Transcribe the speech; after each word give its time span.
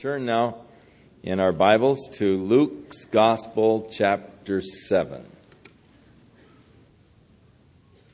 Turn 0.00 0.24
now 0.24 0.56
in 1.22 1.40
our 1.40 1.52
Bibles 1.52 2.08
to 2.14 2.38
Luke's 2.38 3.04
Gospel, 3.04 3.86
chapter 3.92 4.62
7. 4.62 5.26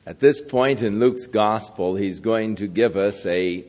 At 0.05 0.19
this 0.19 0.41
point 0.41 0.81
in 0.81 0.99
Luke's 0.99 1.27
Gospel, 1.27 1.95
he's 1.95 2.19
going 2.19 2.57
to 2.57 2.67
give 2.67 2.97
us 2.97 3.25
a 3.25 3.63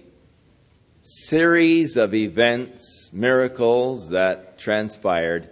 series 1.00 1.96
of 1.96 2.12
events, 2.12 3.08
miracles 3.12 4.08
that 4.08 4.58
transpired 4.58 5.48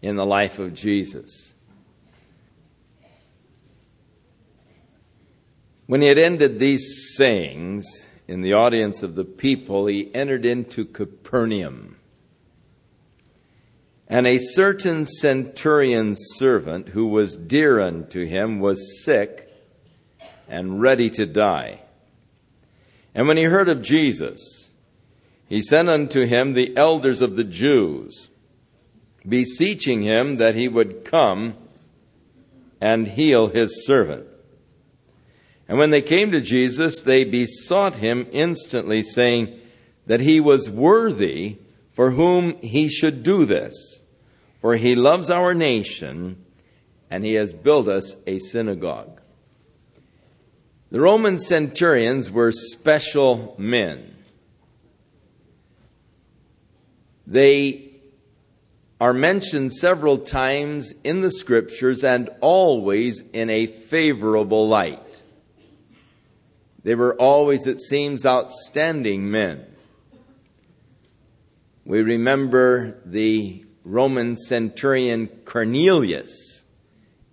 in 0.00 0.14
the 0.14 0.24
life 0.24 0.60
of 0.60 0.74
Jesus. 0.74 1.54
When 5.88 6.02
he 6.02 6.06
had 6.06 6.18
ended 6.18 6.60
these 6.60 7.16
sayings, 7.16 8.06
in 8.30 8.42
the 8.42 8.52
audience 8.52 9.02
of 9.02 9.16
the 9.16 9.24
people, 9.24 9.86
he 9.86 10.08
entered 10.14 10.46
into 10.46 10.84
Capernaum. 10.84 11.96
And 14.06 14.24
a 14.24 14.38
certain 14.38 15.04
centurion's 15.04 16.20
servant, 16.36 16.90
who 16.90 17.08
was 17.08 17.36
dear 17.36 17.80
unto 17.80 18.24
him, 18.24 18.60
was 18.60 19.02
sick 19.02 19.52
and 20.48 20.80
ready 20.80 21.10
to 21.10 21.26
die. 21.26 21.80
And 23.16 23.26
when 23.26 23.36
he 23.36 23.44
heard 23.44 23.68
of 23.68 23.82
Jesus, 23.82 24.70
he 25.48 25.60
sent 25.60 25.88
unto 25.88 26.24
him 26.24 26.52
the 26.52 26.76
elders 26.76 27.20
of 27.20 27.34
the 27.34 27.42
Jews, 27.42 28.30
beseeching 29.28 30.02
him 30.02 30.36
that 30.36 30.54
he 30.54 30.68
would 30.68 31.04
come 31.04 31.56
and 32.80 33.08
heal 33.08 33.48
his 33.48 33.84
servant. 33.84 34.28
And 35.70 35.78
when 35.78 35.90
they 35.90 36.02
came 36.02 36.32
to 36.32 36.40
Jesus, 36.40 36.98
they 36.98 37.22
besought 37.22 37.94
him 37.94 38.26
instantly, 38.32 39.04
saying 39.04 39.56
that 40.04 40.18
he 40.18 40.40
was 40.40 40.68
worthy 40.68 41.58
for 41.92 42.10
whom 42.10 42.60
he 42.60 42.88
should 42.88 43.22
do 43.22 43.44
this. 43.44 44.00
For 44.60 44.74
he 44.74 44.96
loves 44.96 45.30
our 45.30 45.54
nation, 45.54 46.44
and 47.08 47.24
he 47.24 47.34
has 47.34 47.52
built 47.52 47.86
us 47.86 48.16
a 48.26 48.40
synagogue. 48.40 49.20
The 50.90 51.00
Roman 51.00 51.38
centurions 51.38 52.32
were 52.32 52.50
special 52.50 53.54
men. 53.56 54.16
They 57.28 57.92
are 59.00 59.14
mentioned 59.14 59.72
several 59.72 60.18
times 60.18 60.94
in 61.04 61.20
the 61.20 61.30
scriptures 61.30 62.02
and 62.02 62.28
always 62.40 63.22
in 63.32 63.50
a 63.50 63.68
favorable 63.68 64.66
light. 64.66 65.09
They 66.82 66.94
were 66.94 67.14
always, 67.14 67.66
it 67.66 67.80
seems, 67.80 68.24
outstanding 68.24 69.30
men. 69.30 69.66
We 71.84 72.02
remember 72.02 72.98
the 73.04 73.64
Roman 73.84 74.36
centurion 74.36 75.26
Cornelius 75.44 76.64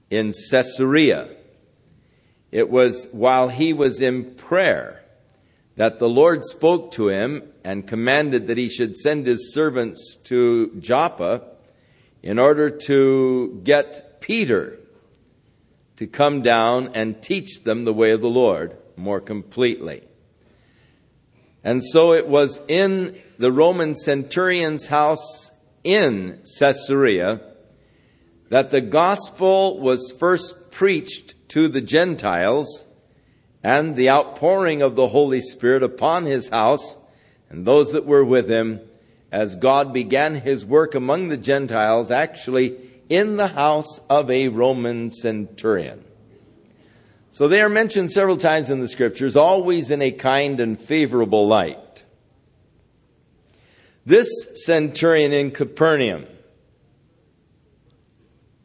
in 0.10 0.34
Caesarea. 0.50 1.30
It 2.52 2.70
was 2.70 3.08
while 3.12 3.50
he 3.50 3.74
was 3.74 4.02
in 4.02 4.36
prayer 4.36 5.04
that 5.76 6.00
the 6.00 6.10
Lord 6.10 6.44
spoke 6.44 6.92
to 6.94 7.10
him 7.10 7.44
and 7.64 7.88
commanded 7.88 8.48
that 8.48 8.58
he 8.58 8.70
should 8.70 8.98
send 8.98 9.28
his 9.28 9.54
servants 9.54 10.16
to 10.24 10.74
Joppa 10.80 11.44
in 12.24 12.40
order 12.40 12.70
to 12.70 13.62
get 13.64 14.22
Peter 14.22 14.80
to 15.98 16.08
come 16.08 16.42
down 16.42 16.92
and 16.94 17.22
teach 17.22 17.64
them 17.64 17.86
the 17.86 17.94
way 17.94 18.12
of 18.12 18.22
the 18.22 18.30
Lord 18.30 18.76
more 18.98 19.22
completely. 19.22 20.04
And 21.64 21.84
so 21.84 22.14
it 22.14 22.28
was 22.28 22.62
in 22.68 23.18
the 23.38 23.52
Roman 23.52 23.96
centurion's 23.96 24.88
house 24.88 25.52
in 25.84 26.42
Caesarea 26.60 27.42
that 28.50 28.72
the 28.72 28.82
gospel 28.82 29.80
was 29.80 30.14
first 30.18 30.72
preached 30.72 31.36
to 31.50 31.68
the 31.68 31.82
Gentiles 31.82 32.86
and 33.64 33.96
the 33.96 34.10
outpouring 34.10 34.82
of 34.82 34.96
the 34.96 35.10
Holy 35.10 35.42
Spirit 35.42 35.84
upon 35.84 36.26
his 36.26 36.50
house 36.50 36.98
and 37.50 37.66
those 37.66 37.92
that 37.92 38.06
were 38.06 38.24
with 38.24 38.50
him 38.50 38.82
as 39.32 39.56
God 39.56 39.94
began 39.94 40.36
his 40.36 40.66
work 40.66 40.96
among 40.96 41.28
the 41.28 41.38
Gentiles, 41.38 42.12
actually 42.12 42.78
in 43.10 43.38
the 43.38 43.48
house 43.48 44.00
of 44.10 44.32
a 44.32 44.48
Roman 44.48 45.12
centurion. 45.12 46.04
So 47.38 47.48
they 47.48 47.62
are 47.62 47.70
mentioned 47.70 48.12
several 48.12 48.38
times 48.38 48.72
in 48.72 48.80
the 48.80 48.88
scriptures, 48.88 49.36
always 49.36 49.92
in 49.92 50.02
a 50.02 50.10
kind 50.10 50.60
and 50.60 50.80
favorable 50.82 51.48
light. 51.48 52.04
This 54.08 54.28
centurion 54.66 55.34
in 55.34 55.52
Capernaum 55.52 56.26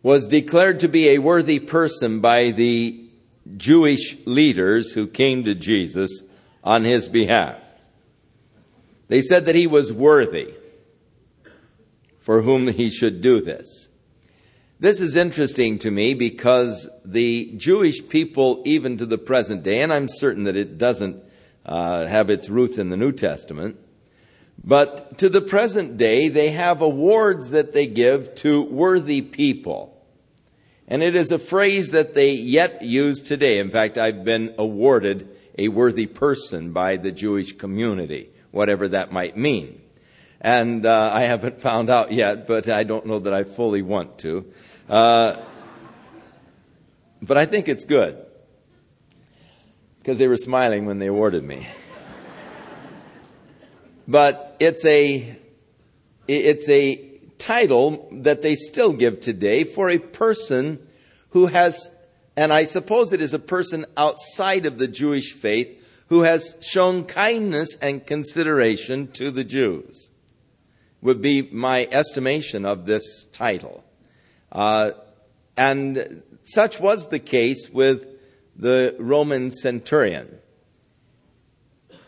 was 0.02 0.26
declared 0.26 0.80
to 0.80 0.88
be 0.88 1.10
a 1.10 1.18
worthy 1.18 1.58
person 1.58 2.20
by 2.20 2.50
the 2.50 3.10
Jewish 3.58 4.16
leaders 4.24 4.94
who 4.94 5.06
came 5.06 5.44
to 5.44 5.54
Jesus 5.54 6.22
on 6.64 6.84
his 6.84 7.10
behalf. 7.10 7.58
They 9.08 9.20
said 9.20 9.44
that 9.44 9.54
he 9.54 9.66
was 9.66 9.92
worthy 9.92 10.54
for 12.20 12.40
whom 12.40 12.68
he 12.68 12.88
should 12.88 13.20
do 13.20 13.42
this. 13.42 13.90
This 14.82 15.00
is 15.00 15.14
interesting 15.14 15.78
to 15.78 15.92
me 15.92 16.12
because 16.12 16.90
the 17.04 17.52
Jewish 17.56 18.08
people, 18.08 18.64
even 18.64 18.98
to 18.98 19.06
the 19.06 19.16
present 19.16 19.62
day, 19.62 19.80
and 19.80 19.92
I'm 19.92 20.08
certain 20.08 20.42
that 20.42 20.56
it 20.56 20.76
doesn't 20.76 21.22
uh, 21.64 22.06
have 22.06 22.30
its 22.30 22.48
roots 22.48 22.78
in 22.78 22.90
the 22.90 22.96
New 22.96 23.12
Testament, 23.12 23.78
but 24.64 25.18
to 25.18 25.28
the 25.28 25.40
present 25.40 25.98
day, 25.98 26.26
they 26.28 26.50
have 26.50 26.82
awards 26.82 27.50
that 27.50 27.72
they 27.72 27.86
give 27.86 28.34
to 28.38 28.64
worthy 28.64 29.22
people. 29.22 30.04
And 30.88 31.00
it 31.00 31.14
is 31.14 31.30
a 31.30 31.38
phrase 31.38 31.90
that 31.90 32.16
they 32.16 32.32
yet 32.32 32.82
use 32.82 33.22
today. 33.22 33.60
In 33.60 33.70
fact, 33.70 33.96
I've 33.96 34.24
been 34.24 34.52
awarded 34.58 35.28
a 35.56 35.68
worthy 35.68 36.06
person 36.06 36.72
by 36.72 36.96
the 36.96 37.12
Jewish 37.12 37.56
community, 37.56 38.30
whatever 38.50 38.88
that 38.88 39.12
might 39.12 39.36
mean. 39.36 39.80
And 40.40 40.84
uh, 40.84 41.12
I 41.14 41.20
haven't 41.20 41.60
found 41.60 41.88
out 41.88 42.10
yet, 42.10 42.48
but 42.48 42.68
I 42.68 42.82
don't 42.82 43.06
know 43.06 43.20
that 43.20 43.32
I 43.32 43.44
fully 43.44 43.82
want 43.82 44.18
to. 44.18 44.52
Uh, 44.92 45.42
but 47.22 47.38
I 47.38 47.46
think 47.46 47.66
it's 47.66 47.84
good 47.84 48.22
because 49.98 50.18
they 50.18 50.28
were 50.28 50.36
smiling 50.36 50.84
when 50.84 50.98
they 50.98 51.06
awarded 51.06 51.42
me. 51.42 51.66
but 54.06 54.54
it's 54.60 54.84
a 54.84 55.38
it's 56.28 56.68
a 56.68 57.10
title 57.38 58.06
that 58.12 58.42
they 58.42 58.54
still 58.54 58.92
give 58.92 59.20
today 59.20 59.64
for 59.64 59.88
a 59.88 59.96
person 59.96 60.86
who 61.30 61.46
has 61.46 61.90
and 62.36 62.52
I 62.52 62.64
suppose 62.64 63.14
it 63.14 63.22
is 63.22 63.32
a 63.32 63.38
person 63.38 63.86
outside 63.96 64.66
of 64.66 64.76
the 64.76 64.88
Jewish 64.88 65.32
faith 65.32 66.04
who 66.10 66.20
has 66.20 66.54
shown 66.60 67.04
kindness 67.04 67.76
and 67.76 68.06
consideration 68.06 69.10
to 69.12 69.30
the 69.30 69.42
Jews 69.44 70.10
would 71.00 71.22
be 71.22 71.40
my 71.40 71.88
estimation 71.90 72.66
of 72.66 72.84
this 72.84 73.24
title. 73.32 73.81
Uh, 74.52 74.92
and 75.56 76.22
such 76.44 76.78
was 76.78 77.08
the 77.08 77.18
case 77.18 77.70
with 77.70 78.06
the 78.54 78.94
Roman 78.98 79.50
centurion. 79.50 80.38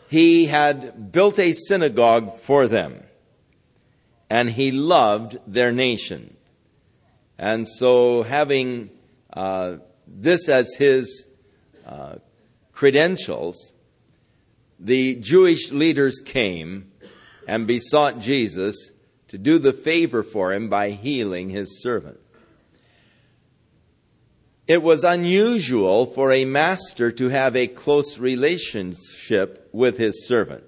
He 0.09 0.47
had 0.47 1.11
built 1.11 1.39
a 1.39 1.53
synagogue 1.53 2.39
for 2.39 2.69
them, 2.69 3.03
and 4.31 4.51
he 4.51 4.71
loved 4.71 5.39
their 5.47 5.73
nation. 5.73 6.37
And 7.39 7.67
so, 7.67 8.23
having 8.23 8.91
uh, 9.33 9.79
this 10.07 10.49
as 10.49 10.73
his 10.75 11.27
uh, 11.85 12.17
credentials, 12.73 13.73
the 14.79 15.17
Jewish 15.17 15.73
leaders 15.73 16.21
came 16.25 16.93
and 17.49 17.67
besought 17.67 18.21
Jesus 18.21 18.93
to 19.29 19.39
do 19.39 19.59
the 19.59 19.73
favor 19.73 20.23
for 20.23 20.53
him 20.53 20.69
by 20.69 20.91
healing 20.91 21.51
his 21.51 21.83
servant. 21.83 22.21
It 24.67 24.83
was 24.83 25.05
unusual 25.05 26.07
for 26.07 26.33
a 26.33 26.47
master 26.47 27.13
to 27.13 27.29
have 27.29 27.55
a 27.55 27.67
close 27.67 28.19
relationship 28.19 29.69
with 29.73 29.99
his 29.99 30.27
servant. 30.27 30.65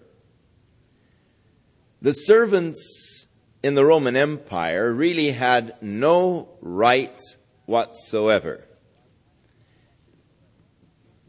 The 2.02 2.12
servants 2.12 3.26
in 3.62 3.74
the 3.74 3.86
Roman 3.86 4.14
Empire 4.14 4.92
really 4.92 5.30
had 5.30 5.76
no 5.80 6.50
rights 6.60 7.38
whatsoever. 7.64 8.64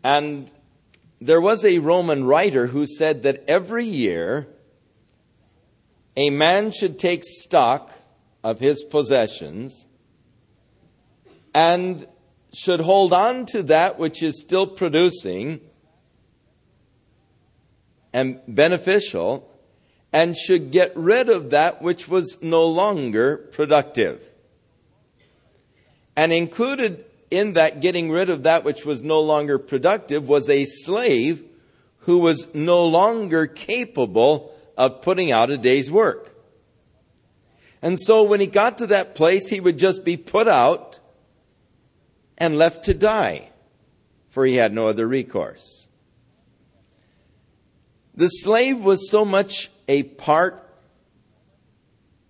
And 0.04 0.52
there 1.22 1.42
was 1.42 1.64
a 1.64 1.80
Roman 1.80 2.26
writer 2.26 2.68
who 2.68 2.86
said 2.86 3.24
that 3.24 3.46
every 3.48 3.86
year 3.86 4.48
a 6.18 6.30
man 6.30 6.72
should 6.72 7.00
take 7.00 7.24
stock 7.24 7.92
of 8.44 8.60
his 8.60 8.84
possessions 8.84 9.86
and 11.54 12.08
should 12.54 12.80
hold 12.80 13.14
on 13.14 13.46
to 13.48 13.64
that 13.64 14.00
which 14.00 14.24
is 14.24 14.42
still 14.42 14.68
producing 14.68 15.62
and 18.14 18.40
beneficial 18.48 19.50
and 20.14 20.36
should 20.36 20.72
get 20.72 20.96
rid 20.96 21.30
of 21.30 21.52
that 21.52 21.82
which 21.82 22.08
was 22.08 22.40
no 22.42 22.66
longer 22.66 23.38
productive. 23.38 24.28
And 26.16 26.34
included 26.34 27.06
in 27.30 27.54
that 27.54 27.82
getting 27.82 28.10
rid 28.10 28.30
of 28.30 28.44
that 28.44 28.64
which 28.64 28.86
was 28.86 29.04
no 29.04 29.20
longer 29.20 29.60
productive 29.60 30.28
was 30.28 30.50
a 30.50 30.66
slave 30.66 31.44
who 32.00 32.20
was 32.20 32.48
no 32.54 32.88
longer 32.88 33.46
capable 33.46 34.54
of 34.78 35.02
putting 35.02 35.32
out 35.32 35.52
a 35.52 35.58
day's 35.58 35.92
work. 35.92 36.34
And 37.82 38.00
so 38.00 38.24
when 38.24 38.40
he 38.40 38.48
got 38.48 38.78
to 38.80 38.88
that 38.88 39.14
place, 39.14 39.48
he 39.48 39.60
would 39.60 39.78
just 39.78 40.04
be 40.04 40.18
put 40.18 40.48
out 40.48 41.00
and 42.38 42.58
left 42.58 42.86
to 42.86 42.94
die, 42.94 43.50
for 44.30 44.46
he 44.46 44.56
had 44.56 44.74
no 44.74 44.88
other 44.88 45.08
recourse. 45.08 45.88
The 48.14 48.30
slave 48.30 48.84
was 48.84 49.10
so 49.10 49.24
much 49.24 49.70
a 49.88 50.04
part 50.04 50.64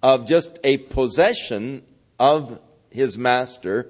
of 0.03 0.27
just 0.27 0.59
a 0.63 0.77
possession 0.77 1.83
of 2.19 2.59
his 2.89 3.17
master 3.17 3.89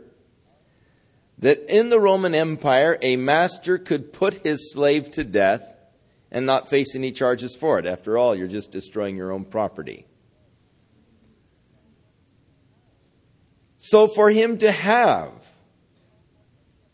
that 1.40 1.60
in 1.70 1.90
the 1.90 2.00
Roman 2.00 2.34
Empire, 2.34 2.98
a 3.02 3.16
master 3.16 3.78
could 3.78 4.12
put 4.14 4.46
his 4.46 4.72
slave 4.72 5.12
to 5.12 5.24
death 5.24 5.76
and 6.32 6.46
not 6.46 6.70
face 6.70 6.96
any 6.96 7.12
charges 7.12 7.56
for 7.56 7.80
it. 7.80 7.86
After 7.86 8.18
all, 8.18 8.36
you're 8.36 8.48
just 8.48 8.72
destroying 8.72 9.16
your 9.16 9.32
own 9.32 9.46
property. 9.46 10.06
So 13.78 14.08
for 14.08 14.30
him 14.30 14.58
to 14.60 14.72
have 14.72 15.32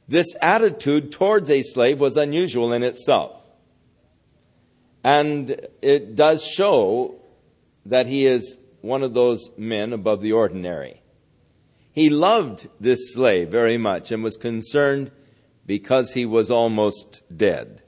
this 0.08 0.36
attitude 0.42 1.12
towards 1.12 1.50
a 1.50 1.64
slave 1.64 2.00
was 2.00 2.18
unusual 2.18 2.74
in 2.74 2.84
itself. 2.84 3.40
And 5.04 5.68
it 5.82 6.16
does 6.16 6.44
show 6.44 7.16
that 7.86 8.08
he 8.08 8.26
is 8.26 8.58
one 8.82 9.04
of 9.04 9.14
those 9.14 9.50
men 9.58 9.94
above 9.94 10.22
the 10.22 10.32
ordinary. 10.32 11.02
He 11.92 12.10
loved 12.10 12.68
this 12.80 13.14
slave 13.14 13.50
very 13.50 13.78
much 13.78 14.12
and 14.12 14.24
was 14.24 14.38
concerned 14.38 15.12
because 15.66 16.14
he 16.14 16.26
was 16.26 16.50
almost 16.50 17.22
dead. 17.36 17.82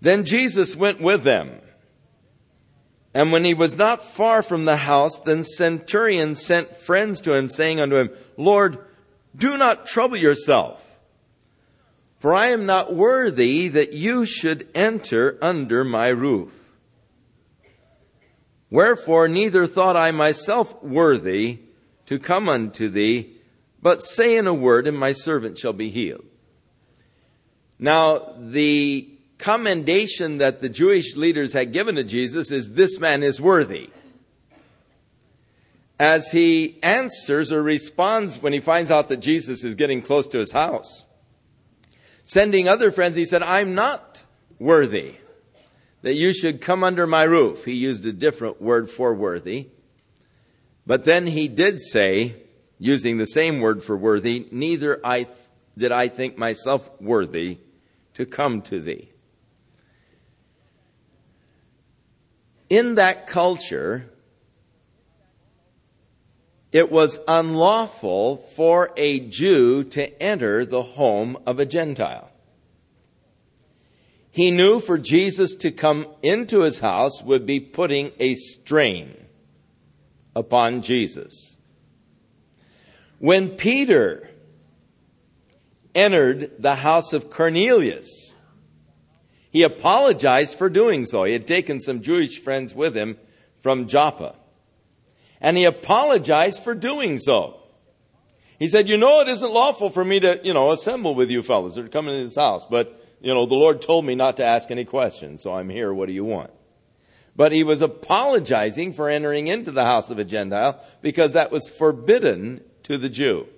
Then 0.00 0.24
Jesus 0.24 0.74
went 0.74 1.00
with 1.00 1.22
them. 1.22 1.60
And 3.14 3.30
when 3.30 3.44
he 3.44 3.52
was 3.52 3.76
not 3.76 4.02
far 4.02 4.42
from 4.42 4.64
the 4.64 4.76
house, 4.76 5.18
the 5.18 5.42
centurion 5.42 6.34
sent 6.34 6.76
friends 6.76 7.20
to 7.22 7.34
him, 7.34 7.48
saying 7.48 7.78
unto 7.78 7.96
him, 7.96 8.10
Lord, 8.36 8.78
do 9.36 9.56
not 9.56 9.86
trouble 9.86 10.16
yourself, 10.16 10.82
for 12.18 12.34
I 12.34 12.48
am 12.48 12.66
not 12.66 12.94
worthy 12.94 13.68
that 13.68 13.92
you 13.92 14.24
should 14.26 14.68
enter 14.74 15.38
under 15.40 15.84
my 15.84 16.08
roof. 16.08 16.58
Wherefore, 18.70 19.28
neither 19.28 19.66
thought 19.66 19.96
I 19.96 20.12
myself 20.12 20.82
worthy 20.82 21.58
to 22.06 22.18
come 22.18 22.48
unto 22.48 22.88
thee, 22.88 23.36
but 23.80 24.02
say 24.02 24.36
in 24.36 24.46
a 24.46 24.54
word, 24.54 24.86
and 24.86 24.98
my 24.98 25.12
servant 25.12 25.58
shall 25.58 25.72
be 25.72 25.90
healed. 25.90 26.24
Now, 27.78 28.34
the 28.38 29.08
commendation 29.38 30.38
that 30.38 30.60
the 30.60 30.68
Jewish 30.68 31.16
leaders 31.16 31.52
had 31.52 31.72
given 31.72 31.96
to 31.96 32.04
Jesus 32.04 32.50
is 32.50 32.72
this 32.72 33.00
man 33.00 33.22
is 33.22 33.40
worthy. 33.40 33.90
As 35.98 36.32
he 36.32 36.78
answers 36.82 37.52
or 37.52 37.62
responds 37.62 38.42
when 38.42 38.52
he 38.52 38.60
finds 38.60 38.90
out 38.90 39.08
that 39.08 39.18
Jesus 39.18 39.62
is 39.62 39.74
getting 39.74 40.02
close 40.02 40.26
to 40.28 40.38
his 40.38 40.52
house, 40.52 41.06
sending 42.24 42.68
other 42.68 42.90
friends, 42.90 43.16
he 43.16 43.24
said, 43.24 43.42
I'm 43.42 43.74
not 43.74 44.24
worthy 44.58 45.16
that 46.02 46.14
you 46.14 46.34
should 46.34 46.60
come 46.60 46.84
under 46.84 47.06
my 47.06 47.22
roof. 47.22 47.64
He 47.64 47.74
used 47.74 48.04
a 48.04 48.12
different 48.12 48.60
word 48.60 48.90
for 48.90 49.14
worthy. 49.14 49.68
But 50.86 51.04
then 51.04 51.28
he 51.28 51.48
did 51.48 51.80
say, 51.80 52.42
using 52.78 53.18
the 53.18 53.26
same 53.26 53.60
word 53.60 53.82
for 53.82 53.96
worthy, 53.96 54.48
neither 54.50 55.00
I 55.04 55.24
th- 55.24 55.36
did 55.78 55.92
I 55.92 56.08
think 56.08 56.36
myself 56.36 56.90
worthy 57.00 57.58
to 58.14 58.26
come 58.26 58.60
to 58.62 58.80
thee. 58.80 59.10
In 62.68 62.96
that 62.96 63.26
culture, 63.26 64.10
it 66.72 66.90
was 66.90 67.20
unlawful 67.28 68.38
for 68.38 68.90
a 68.96 69.20
Jew 69.20 69.84
to 69.84 70.22
enter 70.22 70.64
the 70.64 70.82
home 70.82 71.36
of 71.46 71.60
a 71.60 71.66
Gentile. 71.66 72.30
He 74.30 74.50
knew 74.50 74.80
for 74.80 74.96
Jesus 74.96 75.54
to 75.56 75.70
come 75.70 76.06
into 76.22 76.60
his 76.60 76.78
house 76.78 77.22
would 77.22 77.44
be 77.44 77.60
putting 77.60 78.12
a 78.18 78.34
strain 78.34 79.14
upon 80.34 80.80
Jesus. 80.80 81.58
When 83.18 83.50
Peter 83.50 84.30
entered 85.94 86.52
the 86.58 86.76
house 86.76 87.12
of 87.12 87.28
Cornelius, 87.28 88.32
he 89.50 89.62
apologized 89.62 90.54
for 90.54 90.70
doing 90.70 91.04
so. 91.04 91.24
He 91.24 91.34
had 91.34 91.46
taken 91.46 91.78
some 91.78 92.00
Jewish 92.00 92.38
friends 92.38 92.74
with 92.74 92.96
him 92.96 93.18
from 93.60 93.86
Joppa. 93.86 94.36
And 95.42 95.58
he 95.58 95.64
apologized 95.64 96.62
for 96.62 96.74
doing 96.74 97.18
so. 97.18 97.58
He 98.60 98.68
said, 98.68 98.88
You 98.88 98.96
know, 98.96 99.20
it 99.20 99.28
isn't 99.28 99.52
lawful 99.52 99.90
for 99.90 100.04
me 100.04 100.20
to, 100.20 100.40
you 100.44 100.54
know, 100.54 100.70
assemble 100.70 101.16
with 101.16 101.30
you 101.30 101.42
fellows 101.42 101.76
or 101.76 101.82
to 101.82 101.88
come 101.88 102.08
into 102.08 102.22
this 102.22 102.36
house, 102.36 102.64
but, 102.64 103.04
you 103.20 103.34
know, 103.34 103.44
the 103.44 103.56
Lord 103.56 103.82
told 103.82 104.04
me 104.04 104.14
not 104.14 104.36
to 104.36 104.44
ask 104.44 104.70
any 104.70 104.84
questions, 104.84 105.42
so 105.42 105.52
I'm 105.52 105.68
here. 105.68 105.92
What 105.92 106.06
do 106.06 106.12
you 106.12 106.24
want? 106.24 106.52
But 107.34 107.50
he 107.50 107.64
was 107.64 107.82
apologizing 107.82 108.92
for 108.92 109.08
entering 109.08 109.48
into 109.48 109.72
the 109.72 109.84
house 109.84 110.10
of 110.10 110.18
a 110.18 110.24
Gentile 110.24 110.80
because 111.00 111.32
that 111.32 111.50
was 111.50 111.68
forbidden 111.68 112.62
to 112.84 112.96
the 112.96 113.08
Jew. 113.08 113.48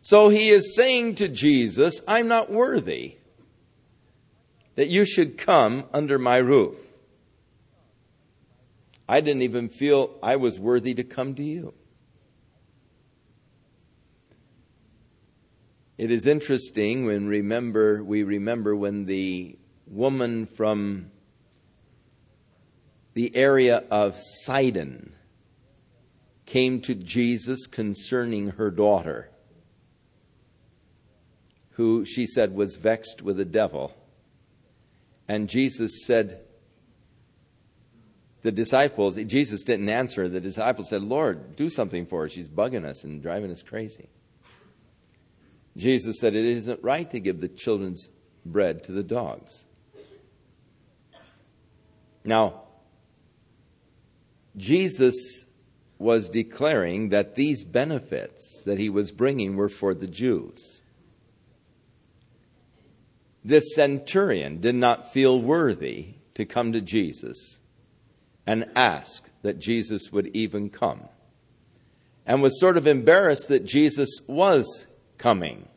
So 0.00 0.28
he 0.28 0.50
is 0.50 0.76
saying 0.76 1.16
to 1.16 1.28
Jesus, 1.28 2.00
I'm 2.06 2.28
not 2.28 2.50
worthy 2.50 3.16
that 4.76 4.88
you 4.88 5.04
should 5.04 5.36
come 5.36 5.84
under 5.92 6.18
my 6.18 6.36
roof. 6.36 6.76
I 9.12 9.20
didn't 9.20 9.42
even 9.42 9.68
feel 9.68 10.18
I 10.22 10.36
was 10.36 10.58
worthy 10.58 10.94
to 10.94 11.04
come 11.04 11.34
to 11.34 11.42
you. 11.42 11.74
It 15.98 16.10
is 16.10 16.26
interesting 16.26 17.04
when 17.04 17.26
remember 17.26 18.02
we 18.02 18.22
remember 18.22 18.74
when 18.74 19.04
the 19.04 19.58
woman 19.86 20.46
from 20.46 21.10
the 23.12 23.36
area 23.36 23.84
of 23.90 24.16
Sidon 24.18 25.12
came 26.46 26.80
to 26.80 26.94
Jesus 26.94 27.66
concerning 27.66 28.52
her 28.52 28.70
daughter, 28.70 29.30
who 31.72 32.06
she 32.06 32.26
said 32.26 32.54
was 32.54 32.76
vexed 32.76 33.20
with 33.20 33.38
a 33.38 33.44
devil. 33.44 33.94
And 35.28 35.50
Jesus 35.50 36.06
said, 36.06 36.46
the 38.42 38.52
disciples, 38.52 39.16
Jesus 39.16 39.62
didn't 39.62 39.88
answer. 39.88 40.28
The 40.28 40.40
disciples 40.40 40.88
said, 40.88 41.02
Lord, 41.02 41.54
do 41.54 41.70
something 41.70 42.06
for 42.06 42.22
her. 42.22 42.28
She's 42.28 42.48
bugging 42.48 42.84
us 42.84 43.04
and 43.04 43.22
driving 43.22 43.52
us 43.52 43.62
crazy. 43.62 44.08
Jesus 45.76 46.18
said, 46.18 46.34
It 46.34 46.44
isn't 46.44 46.82
right 46.82 47.08
to 47.10 47.20
give 47.20 47.40
the 47.40 47.48
children's 47.48 48.08
bread 48.44 48.82
to 48.84 48.92
the 48.92 49.04
dogs. 49.04 49.64
Now, 52.24 52.62
Jesus 54.56 55.46
was 55.98 56.28
declaring 56.28 57.10
that 57.10 57.36
these 57.36 57.64
benefits 57.64 58.60
that 58.64 58.78
he 58.78 58.90
was 58.90 59.12
bringing 59.12 59.56
were 59.56 59.68
for 59.68 59.94
the 59.94 60.08
Jews. 60.08 60.82
This 63.44 63.74
centurion 63.74 64.60
did 64.60 64.74
not 64.74 65.12
feel 65.12 65.40
worthy 65.40 66.14
to 66.34 66.44
come 66.44 66.72
to 66.72 66.80
Jesus 66.80 67.60
and 68.46 68.68
ask 68.74 69.30
that 69.42 69.58
Jesus 69.58 70.10
would 70.12 70.28
even 70.28 70.70
come, 70.70 71.02
and 72.26 72.42
was 72.42 72.58
sort 72.58 72.76
of 72.76 72.86
embarrassed 72.86 73.48
that 73.48 73.64
Jesus 73.64 74.20
was 74.26 74.86
coming. 75.18 75.68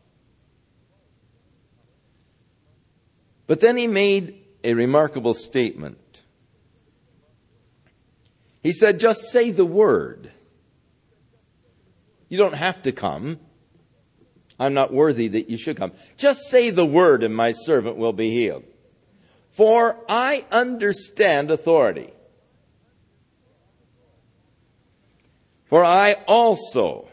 But 3.48 3.60
then 3.60 3.78
he 3.78 3.88
made 3.88 4.42
a 4.64 4.74
remarkable 4.74 5.36
statement. 5.36 6.22
He 8.64 8.74
said, 8.74 9.00
just 9.00 9.26
say 9.26 9.52
the 9.52 9.66
word. 9.66 10.32
You 12.30 12.40
don't 12.40 12.56
have 12.56 12.82
to 12.82 12.92
come. 12.92 13.40
I'm 14.60 14.74
not 14.74 14.92
worthy 14.92 15.28
that 15.28 15.50
you 15.50 15.58
should 15.58 15.78
come. 15.78 15.92
Just 16.18 16.50
say 16.50 16.72
the 16.72 16.86
word, 16.86 17.22
and 17.22 17.36
my 17.36 17.52
servant 17.52 17.98
will 17.98 18.14
be 18.14 18.32
healed. 18.32 18.64
For 19.52 20.04
I 20.10 20.46
understand 20.52 21.52
authority. 21.52 22.12
For 25.76 25.84
I 25.84 26.14
also, 26.26 27.10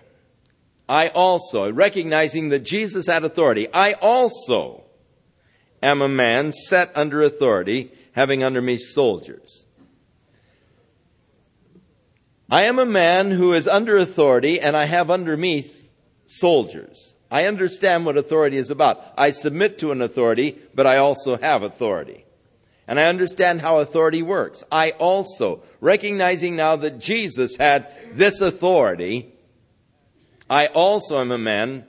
I 0.89 1.09
also, 1.09 1.73
recognizing 1.73 2.51
that 2.51 2.61
Jesus 2.61 3.09
had 3.09 3.25
authority, 3.25 3.67
I 3.75 3.95
also 3.95 4.85
am 5.83 6.01
a 6.01 6.09
man 6.09 6.53
set 6.53 6.93
under 6.95 7.23
authority 7.23 7.91
having 8.13 8.45
under 8.45 8.63
me 8.63 8.77
soldiers. 8.77 9.67
I 12.49 12.63
am 12.63 12.79
a 12.79 12.87
man 12.87 13.33
who 13.33 13.53
is 13.53 13.67
under 13.67 13.97
authority, 13.97 14.61
and 14.61 14.77
I 14.77 14.85
have 14.85 15.11
under 15.11 15.37
me 15.37 15.69
soldiers. 16.27 17.17
I 17.33 17.47
understand 17.47 18.07
what 18.07 18.17
authority 18.17 18.59
is 18.59 18.71
about. 18.71 19.03
I 19.19 19.33
submit 19.33 19.81
to 19.81 19.91
an 19.91 20.01
authority, 20.01 20.57
but 20.73 20.87
I 20.87 20.99
also 20.99 21.37
have 21.37 21.65
authority. 21.65 22.27
And 22.87 22.99
I 22.99 23.05
understand 23.05 23.61
how 23.61 23.79
authority 23.79 24.23
works. 24.23 24.65
I 24.71 24.91
also, 24.93 25.63
recognizing 25.81 26.57
now 26.57 26.77
that 26.77 26.99
Jesus 26.99 27.57
had 27.57 27.93
this 28.13 28.41
authority, 28.41 29.33
I 30.51 30.67
also 30.67 31.21
am 31.21 31.31
a 31.31 31.39
man 31.39 31.87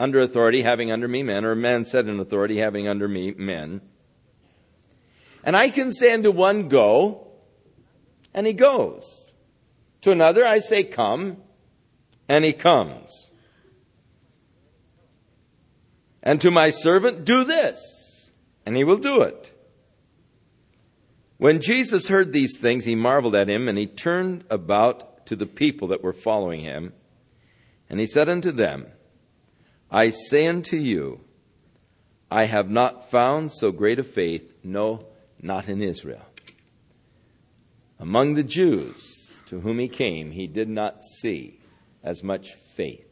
under 0.00 0.20
authority, 0.20 0.62
having 0.62 0.90
under 0.90 1.06
me 1.06 1.22
men, 1.22 1.44
or 1.44 1.52
a 1.52 1.56
man 1.56 1.84
set 1.84 2.08
in 2.08 2.18
authority, 2.18 2.58
having 2.58 2.88
under 2.88 3.06
me 3.06 3.32
men. 3.32 3.80
And 5.44 5.56
I 5.56 5.70
can 5.70 5.92
say 5.92 6.12
unto 6.12 6.30
one, 6.30 6.68
Go, 6.68 7.28
and 8.34 8.46
he 8.46 8.52
goes. 8.52 9.34
To 10.02 10.10
another 10.10 10.44
I 10.44 10.58
say, 10.58 10.82
Come, 10.82 11.36
and 12.28 12.44
he 12.44 12.52
comes. 12.52 13.30
And 16.22 16.40
to 16.40 16.50
my 16.50 16.70
servant, 16.70 17.24
Do 17.24 17.44
this, 17.44 18.32
and 18.66 18.76
he 18.76 18.82
will 18.82 18.96
do 18.98 19.22
it. 19.22 19.51
When 21.42 21.60
Jesus 21.60 22.06
heard 22.06 22.32
these 22.32 22.56
things, 22.56 22.84
he 22.84 22.94
marveled 22.94 23.34
at 23.34 23.50
him, 23.50 23.66
and 23.66 23.76
he 23.76 23.88
turned 23.88 24.44
about 24.48 25.26
to 25.26 25.34
the 25.34 25.44
people 25.44 25.88
that 25.88 26.00
were 26.00 26.12
following 26.12 26.60
him. 26.60 26.92
And 27.90 27.98
he 27.98 28.06
said 28.06 28.28
unto 28.28 28.52
them, 28.52 28.86
I 29.90 30.10
say 30.10 30.46
unto 30.46 30.76
you, 30.76 31.18
I 32.30 32.44
have 32.44 32.70
not 32.70 33.10
found 33.10 33.50
so 33.50 33.72
great 33.72 33.98
a 33.98 34.04
faith, 34.04 34.54
no, 34.62 35.04
not 35.42 35.68
in 35.68 35.82
Israel. 35.82 36.24
Among 37.98 38.34
the 38.34 38.44
Jews, 38.44 39.42
to 39.46 39.58
whom 39.62 39.80
he 39.80 39.88
came, 39.88 40.30
he 40.30 40.46
did 40.46 40.68
not 40.68 41.02
see 41.02 41.58
as 42.04 42.22
much 42.22 42.54
faith 42.54 43.10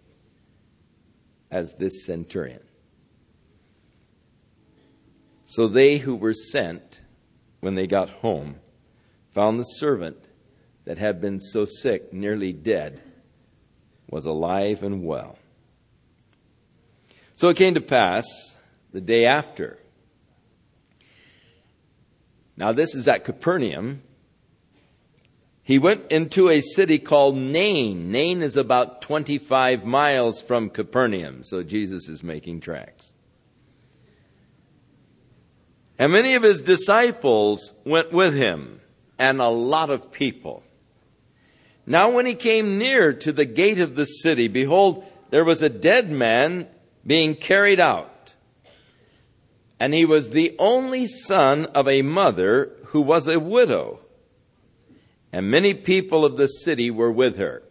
as 1.50 1.74
this 1.80 2.06
centurion. 2.06 2.62
So 5.46 5.66
they 5.66 5.98
who 5.98 6.14
were 6.14 6.32
sent, 6.32 6.89
when 7.60 7.74
they 7.74 7.86
got 7.86 8.10
home, 8.10 8.56
found 9.30 9.58
the 9.58 9.64
servant 9.64 10.28
that 10.84 10.98
had 10.98 11.20
been 11.20 11.40
so 11.40 11.64
sick, 11.64 12.12
nearly 12.12 12.52
dead, 12.52 13.00
was 14.08 14.26
alive 14.26 14.82
and 14.82 15.04
well. 15.04 15.38
So 17.34 17.48
it 17.48 17.56
came 17.56 17.74
to 17.74 17.80
pass 17.80 18.26
the 18.92 19.00
day 19.00 19.24
after. 19.24 19.78
Now, 22.56 22.72
this 22.72 22.94
is 22.94 23.08
at 23.08 23.24
Capernaum 23.24 24.02
he 25.70 25.78
went 25.78 26.10
into 26.10 26.48
a 26.48 26.60
city 26.60 26.98
called 26.98 27.36
Nain. 27.36 28.10
Nain 28.10 28.42
is 28.42 28.56
about 28.56 29.02
25 29.02 29.84
miles 29.84 30.42
from 30.42 30.68
Capernaum, 30.68 31.44
so 31.44 31.62
Jesus 31.62 32.08
is 32.08 32.24
making 32.24 32.58
tracks. 32.58 33.12
And 36.00 36.12
many 36.12 36.34
of 36.34 36.42
his 36.42 36.62
disciples 36.62 37.74
went 37.84 38.10
with 38.10 38.34
him, 38.34 38.80
and 39.18 39.40
a 39.40 39.48
lot 39.48 39.90
of 39.90 40.10
people. 40.10 40.62
Now, 41.84 42.10
when 42.10 42.24
he 42.24 42.34
came 42.34 42.78
near 42.78 43.12
to 43.12 43.32
the 43.32 43.44
gate 43.44 43.78
of 43.78 43.94
the 43.94 44.06
city, 44.06 44.48
behold, 44.48 45.04
there 45.28 45.44
was 45.44 45.60
a 45.60 45.68
dead 45.68 46.10
man 46.10 46.66
being 47.06 47.36
carried 47.36 47.78
out. 47.80 48.34
And 49.78 49.92
he 49.92 50.04
was 50.06 50.30
the 50.30 50.56
only 50.58 51.06
son 51.06 51.66
of 51.66 51.86
a 51.86 52.02
mother 52.02 52.72
who 52.86 53.02
was 53.02 53.28
a 53.28 53.38
widow 53.38 54.00
and 55.32 55.50
many 55.50 55.74
people 55.74 56.24
of 56.24 56.36
the 56.36 56.48
city 56.48 56.90
were 56.90 57.12
with 57.12 57.36
her. 57.36 57.62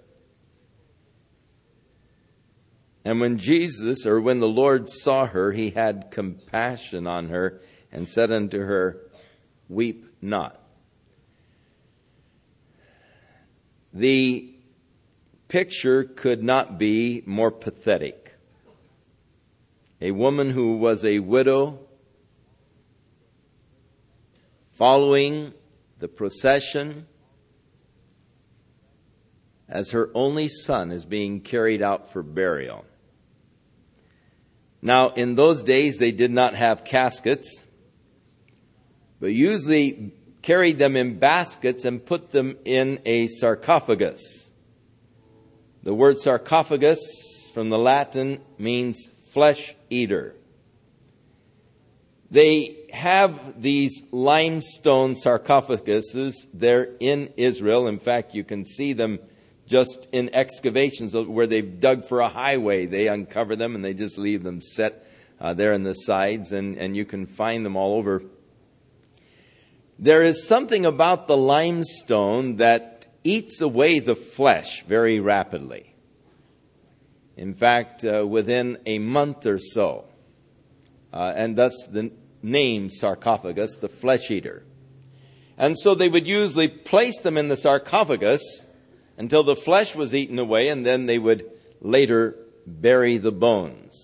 And 3.03 3.19
when 3.19 3.37
Jesus, 3.37 4.05
or 4.05 4.21
when 4.21 4.39
the 4.39 4.47
Lord 4.47 4.89
saw 4.89 5.25
her, 5.25 5.51
he 5.51 5.71
had 5.71 6.11
compassion 6.11 7.07
on 7.07 7.29
her 7.29 7.61
and 7.91 8.07
said 8.07 8.31
unto 8.31 8.59
her, 8.59 8.97
Weep 9.67 10.05
not. 10.21 10.59
The 13.93 14.53
picture 15.47 16.03
could 16.03 16.43
not 16.43 16.77
be 16.77 17.23
more 17.25 17.51
pathetic. 17.51 18.35
A 20.01 20.11
woman 20.11 20.51
who 20.51 20.77
was 20.77 21.03
a 21.03 21.19
widow 21.19 21.79
following 24.71 25.53
the 25.99 26.07
procession 26.07 27.05
as 29.67 29.91
her 29.91 30.09
only 30.13 30.47
son 30.47 30.91
is 30.91 31.05
being 31.05 31.41
carried 31.41 31.81
out 31.81 32.11
for 32.11 32.23
burial. 32.23 32.85
Now, 34.81 35.09
in 35.09 35.35
those 35.35 35.61
days, 35.61 35.97
they 35.97 36.11
did 36.11 36.31
not 36.31 36.55
have 36.55 36.85
caskets, 36.85 37.63
but 39.19 39.33
usually 39.33 40.13
carried 40.41 40.79
them 40.79 40.95
in 40.95 41.19
baskets 41.19 41.85
and 41.85 42.05
put 42.05 42.31
them 42.31 42.57
in 42.65 42.99
a 43.05 43.27
sarcophagus. 43.27 44.51
The 45.83 45.93
word 45.93 46.17
sarcophagus 46.17 47.51
from 47.53 47.69
the 47.69 47.77
Latin 47.77 48.41
means 48.57 49.11
flesh 49.29 49.75
eater. 49.89 50.35
They 52.31 52.77
have 52.93 53.61
these 53.61 54.03
limestone 54.11 55.15
sarcophaguses 55.15 56.33
there 56.53 56.89
in 56.99 57.33
Israel. 57.37 57.87
In 57.87 57.99
fact, 57.99 58.35
you 58.35 58.43
can 58.43 58.63
see 58.63 58.93
them 58.93 59.19
just 59.65 60.07
in 60.11 60.33
excavations 60.33 61.15
where 61.15 61.47
they've 61.47 61.79
dug 61.79 62.05
for 62.05 62.21
a 62.21 62.29
highway. 62.29 62.85
They 62.85 63.07
uncover 63.07 63.55
them 63.55 63.75
and 63.75 63.83
they 63.83 63.93
just 63.93 64.17
leave 64.17 64.43
them 64.43 64.61
set 64.61 65.05
uh, 65.39 65.53
there 65.53 65.73
in 65.73 65.83
the 65.83 65.93
sides, 65.93 66.51
and, 66.51 66.77
and 66.77 66.97
you 66.97 67.05
can 67.05 67.25
find 67.25 67.65
them 67.65 67.75
all 67.75 67.95
over. 67.95 68.21
There 70.01 70.23
is 70.23 70.47
something 70.47 70.85
about 70.85 71.27
the 71.27 71.35
limestone 71.35 72.55
that 72.55 73.07
eats 73.25 73.59
away 73.59 73.99
the 73.99 74.15
flesh 74.15 74.85
very 74.85 75.19
rapidly. 75.19 75.93
In 77.35 77.53
fact, 77.53 78.05
uh, 78.05 78.25
within 78.25 78.77
a 78.85 78.99
month 78.99 79.45
or 79.45 79.59
so, 79.59 80.05
uh, 81.11 81.33
and 81.35 81.57
thus 81.57 81.85
the 81.91 82.11
name 82.41 82.89
sarcophagus, 82.89 83.75
the 83.75 83.89
flesh 83.89 84.31
eater. 84.31 84.63
And 85.57 85.77
so 85.77 85.93
they 85.93 86.07
would 86.07 86.25
usually 86.25 86.69
place 86.69 87.19
them 87.19 87.37
in 87.37 87.49
the 87.49 87.57
sarcophagus 87.57 88.65
until 89.17 89.43
the 89.43 89.57
flesh 89.57 89.95
was 89.95 90.15
eaten 90.15 90.39
away, 90.39 90.69
and 90.69 90.85
then 90.85 91.07
they 91.07 91.19
would 91.19 91.45
later 91.81 92.37
bury 92.65 93.17
the 93.17 93.33
bones. 93.33 93.98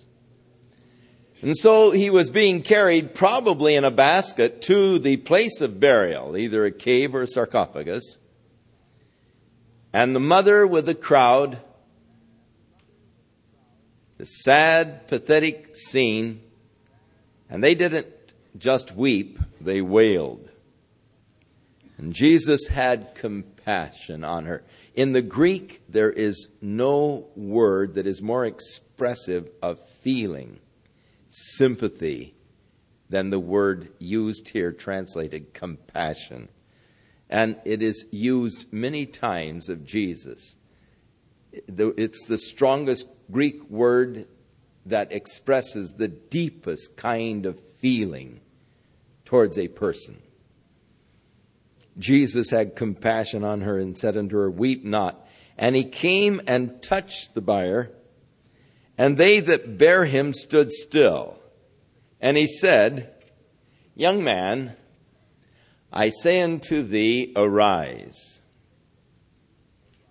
And 1.45 1.55
so 1.55 1.91
he 1.91 2.09
was 2.09 2.31
being 2.31 2.63
carried 2.63 3.13
probably 3.13 3.75
in 3.75 3.85
a 3.85 3.91
basket 3.91 4.63
to 4.63 4.97
the 4.97 5.17
place 5.17 5.61
of 5.61 5.79
burial, 5.79 6.35
either 6.35 6.65
a 6.65 6.71
cave 6.71 7.13
or 7.13 7.21
a 7.21 7.27
sarcophagus. 7.27 8.17
And 9.93 10.15
the 10.15 10.19
mother 10.19 10.65
with 10.65 10.87
the 10.87 10.95
crowd, 10.95 11.59
the 14.17 14.25
sad, 14.25 15.07
pathetic 15.07 15.75
scene, 15.75 16.41
and 17.47 17.63
they 17.63 17.75
didn't 17.75 18.07
just 18.57 18.95
weep, 18.95 19.37
they 19.61 19.81
wailed. 19.81 20.49
And 21.99 22.11
Jesus 22.11 22.69
had 22.69 23.13
compassion 23.13 24.23
on 24.23 24.45
her. 24.45 24.63
In 24.95 25.13
the 25.13 25.21
Greek, 25.21 25.83
there 25.87 26.11
is 26.11 26.47
no 26.59 27.27
word 27.35 27.93
that 27.93 28.07
is 28.07 28.19
more 28.19 28.45
expressive 28.45 29.47
of 29.61 29.79
feeling, 30.01 30.59
sympathy, 31.35 32.35
than 33.09 33.29
the 33.29 33.39
word 33.39 33.89
used 33.99 34.49
here, 34.49 34.71
translated 34.71 35.53
compassion. 35.53 36.49
And 37.29 37.57
it 37.65 37.81
is 37.81 38.05
used 38.11 38.71
many 38.71 39.05
times 39.05 39.69
of 39.69 39.85
Jesus. 39.85 40.57
It's 41.51 42.25
the 42.25 42.37
strongest 42.37 43.07
Greek 43.31 43.69
word 43.69 44.27
that 44.85 45.11
expresses 45.11 45.93
the 45.93 46.07
deepest 46.07 46.95
kind 46.95 47.45
of 47.45 47.61
feeling 47.79 48.41
towards 49.25 49.57
a 49.57 49.67
person. 49.67 50.21
Jesus 51.97 52.49
had 52.49 52.75
compassion 52.75 53.43
on 53.43 53.61
her 53.61 53.79
and 53.79 53.97
said 53.97 54.17
unto 54.17 54.37
her, 54.37 54.49
Weep 54.51 54.83
not. 54.83 55.25
And 55.57 55.75
he 55.75 55.85
came 55.85 56.41
and 56.45 56.81
touched 56.81 57.33
the 57.33 57.41
bier, 57.41 57.91
and 58.97 59.17
they 59.17 59.39
that 59.41 59.77
bare 59.77 60.05
him 60.05 60.33
stood 60.33 60.71
still. 60.71 61.37
And 62.21 62.37
he 62.37 62.47
said, 62.47 63.13
Young 63.95 64.23
man, 64.23 64.75
I 65.91 66.09
say 66.09 66.41
unto 66.41 66.83
thee, 66.83 67.31
arise. 67.35 68.39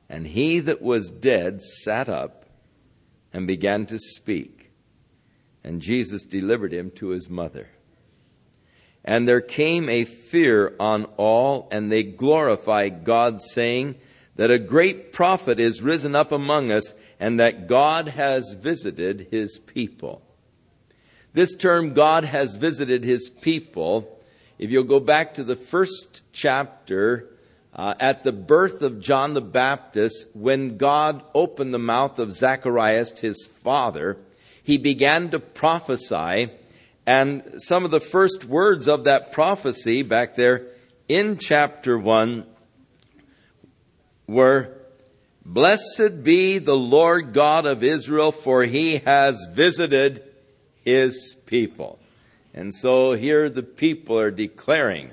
And 0.09 0.27
he 0.27 0.61
that 0.61 0.81
was 0.81 1.11
dead 1.11 1.61
sat 1.61 2.09
up 2.09 2.47
and 3.33 3.47
began 3.47 3.87
to 3.87 3.99
speak. 3.99 4.71
And 5.63 5.83
Jesus 5.83 6.25
delivered 6.25 6.73
him 6.73 6.91
to 6.93 7.09
his 7.09 7.29
mother. 7.29 7.69
And 9.05 9.29
there 9.29 9.41
came 9.41 9.89
a 9.89 10.05
fear 10.05 10.75
on 10.81 11.05
all, 11.17 11.69
and 11.71 11.93
they 11.93 12.03
glorified 12.03 13.05
God, 13.05 13.41
saying 13.41 13.97
that 14.37 14.51
a 14.51 14.59
great 14.59 15.13
prophet 15.13 15.61
is 15.61 15.83
risen 15.83 16.15
up 16.15 16.33
among 16.33 16.71
us, 16.71 16.95
and 17.25 17.41
that 17.41 17.67
God 17.67 18.09
has 18.09 18.53
visited 18.53 19.29
his 19.31 19.59
people. 19.59 20.21
This 21.33 21.55
term, 21.55 21.95
God 21.95 22.25
has 22.25 22.57
visited 22.57 23.03
his 23.03 23.31
people, 23.31 24.21
if 24.59 24.69
you'll 24.71 24.85
go 24.85 25.01
back 25.01 25.33
to 25.35 25.43
the 25.43 25.57
first 25.57 26.21
chapter, 26.35 27.31
uh, 27.73 27.95
at 27.99 28.25
the 28.25 28.33
birth 28.33 28.83
of 28.83 29.01
John 29.01 29.33
the 29.33 29.41
Baptist, 29.41 30.27
when 30.35 30.77
God 30.77 31.23
opened 31.35 31.73
the 31.73 31.79
mouth 31.79 32.19
of 32.19 32.31
Zacharias, 32.31 33.19
his 33.21 33.47
father, 33.47 34.19
he 34.63 34.77
began 34.77 35.31
to 35.31 35.39
prophesy 35.39 36.51
and 37.07 37.55
some 37.57 37.87
of 37.87 37.91
the 37.91 38.01
first 38.01 38.45
words 38.45 38.87
of 38.87 39.05
that 39.05 39.33
prophecy 39.33 40.03
back 40.03 40.35
there 40.35 40.67
in 41.09 41.39
chapter 41.39 41.99
1 41.99 42.45
were 44.27 44.84
Blessed 45.47 46.23
be 46.23 46.59
the 46.59 46.77
Lord 46.77 47.35
God 47.35 47.67
of 47.67 47.83
Israel, 47.83 48.33
for 48.33 48.65
he 48.65 48.99
has 48.99 49.47
visited 49.53 50.23
his 50.83 51.37
people. 51.47 51.99
And 52.55 52.75
so 52.75 53.13
here 53.13 53.51
the 53.51 53.63
people 53.63 54.19
are 54.19 54.31
declaring 54.31 55.11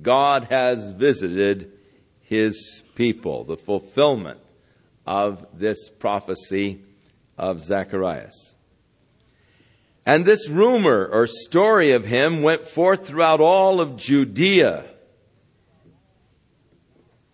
God 0.00 0.44
has 0.44 0.92
visited 0.92 1.72
his 2.22 2.82
people, 2.94 3.44
the 3.44 3.56
fulfillment 3.56 4.40
of 5.06 5.46
this 5.52 5.90
prophecy 5.90 6.82
of 7.36 7.60
Zacharias. 7.60 8.54
And 10.04 10.24
this 10.24 10.48
rumor 10.48 11.06
or 11.06 11.26
story 11.26 11.92
of 11.92 12.04
him 12.04 12.42
went 12.42 12.64
forth 12.64 13.06
throughout 13.06 13.40
all 13.40 13.80
of 13.80 13.96
Judea. 13.96 14.86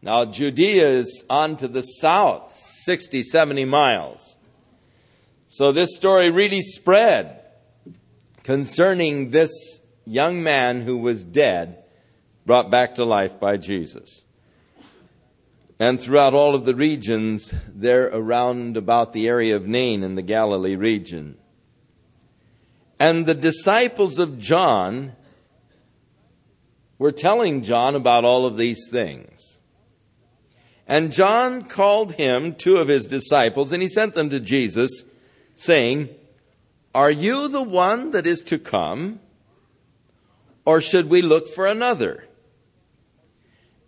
Now, 0.02 0.25
Judea 0.25 0.88
is 0.88 1.25
on 1.30 1.56
to 1.59 1.68
the 1.68 1.82
south, 1.82 2.59
60, 2.59 3.23
70 3.23 3.64
miles. 3.64 4.37
So 5.49 5.71
this 5.71 5.94
story 5.94 6.30
really 6.30 6.61
spread 6.61 7.40
concerning 8.42 9.30
this 9.30 9.80
young 10.04 10.42
man 10.42 10.82
who 10.82 10.99
was 10.99 11.23
dead, 11.23 11.85
brought 12.44 12.71
back 12.71 12.97
to 12.97 13.04
life 13.04 13.38
by 13.38 13.56
Jesus. 13.56 14.25
And 15.78 16.00
throughout 16.00 16.35
all 16.35 16.54
of 16.54 16.64
the 16.64 16.75
regions 16.75 17.52
there 17.68 18.06
around 18.06 18.76
about 18.76 19.12
the 19.12 19.28
area 19.28 19.54
of 19.54 19.66
Nain 19.66 20.02
in 20.02 20.16
the 20.16 20.23
Galilee 20.23 20.76
region. 20.76 21.37
And 22.99 23.26
the 23.26 23.35
disciples 23.35 24.18
of 24.18 24.38
John 24.38 25.12
were 26.99 27.12
telling 27.12 27.62
John 27.62 27.94
about 27.94 28.25
all 28.25 28.47
of 28.47 28.56
these 28.56 28.88
things. 28.90 29.32
And 30.87 31.12
John 31.12 31.65
called 31.65 32.15
him 32.15 32.55
two 32.55 32.77
of 32.77 32.89
his 32.89 33.07
disciples 33.07 33.73
and 33.73 33.83
he 33.83 33.89
sent 33.89 34.15
them 34.15 34.31
to 34.31 34.41
Jesus, 34.41 35.05
saying, 35.55 36.11
Are 36.95 37.11
you 37.11 37.49
the 37.49 37.62
one 37.62 38.11
that 38.11 38.27
is 38.27 38.41
to 38.43 38.59
come? 38.59 39.21
Or 40.65 40.81
should 40.81 41.09
we 41.09 41.23
look 41.23 41.49
for 41.49 41.67
another? 41.67 42.27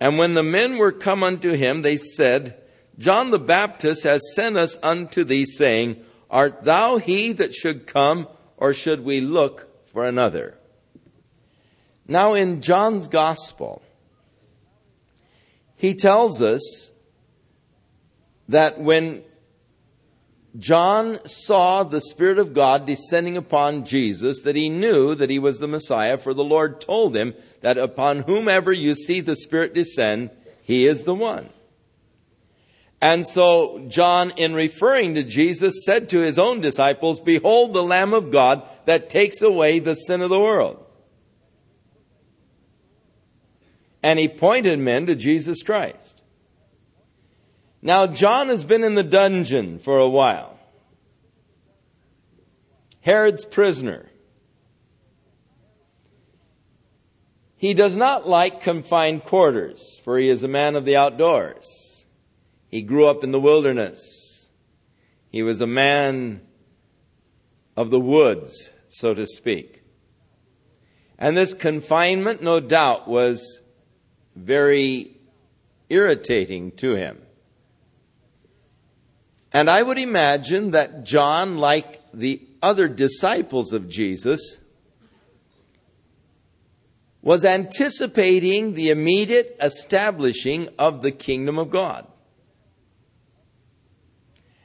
And 0.01 0.19
when 0.19 0.35
the 0.35 0.43
men 0.43 0.77
were 0.77 0.93
come 0.93 1.23
unto 1.23 1.53
him, 1.53 1.83
they 1.83 1.97
said, 1.97 2.61
John 2.99 3.31
the 3.31 3.39
Baptist 3.39 4.03
has 4.05 4.23
sent 4.35 4.57
us 4.57 4.79
unto 4.83 5.25
thee, 5.25 5.45
saying, 5.47 6.05
Art 6.31 6.65
thou 6.65 6.97
he 6.99 7.33
that 7.33 7.55
should 7.55 7.87
come? 7.87 8.27
or 8.57 8.73
should 8.73 9.05
we 9.05 9.21
look 9.21 9.69
for 9.87 10.05
another? 10.05 10.57
Now, 12.07 12.35
in 12.35 12.61
John's 12.61 13.09
Gospel, 13.09 13.83
he 15.77 15.95
tells 15.95 16.41
us 16.41 16.93
that 18.49 18.81
when 18.81 19.23
John 20.59 21.19
saw 21.27 21.83
the 21.83 22.01
Spirit 22.01 22.39
of 22.39 22.55
God 22.55 22.87
descending 22.87 23.37
upon 23.37 23.85
Jesus, 23.85 24.43
that 24.43 24.55
he 24.55 24.69
knew 24.69 25.15
that 25.15 25.31
he 25.31 25.39
was 25.39 25.59
the 25.59 25.67
Messiah, 25.67 26.17
for 26.17 26.33
the 26.33 26.45
Lord 26.45 26.81
told 26.81 27.17
him 27.17 27.35
that 27.61 27.77
upon 27.77 28.21
whomever 28.21 28.73
you 28.73 28.95
see 28.95 29.21
the 29.21 29.35
Spirit 29.35 29.75
descend, 29.75 30.31
he 30.63 30.87
is 30.87 31.03
the 31.03 31.15
one. 31.15 31.49
And 33.01 33.27
so 33.27 33.85
John, 33.89 34.31
in 34.37 34.55
referring 34.55 35.17
to 35.17 35.25
Jesus, 35.25 35.85
said 35.85 36.09
to 36.11 36.21
his 36.21 36.39
own 36.39 36.61
disciples, 36.61 37.21
Behold 37.21 37.73
the 37.73 37.83
Lamb 37.83 38.15
of 38.15 38.31
God 38.31 38.69
that 38.87 39.11
takes 39.11 39.43
away 39.43 39.79
the 39.81 39.95
sin 39.95 40.23
of 40.23 40.31
the 40.31 40.41
world. 40.41 40.84
And 44.05 44.19
he 44.19 44.29
pointed 44.29 44.79
men 44.79 45.07
to 45.07 45.15
Jesus 45.15 45.63
Christ. 45.63 46.21
Now, 47.81 48.07
John 48.07 48.49
has 48.49 48.63
been 48.63 48.85
in 48.85 48.97
the 48.97 49.03
dungeon 49.03 49.79
for 49.79 49.99
a 49.99 50.09
while. 50.09 50.59
Herod's 53.01 53.47
prisoner. 53.47 54.11
He 57.57 57.73
does 57.73 57.97
not 57.97 58.29
like 58.29 58.61
confined 58.61 59.25
quarters, 59.25 60.03
for 60.05 60.19
he 60.19 60.29
is 60.29 60.43
a 60.43 60.49
man 60.49 60.77
of 60.77 60.85
the 60.85 60.97
outdoors. 60.97 62.05
He 62.69 62.83
grew 62.83 63.07
up 63.07 63.25
in 63.25 63.33
the 63.33 63.41
wilderness. 63.41 64.51
He 65.31 65.43
was 65.43 65.63
a 65.63 65.67
man 65.67 66.43
of 67.75 67.89
the 67.89 68.01
woods, 68.01 68.71
so 68.91 69.15
to 69.15 69.27
speak. 69.27 69.83
And 71.19 71.35
this 71.35 71.55
confinement, 71.55 72.43
no 72.43 72.61
doubt, 72.61 73.09
was 73.09 73.63
very 74.35 75.17
irritating 75.89 76.73
to 76.73 76.95
him. 76.95 77.21
And 79.53 79.71
I 79.71 79.83
would 79.83 79.99
imagine 79.99 80.73
that 80.73 81.05
John, 81.05 81.59
like 81.59 82.03
the 82.13 82.43
other 82.63 82.89
disciples 82.89 83.73
of 83.73 83.89
Jesus, 83.89 84.59
was 87.23 87.45
anticipating 87.45 88.75
the 88.75 88.91
immediate 88.91 89.57
establishing 89.61 90.69
of 90.79 91.03
the 91.03 91.13
kingdom 91.13 91.59
of 91.59 91.71
God. 91.71 92.07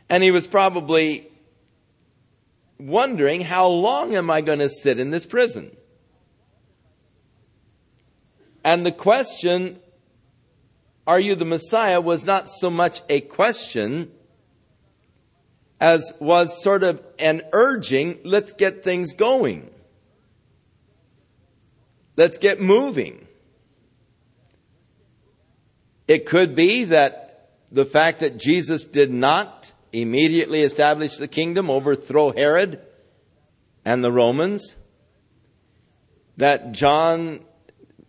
And 0.10 0.24
he 0.24 0.32
was 0.32 0.48
probably 0.48 1.28
wondering, 2.80 3.42
how 3.42 3.68
long 3.68 4.16
am 4.16 4.32
I 4.32 4.42
going 4.42 4.60
to 4.60 4.70
sit 4.70 5.00
in 5.00 5.12
this 5.12 5.26
prison? 5.26 5.76
And 8.70 8.86
the 8.86 8.92
question, 8.92 9.80
are 11.08 11.20
you 11.20 11.34
the 11.34 11.44
Messiah, 11.44 12.00
was 12.00 12.24
not 12.24 12.48
so 12.48 12.70
much 12.70 13.02
a 13.10 13.20
question 13.20 14.12
as 15.82 16.14
was 16.20 16.62
sort 16.62 16.84
of 16.84 17.02
an 17.18 17.42
urging, 17.52 18.20
let's 18.24 18.54
get 18.54 18.84
things 18.84 19.14
going. 19.14 19.72
Let's 22.16 22.38
get 22.38 22.62
moving. 22.62 23.28
It 26.08 26.28
could 26.28 26.54
be 26.54 26.84
that 26.84 27.56
the 27.72 27.88
fact 27.88 28.20
that 28.20 28.38
Jesus 28.38 28.84
did 28.84 29.12
not 29.12 29.74
immediately 29.92 30.62
establish 30.62 31.18
the 31.18 31.28
kingdom, 31.28 31.72
overthrow 31.72 32.34
Herod 32.34 32.80
and 33.84 34.04
the 34.04 34.12
Romans, 34.12 34.78
that 36.38 36.72
John 36.72 37.46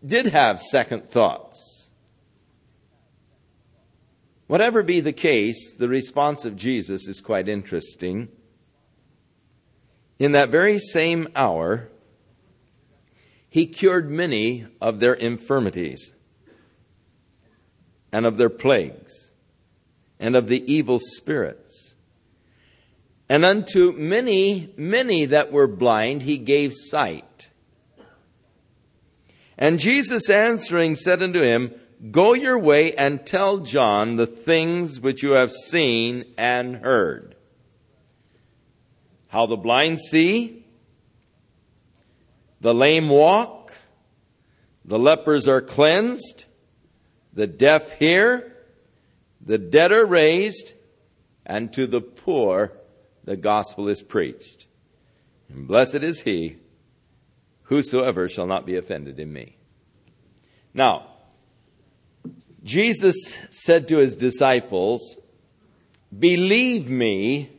did 0.05 0.27
have 0.27 0.61
second 0.61 1.11
thoughts. 1.11 1.91
Whatever 4.47 4.83
be 4.83 5.01
the 5.01 5.13
case, 5.13 5.75
the 5.75 5.89
response 5.89 6.45
of 6.45 6.57
Jesus 6.57 7.07
is 7.07 7.21
quite 7.21 7.49
interesting. 7.49 8.29
In 10.19 10.33
that 10.33 10.49
very 10.49 10.79
same 10.79 11.29
hour, 11.37 11.89
he 13.49 13.67
cured 13.67 14.11
many 14.11 14.67
of 14.81 15.01
their 15.01 15.15
infirmities 15.15 16.13
and 18.13 18.27
of 18.27 18.39
their 18.39 18.51
plagues 18.51 19.31
and 20.19 20.37
of 20.37 20.49
the 20.49 20.65
evil 20.73 20.99
spirits. 20.99 21.95
And 23.29 23.45
unto 23.45 23.93
many, 23.93 24.75
many 24.77 25.27
that 25.27 25.53
were 25.53 25.69
blind, 25.69 26.23
he 26.23 26.39
gave 26.39 26.73
sight. 26.75 27.25
And 29.61 29.79
Jesus 29.79 30.31
answering 30.31 30.95
said 30.95 31.23
unto 31.23 31.43
him, 31.43 31.75
Go 32.11 32.33
your 32.33 32.59
way 32.59 32.95
and 32.95 33.27
tell 33.27 33.59
John 33.59 34.17
the 34.17 34.27
things 34.27 34.99
which 34.99 35.23
you 35.23 35.33
have 35.33 35.53
seen 35.53 36.25
and 36.39 36.77
heard. 36.77 37.35
How 39.29 39.45
the 39.45 39.59
blind 39.59 40.01
see, 40.01 40.65
the 42.63 42.73
lame 42.73 43.11
walk, 43.11 43.75
the 44.83 44.99
lepers 44.99 45.47
are 45.47 45.61
cleansed, 45.61 46.47
the 47.35 47.47
deaf 47.47 47.93
hear, 47.99 48.57
the 49.45 49.59
dead 49.59 49.93
are 49.93 50.07
raised, 50.07 50.73
and 51.45 51.71
to 51.75 51.87
the 51.87 52.01
poor 52.01 52.73
the 53.25 53.37
gospel 53.37 53.89
is 53.89 54.03
preached. 54.03 54.67
And 55.51 55.69
blessed 55.69 55.97
is 55.97 56.23
he 56.23 56.57
whosoever 57.71 58.29
shall 58.29 58.47
not 58.47 58.67
be 58.67 58.77
offended 58.77 59.19
in 59.19 59.33
me. 59.33 59.57
Now, 60.75 61.07
Jesus 62.63 63.35
said 63.49 63.89
to 63.89 63.99
his 63.99 64.17
disciples, 64.17 65.19
Believe 66.17 66.91
me, 66.91 67.51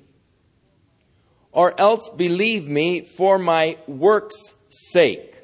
or 1.54 1.80
else 1.80 2.10
believe 2.10 2.68
me 2.68 3.02
for 3.02 3.40
my 3.40 3.78
work's 3.88 4.56
sake. 4.68 5.36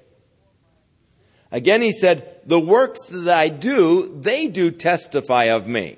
Again, 1.49 1.81
he 1.81 1.93
said, 1.93 2.41
The 2.45 2.59
works 2.59 3.05
that 3.07 3.37
I 3.37 3.47
do, 3.47 4.19
they 4.19 4.47
do 4.47 4.69
testify 4.69 5.45
of 5.45 5.65
me. 5.65 5.97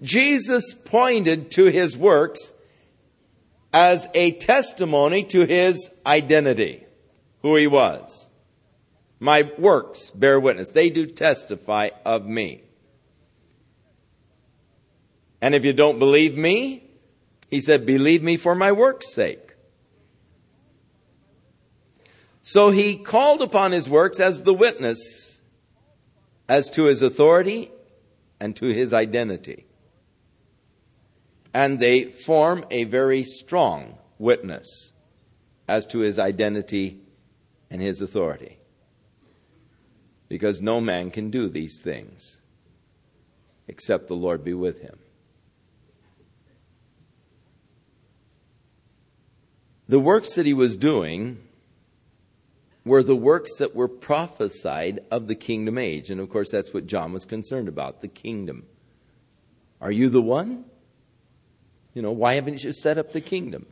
Jesus 0.00 0.74
pointed 0.74 1.50
to 1.52 1.66
his 1.66 1.96
works 1.96 2.52
as 3.72 4.08
a 4.14 4.30
testimony 4.30 5.24
to 5.24 5.44
his 5.44 5.90
identity, 6.06 6.83
who 7.44 7.54
he 7.54 7.68
was. 7.68 8.28
My 9.20 9.48
works 9.56 10.10
bear 10.10 10.40
witness. 10.40 10.70
They 10.70 10.90
do 10.90 11.06
testify 11.06 11.90
of 12.04 12.26
me. 12.26 12.64
And 15.40 15.54
if 15.54 15.64
you 15.64 15.72
don't 15.72 16.00
believe 16.00 16.36
me, 16.36 16.90
he 17.48 17.60
said, 17.60 17.86
believe 17.86 18.24
me 18.24 18.36
for 18.36 18.56
my 18.56 18.72
work's 18.72 19.14
sake. 19.14 19.54
So 22.42 22.70
he 22.70 22.96
called 22.96 23.42
upon 23.42 23.70
his 23.70 23.88
works 23.88 24.18
as 24.18 24.42
the 24.42 24.52
witness 24.52 25.40
as 26.48 26.68
to 26.70 26.86
his 26.86 27.00
authority 27.00 27.70
and 28.40 28.56
to 28.56 28.66
his 28.66 28.92
identity 28.92 29.66
and 31.54 31.78
they 31.78 32.04
form 32.04 32.64
a 32.72 32.82
very 32.84 33.22
strong 33.22 33.96
witness 34.18 34.92
as 35.68 35.86
to 35.86 36.00
his 36.00 36.18
identity 36.18 37.00
and 37.74 37.82
his 37.82 38.00
authority. 38.00 38.56
Because 40.28 40.62
no 40.62 40.80
man 40.80 41.10
can 41.10 41.28
do 41.28 41.48
these 41.48 41.80
things 41.82 42.40
except 43.66 44.06
the 44.06 44.14
Lord 44.14 44.44
be 44.44 44.54
with 44.54 44.80
him. 44.80 44.96
The 49.88 49.98
works 49.98 50.34
that 50.34 50.46
he 50.46 50.54
was 50.54 50.76
doing 50.76 51.38
were 52.84 53.02
the 53.02 53.16
works 53.16 53.56
that 53.58 53.74
were 53.74 53.88
prophesied 53.88 55.00
of 55.10 55.26
the 55.26 55.34
kingdom 55.34 55.76
age. 55.76 56.10
And 56.10 56.20
of 56.20 56.30
course, 56.30 56.52
that's 56.52 56.72
what 56.72 56.86
John 56.86 57.12
was 57.12 57.24
concerned 57.24 57.66
about 57.66 58.02
the 58.02 58.08
kingdom. 58.08 58.66
Are 59.80 59.90
you 59.90 60.08
the 60.10 60.22
one? 60.22 60.64
You 61.92 62.02
know, 62.02 62.12
why 62.12 62.34
haven't 62.34 62.62
you 62.62 62.72
set 62.72 62.98
up 62.98 63.10
the 63.10 63.20
kingdom? 63.20 63.66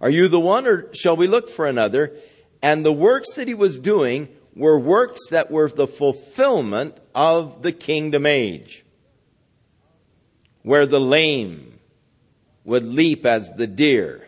Are 0.00 0.10
you 0.10 0.28
the 0.28 0.38
one, 0.38 0.68
or 0.68 0.94
shall 0.94 1.16
we 1.16 1.26
look 1.26 1.48
for 1.48 1.66
another? 1.66 2.14
And 2.62 2.84
the 2.84 2.92
works 2.92 3.34
that 3.34 3.48
he 3.48 3.54
was 3.54 3.78
doing 3.78 4.28
were 4.54 4.78
works 4.78 5.28
that 5.30 5.50
were 5.50 5.68
the 5.68 5.86
fulfillment 5.86 6.98
of 7.14 7.62
the 7.62 7.72
kingdom 7.72 8.26
age, 8.26 8.84
where 10.62 10.86
the 10.86 11.00
lame 11.00 11.78
would 12.64 12.84
leap 12.84 13.26
as 13.26 13.52
the 13.52 13.66
deer, 13.66 14.26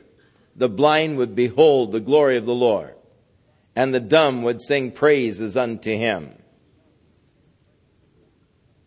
the 0.55 0.69
blind 0.69 1.17
would 1.17 1.35
behold 1.35 1.93
the 1.93 2.01
glory 2.01 2.37
of 2.37 2.47
the 2.47 2.55
Lord, 2.55 2.95
and 3.75 3.95
the 3.95 4.01
dumb 4.01 4.43
would 4.43 4.61
sing 4.61 4.93
praises 4.93 5.57
unto 5.57 5.91
him. 5.91 6.35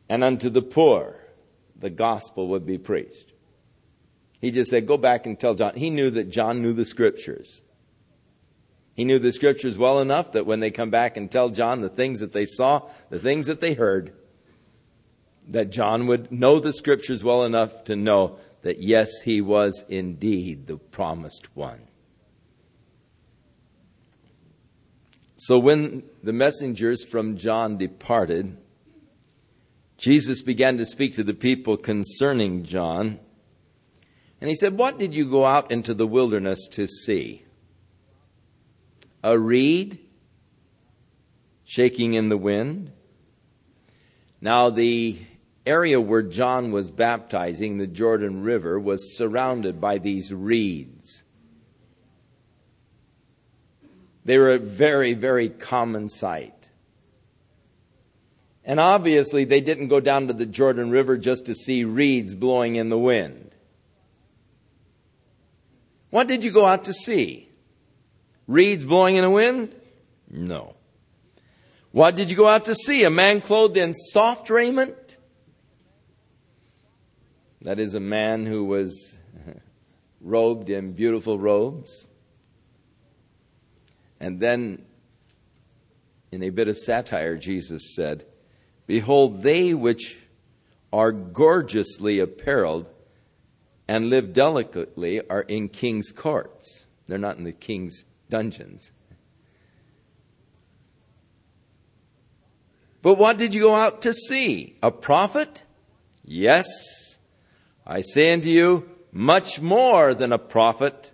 And 0.08 0.24
unto 0.24 0.50
the 0.50 0.62
poor, 0.62 1.16
the 1.76 1.90
gospel 1.90 2.50
would 2.50 2.66
be 2.66 2.78
preached. 2.78 3.32
He 4.42 4.52
just 4.52 4.70
said, 4.70 4.88
Go 4.88 4.98
back 4.98 5.26
and 5.26 5.40
tell 5.40 5.54
John. 5.54 5.76
He 5.76 5.90
knew 5.90 6.10
that 6.12 6.30
John 6.30 6.62
knew 6.62 6.74
the 6.74 6.86
scriptures. 6.86 7.64
He 8.94 9.06
knew 9.06 9.20
the 9.20 9.32
scriptures 9.32 9.78
well 9.78 10.00
enough 10.00 10.34
that 10.34 10.46
when 10.46 10.60
they 10.60 10.72
come 10.72 10.90
back 10.90 11.16
and 11.16 11.32
tell 11.32 11.50
John 11.50 11.82
the 11.82 11.90
things 11.90 12.20
that 12.20 12.34
they 12.34 12.46
saw, 12.46 12.90
the 13.10 13.20
things 13.20 13.48
that 13.48 13.62
they 13.62 13.74
heard, 13.74 14.14
that 15.48 15.72
John 15.72 16.08
would 16.08 16.32
know 16.32 16.60
the 16.60 16.74
scriptures 16.74 17.24
well 17.24 17.44
enough 17.44 17.84
to 17.86 17.96
know 17.96 18.38
that 18.62 18.80
yes, 18.80 19.22
he 19.24 19.42
was 19.42 19.84
indeed 19.90 20.68
the 20.68 20.78
promised 20.78 21.56
one. 21.56 21.82
So 25.38 25.58
when 25.58 26.04
the 26.22 26.34
messengers 26.34 27.04
from 27.04 27.36
John 27.36 27.78
departed, 27.78 28.58
Jesus 29.98 30.44
began 30.44 30.78
to 30.78 30.86
speak 30.86 31.16
to 31.16 31.24
the 31.24 31.34
people 31.34 31.78
concerning 31.78 32.64
John. 32.64 33.20
And 34.40 34.50
he 34.50 34.56
said, 34.56 34.78
What 34.78 35.00
did 35.00 35.16
you 35.16 35.30
go 35.30 35.46
out 35.46 35.72
into 35.72 35.96
the 35.96 36.06
wilderness 36.06 36.68
to 36.74 36.88
see? 36.88 37.44
A 39.24 39.38
reed 39.38 40.00
shaking 41.64 42.14
in 42.16 42.30
the 42.30 42.38
wind? 42.38 42.92
Now, 44.42 44.70
the 44.70 45.20
area 45.66 46.02
where 46.02 46.24
John 46.24 46.72
was 46.72 46.90
baptizing, 46.90 47.78
the 47.78 47.88
Jordan 47.88 48.42
River, 48.42 48.80
was 48.80 49.16
surrounded 49.16 49.80
by 49.80 50.00
these 50.00 50.34
reeds. 50.34 51.24
They 54.26 54.38
were 54.38 54.54
a 54.54 54.60
very, 54.60 55.14
very 55.14 55.50
common 55.50 56.10
sight. 56.10 56.70
And 58.64 58.80
obviously, 58.80 59.46
they 59.46 59.62
didn't 59.62 59.88
go 59.88 60.00
down 60.00 60.28
to 60.28 60.34
the 60.34 60.46
Jordan 60.46 60.92
River 60.92 61.18
just 61.18 61.46
to 61.46 61.56
see 61.56 61.84
reeds 61.84 62.36
blowing 62.36 62.76
in 62.76 62.90
the 62.90 62.98
wind. 62.98 63.56
What 66.10 66.28
did 66.28 66.44
you 66.44 66.52
go 66.52 66.66
out 66.66 66.84
to 66.86 66.94
see? 66.94 67.51
Reeds 68.52 68.84
blowing 68.84 69.16
in 69.16 69.24
the 69.24 69.30
wind? 69.30 69.74
No. 70.30 70.76
What 71.92 72.18
did 72.18 72.30
you 72.30 72.36
go 72.36 72.48
out 72.48 72.66
to 72.66 72.76
see? 72.76 73.06
A 73.06 73.10
man 73.10 73.40
clothed 73.40 73.78
in 73.78 73.94
soft 73.94 74.50
raiment? 74.50 75.18
That 77.62 77.80
is 77.80 77.96
a 77.96 78.02
man 78.02 78.46
who 78.46 78.66
was 78.66 79.16
robed 80.22 80.70
in 80.70 80.92
beautiful 80.92 81.40
robes. 81.40 82.08
And 84.20 84.42
then, 84.42 84.84
in 86.32 86.44
a 86.44 86.50
bit 86.50 86.68
of 86.68 86.78
satire, 86.78 87.38
Jesus 87.38 87.96
said, 87.96 88.26
Behold, 88.86 89.44
they 89.44 89.74
which 89.74 90.18
are 90.92 91.14
gorgeously 91.14 92.20
apparelled 92.20 92.88
and 93.88 94.10
live 94.10 94.34
delicately 94.34 95.22
are 95.30 95.44
in 95.44 95.70
king's 95.70 96.12
courts. 96.12 96.86
They're 97.08 97.18
not 97.18 97.38
in 97.38 97.46
the 97.46 97.54
king's 97.54 98.06
dungeons. 98.32 98.92
But 103.04 103.16
what 103.20 103.38
did 103.38 103.54
you 103.54 103.62
go 103.62 103.76
out 103.76 104.02
to 104.04 104.14
see? 104.14 104.78
A 104.82 104.90
prophet? 104.90 105.66
Yes. 106.24 106.66
I 107.86 108.02
say 108.02 108.34
unto 108.34 108.50
you, 108.50 108.90
much 109.12 109.62
more 109.62 110.16
than 110.16 110.32
a 110.32 110.40
prophet. 110.40 111.12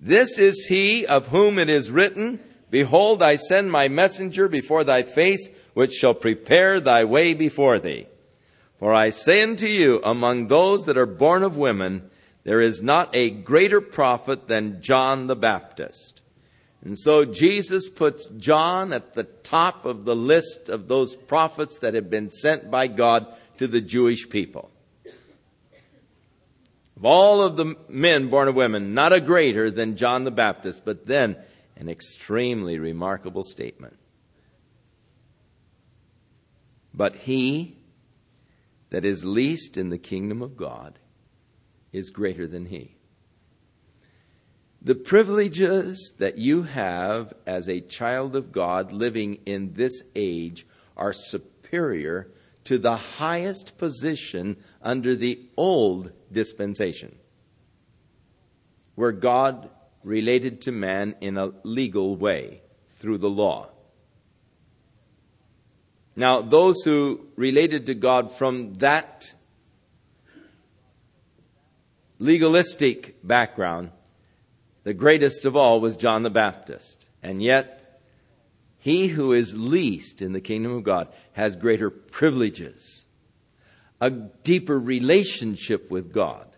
This 0.00 0.38
is 0.38 0.66
he 0.66 1.06
of 1.06 1.28
whom 1.28 1.58
it 1.58 1.68
is 1.68 1.90
written, 1.90 2.40
Behold, 2.70 3.22
I 3.22 3.36
send 3.36 3.70
my 3.70 3.88
messenger 3.88 4.48
before 4.48 4.82
thy 4.82 5.02
face, 5.02 5.48
which 5.74 5.92
shall 5.92 6.14
prepare 6.14 6.80
thy 6.80 7.04
way 7.04 7.34
before 7.34 7.78
thee. 7.78 8.06
For 8.78 8.92
I 8.92 9.10
say 9.10 9.42
unto 9.42 9.66
you, 9.66 10.00
among 10.02 10.48
those 10.48 10.86
that 10.86 10.98
are 10.98 11.06
born 11.06 11.42
of 11.42 11.56
women, 11.56 12.10
there 12.44 12.60
is 12.60 12.82
not 12.82 13.14
a 13.14 13.30
greater 13.30 13.80
prophet 13.80 14.48
than 14.48 14.82
John 14.82 15.26
the 15.26 15.36
Baptist. 15.36 16.22
And 16.84 16.98
so 16.98 17.24
Jesus 17.24 17.88
puts 17.88 18.28
John 18.30 18.92
at 18.92 19.14
the 19.14 19.22
top 19.22 19.84
of 19.84 20.04
the 20.04 20.16
list 20.16 20.68
of 20.68 20.88
those 20.88 21.14
prophets 21.14 21.78
that 21.78 21.94
have 21.94 22.10
been 22.10 22.28
sent 22.28 22.70
by 22.70 22.88
God 22.88 23.26
to 23.58 23.68
the 23.68 23.80
Jewish 23.80 24.28
people. 24.28 24.70
Of 26.96 27.04
all 27.04 27.40
of 27.40 27.56
the 27.56 27.76
men 27.88 28.28
born 28.28 28.48
of 28.48 28.56
women, 28.56 28.94
not 28.94 29.12
a 29.12 29.20
greater 29.20 29.70
than 29.70 29.96
John 29.96 30.24
the 30.24 30.30
Baptist, 30.32 30.84
but 30.84 31.06
then 31.06 31.36
an 31.76 31.88
extremely 31.88 32.78
remarkable 32.78 33.42
statement. 33.44 33.96
But 36.92 37.16
he 37.16 37.76
that 38.90 39.04
is 39.04 39.24
least 39.24 39.76
in 39.76 39.88
the 39.88 39.98
kingdom 39.98 40.42
of 40.42 40.56
God 40.56 40.98
is 41.92 42.10
greater 42.10 42.46
than 42.46 42.66
he. 42.66 42.96
The 44.80 44.94
privileges 44.96 46.14
that 46.18 46.38
you 46.38 46.64
have 46.64 47.32
as 47.46 47.68
a 47.68 47.80
child 47.80 48.34
of 48.34 48.50
God 48.50 48.90
living 48.90 49.38
in 49.46 49.74
this 49.74 50.02
age 50.16 50.66
are 50.96 51.12
superior 51.12 52.28
to 52.64 52.78
the 52.78 52.96
highest 52.96 53.78
position 53.78 54.56
under 54.80 55.14
the 55.14 55.40
old 55.56 56.12
dispensation, 56.32 57.16
where 58.94 59.12
God 59.12 59.70
related 60.02 60.60
to 60.62 60.72
man 60.72 61.14
in 61.20 61.38
a 61.38 61.52
legal 61.62 62.16
way 62.16 62.62
through 62.98 63.18
the 63.18 63.30
law. 63.30 63.68
Now, 66.14 66.42
those 66.42 66.82
who 66.82 67.26
related 67.36 67.86
to 67.86 67.94
God 67.94 68.32
from 68.32 68.74
that 68.74 69.32
legalistic 72.22 73.16
background, 73.26 73.90
the 74.84 74.94
greatest 74.94 75.44
of 75.44 75.56
all 75.56 75.80
was 75.80 75.96
John 75.96 76.22
the 76.22 76.30
Baptist. 76.30 77.08
And 77.22 77.42
yet, 77.42 78.00
he 78.78 79.08
who 79.08 79.32
is 79.32 79.56
least 79.56 80.22
in 80.22 80.32
the 80.32 80.40
kingdom 80.40 80.72
of 80.72 80.84
God 80.84 81.08
has 81.32 81.56
greater 81.56 81.90
privileges, 81.90 83.06
a 84.00 84.10
deeper 84.10 84.78
relationship 84.78 85.90
with 85.90 86.12
God 86.12 86.48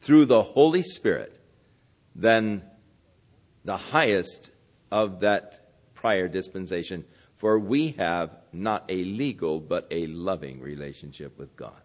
through 0.00 0.26
the 0.26 0.42
Holy 0.42 0.82
Spirit 0.82 1.40
than 2.14 2.62
the 3.64 3.76
highest 3.76 4.52
of 4.90 5.20
that 5.20 5.70
prior 5.94 6.28
dispensation. 6.28 7.04
For 7.36 7.58
we 7.58 7.92
have 7.92 8.30
not 8.52 8.84
a 8.88 9.04
legal, 9.04 9.60
but 9.60 9.86
a 9.90 10.06
loving 10.06 10.60
relationship 10.60 11.36
with 11.38 11.54
God. 11.56 11.80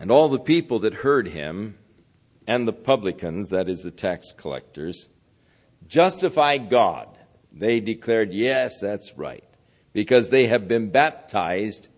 And 0.00 0.10
all 0.10 0.30
the 0.30 0.38
people 0.38 0.78
that 0.78 0.94
heard 0.94 1.28
him, 1.28 1.76
and 2.46 2.66
the 2.66 2.72
publicans, 2.72 3.50
that 3.50 3.68
is, 3.68 3.82
the 3.82 3.90
tax 3.90 4.32
collectors, 4.32 5.08
justified 5.86 6.70
God. 6.70 7.06
They 7.52 7.80
declared, 7.80 8.32
Yes, 8.32 8.80
that's 8.80 9.12
right, 9.18 9.44
because 9.92 10.30
they 10.30 10.46
have 10.46 10.66
been 10.66 10.88
baptized 10.88 11.88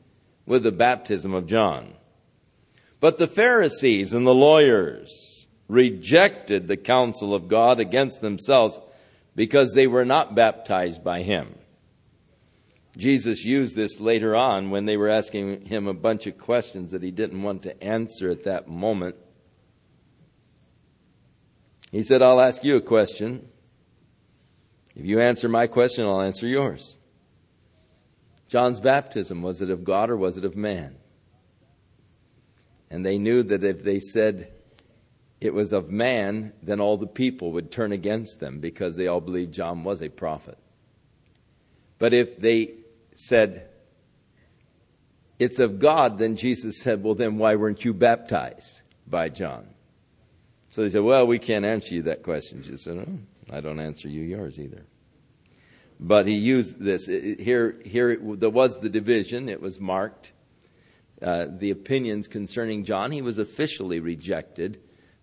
with 0.47 0.65
the 0.65 0.73
baptism 0.73 1.33
of 1.33 1.47
John. 1.47 1.93
But 2.99 3.19
the 3.19 3.29
Pharisees 3.29 4.13
and 4.13 4.27
the 4.27 4.35
lawyers 4.35 5.47
rejected 5.69 6.67
the 6.67 6.77
counsel 6.77 7.33
of 7.33 7.47
God 7.47 7.79
against 7.79 8.21
themselves 8.21 8.81
because 9.37 9.75
they 9.75 9.87
were 9.87 10.05
not 10.05 10.35
baptized 10.35 11.05
by 11.05 11.23
him. 11.23 11.55
Jesus 12.97 13.45
used 13.45 13.75
this 13.75 14.01
later 14.01 14.37
on 14.37 14.71
when 14.71 14.85
they 14.85 14.97
were 14.97 15.09
asking 15.09 15.67
him 15.67 15.87
a 15.87 15.95
bunch 15.95 16.27
of 16.27 16.37
questions 16.37 16.91
that 16.91 17.03
he 17.03 17.11
didn't 17.11 17.43
want 17.43 17.63
to 17.63 17.83
answer 17.83 18.31
at 18.31 18.45
that 18.45 18.69
moment. 18.69 19.17
He 21.91 22.03
said, 22.03 22.23
I'll 22.23 22.41
ask 22.41 22.65
you 22.65 22.77
a 22.77 22.83
question. 22.83 23.49
If 24.95 25.07
you 25.07 25.21
answer 25.21 25.49
my 25.49 25.67
question, 25.67 26.05
I'll 26.05 26.21
answer 26.21 26.47
yours. 26.47 26.97
John's 28.47 28.81
baptism, 28.81 29.41
was 29.41 29.63
it 29.63 29.71
of 29.71 29.85
God 29.85 30.11
or 30.11 30.17
was 30.17 30.37
it 30.37 30.45
of 30.45 30.55
man? 30.55 30.97
And 32.91 33.07
they 33.07 33.17
knew 33.17 33.43
that 33.45 33.65
if 33.65 33.83
they 33.83 34.01
said 34.01 34.53
it 35.41 35.55
was 35.55 35.73
of 35.73 35.91
man, 35.91 36.53
then 36.63 36.79
all 36.79 36.99
the 36.99 37.07
people 37.07 37.53
would 37.53 37.71
turn 37.71 37.93
against 37.93 38.39
them 38.39 38.61
because 38.61 38.97
they 38.97 39.07
all 39.07 39.23
believed 39.23 39.55
John 39.55 39.83
was 39.83 40.03
a 40.03 40.11
prophet. 40.11 40.59
But 41.99 42.13
if 42.13 42.39
they 42.39 42.75
said, 43.15 43.69
it's 45.39 45.59
of 45.59 45.79
God, 45.79 46.19
then 46.19 46.37
Jesus 46.37 46.81
said, 46.81 47.03
well, 47.03 47.15
then 47.15 47.39
why 47.39 47.57
weren't 47.57 47.85
you 47.85 47.93
baptized 47.93 48.83
by 49.07 49.29
John? 49.29 49.69
So 50.71 50.83
they 50.83 50.91
said, 50.91 51.03
well, 51.03 51.27
we 51.27 51.39
can't 51.39 51.65
answer 51.65 51.95
you 51.95 52.03
that 52.05 52.23
question. 52.23 52.63
Jesus 52.63 52.85
said, 52.85 52.97
oh, 52.97 53.19
I 53.55 53.61
don't 53.61 53.81
answer 53.81 54.09
you 54.09 54.23
yours 54.23 54.59
either. 54.59 54.85
But 56.01 56.27
he 56.27 56.35
used 56.35 56.81
this. 56.81 57.07
Here, 57.07 57.79
here 57.85 58.11
it, 58.11 58.41
there 58.41 58.51
was 58.51 58.81
the 58.81 58.89
division. 58.89 59.49
It 59.49 59.61
was 59.61 59.79
marked. 59.79 60.33
Uh, 61.21 61.47
the 61.49 61.71
opinions 61.71 62.27
concerning 62.27 62.85
John, 62.85 63.13
he 63.13 63.23
was 63.23 63.39
officially 63.39 64.01
rejected 64.01 64.81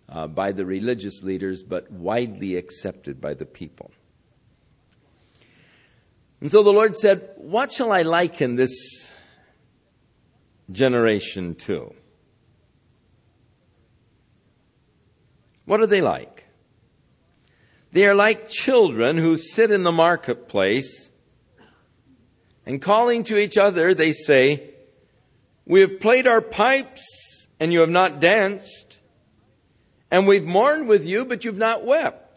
uh, 0.07 0.27
by 0.27 0.51
the 0.51 0.65
religious 0.65 1.23
leaders, 1.23 1.63
but 1.63 1.91
widely 1.91 2.55
accepted 2.55 3.19
by 3.19 3.33
the 3.33 3.45
people. 3.45 3.91
And 6.41 6.49
so 6.49 6.63
the 6.63 6.73
Lord 6.73 6.95
said, 6.95 7.29
What 7.37 7.71
shall 7.71 7.91
I 7.91 8.03
liken 8.03 8.55
this 8.55 9.11
generation 10.71 11.55
to? 11.55 11.93
What 15.65 15.81
are 15.81 15.87
they 15.87 16.01
like? 16.01 16.45
They 17.91 18.05
are 18.07 18.15
like 18.15 18.49
children 18.49 19.17
who 19.17 19.35
sit 19.35 19.71
in 19.71 19.83
the 19.83 19.91
marketplace 19.91 21.09
and 22.65 22.81
calling 22.81 23.23
to 23.23 23.37
each 23.37 23.57
other, 23.57 23.93
they 23.93 24.13
say, 24.13 24.69
We 25.65 25.81
have 25.81 25.99
played 25.99 26.27
our 26.27 26.41
pipes 26.41 27.47
and 27.59 27.73
you 27.73 27.79
have 27.79 27.89
not 27.89 28.19
danced, 28.19 28.99
and 30.11 30.25
we've 30.25 30.45
mourned 30.45 30.87
with 30.87 31.05
you, 31.05 31.25
but 31.25 31.43
you've 31.43 31.57
not 31.57 31.83
wept. 31.83 32.28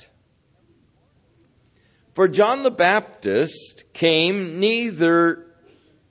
For 2.15 2.29
John 2.29 2.63
the 2.63 2.71
Baptist 2.71 3.85
came 3.95 4.61
neither 4.61 5.47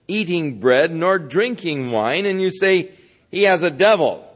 eating 0.08 0.60
bread 0.60 0.94
nor 0.94 1.20
drinking 1.20 1.92
wine, 1.92 2.26
and 2.26 2.42
you 2.42 2.52
say, 2.52 2.92
He 3.30 3.44
has 3.44 3.62
a 3.62 3.72
devil. 3.72 4.28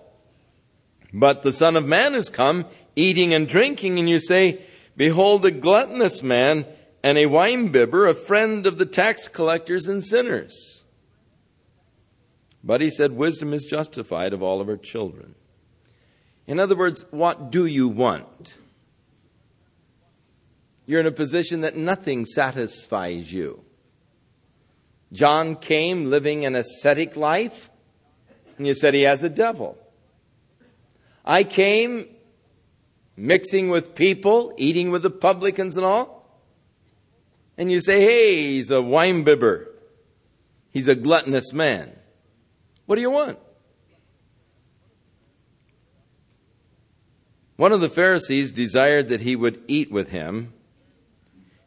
But 1.12 1.43
the 1.43 1.51
Son 1.51 1.75
of 1.75 1.86
Man 1.86 2.13
has 2.13 2.30
come 2.30 2.65
eating 2.95 3.34
and 3.34 3.47
drinking, 3.47 3.97
and 3.99 4.10
you 4.10 4.19
say, 4.19 4.62
Behold, 4.95 5.45
a 5.45 5.51
gluttonous 5.51 6.21
man 6.21 6.65
and 7.04 7.17
a 7.17 7.25
winebibber, 7.25 8.10
a 8.10 8.13
friend 8.13 8.65
of 8.67 8.78
the 8.78 8.86
tax 8.86 9.28
collectors 9.28 9.88
and 9.88 10.04
sinners. 10.04 10.84
But 12.63 12.82
he 12.82 12.89
said, 12.89 13.12
Wisdom 13.12 13.54
is 13.54 13.65
justified 13.65 14.34
of 14.34 14.41
all 14.41 14.62
of 14.62 14.67
her 14.67 14.78
children. 14.78 15.36
In 16.47 16.60
other 16.60 16.75
words, 16.75 17.06
what 17.12 17.51
do 17.51 17.65
you 17.65 17.88
want? 17.88 18.56
You're 20.86 21.00
in 21.00 21.08
a 21.08 21.12
position 21.12 21.62
that 21.62 21.76
nothing 21.76 22.26
satisfies 22.26 23.32
you. 23.34 23.63
John 25.12 25.56
came 25.56 26.10
living 26.10 26.45
an 26.45 26.56
ascetic 26.56 27.15
life, 27.15 27.69
and 28.58 28.67
you 28.67 28.74
said 28.74 28.93
he 28.93 29.04
has 29.04 29.24
a 29.24 29.30
devil. 29.30 29.78
I 31.24 31.43
came 31.43 32.08
mixing 33.17 33.69
with 33.69 33.95
people, 33.95 34.54
eating 34.58 34.91
with 34.91 35.04
the 35.04 35.10
publicans 35.10 35.78
and 35.78 35.86
all, 35.86 36.15
and 37.58 37.71
you 37.71 37.82
say, 37.82 38.02
hey, 38.02 38.36
he's 38.54 38.69
a 38.69 38.76
winebibber. 38.76 39.67
He's 40.71 40.89
a 40.89 40.95
gluttonous 40.95 41.54
man. 41.54 41.91
What 42.86 42.95
do 42.95 43.02
you 43.02 43.12
want? 43.12 43.39
One 47.56 47.71
of 47.71 47.80
the 47.80 47.89
Pharisees 47.89 48.52
desired 48.52 49.08
that 49.08 49.21
he 49.21 49.38
would 49.38 49.63
eat 49.67 49.89
with 49.89 50.10
him, 50.10 50.52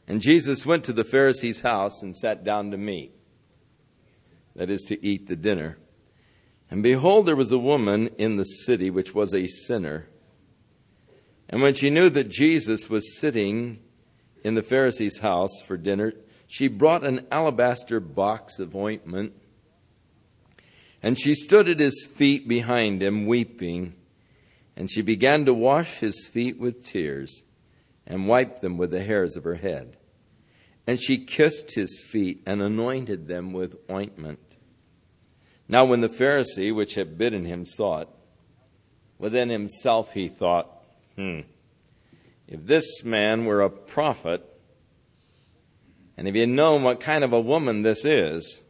and 0.09 0.23
Jesus 0.23 0.64
went 0.64 0.85
to 0.85 0.94
the 0.94 1.05
Pharisee's 1.05 1.61
house 1.61 2.03
and 2.03 2.16
sat 2.16 2.42
down 2.42 2.71
to 2.71 2.79
meat. 2.79 3.14
That 4.57 4.71
is, 4.71 4.81
to 4.85 5.07
eat 5.07 5.29
the 5.29 5.37
dinner. 5.37 5.77
And 6.71 6.83
behold, 6.83 7.27
there 7.27 7.37
was 7.37 7.53
a 7.53 7.59
woman 7.59 8.09
in 8.16 8.38
the 8.38 8.44
city 8.44 8.88
which 8.88 9.14
was 9.14 9.35
a 9.35 9.47
sinner. 9.47 10.09
And 11.51 11.61
when 11.61 11.75
she 11.75 11.90
knew 11.90 12.09
that 12.09 12.31
Jesus 12.31 12.88
was 12.88 13.21
sitting 13.21 13.81
in 14.42 14.55
the 14.55 14.62
Pharisee's 14.62 15.18
house 15.18 15.61
for 15.62 15.77
dinner, 15.77 16.14
she 16.47 16.68
brought 16.68 17.05
an 17.05 17.27
alabaster 17.31 18.01
box 18.01 18.59
of 18.59 18.75
ointment. 18.75 19.35
And 21.03 21.18
she 21.18 21.35
stood 21.35 21.68
at 21.68 21.81
his 21.81 22.09
feet 22.11 22.49
behind 22.49 23.03
him, 23.03 23.27
weeping. 23.27 23.94
And 24.75 24.90
she 24.90 25.03
began 25.03 25.44
to 25.44 25.53
wash 25.53 25.99
his 25.99 26.27
feet 26.27 26.59
with 26.59 26.83
tears 26.83 27.42
and 28.09 28.27
wiped 28.27 28.62
them 28.62 28.79
with 28.79 28.90
the 28.90 29.05
hairs 29.05 29.37
of 29.37 29.44
her 29.44 29.57
head. 29.57 29.99
And 30.87 30.99
she 30.99 31.18
kissed 31.18 31.75
his 31.75 32.03
feet 32.03 32.42
and 32.47 32.62
anointed 32.62 33.29
them 33.29 33.53
with 33.53 33.77
ointment. 33.90 34.40
Now, 35.68 35.85
when 35.85 36.01
the 36.01 36.09
Pharisee 36.09 36.75
which 36.75 36.94
had 36.94 37.18
bidden 37.18 37.44
him 37.44 37.66
saw 37.66 37.99
it, 37.99 38.09
within 39.18 39.51
himself 39.51 40.14
he 40.14 40.27
thought, 40.27 40.71
Hmm, 41.16 41.40
if 42.47 42.64
this 42.64 43.05
man 43.05 43.44
were 43.44 43.61
a 43.61 43.68
prophet, 43.68 44.42
and 46.16 46.27
if 46.27 46.33
he 46.33 46.40
had 46.40 46.49
known 46.49 46.83
what 46.83 47.01
kind 47.01 47.23
of 47.23 47.35
a 47.35 47.40
woman 47.40 47.83
this 47.83 48.07
is 48.07 48.62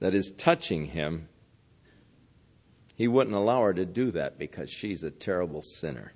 that 0.00 0.14
is 0.14 0.32
touching 0.38 0.86
him, 0.86 1.28
he 2.96 3.06
wouldn't 3.06 3.36
allow 3.36 3.60
her 3.60 3.74
to 3.74 3.84
do 3.84 4.10
that 4.12 4.38
because 4.38 4.70
she's 4.70 5.02
a 5.02 5.10
terrible 5.10 5.60
sinner. 5.60 6.14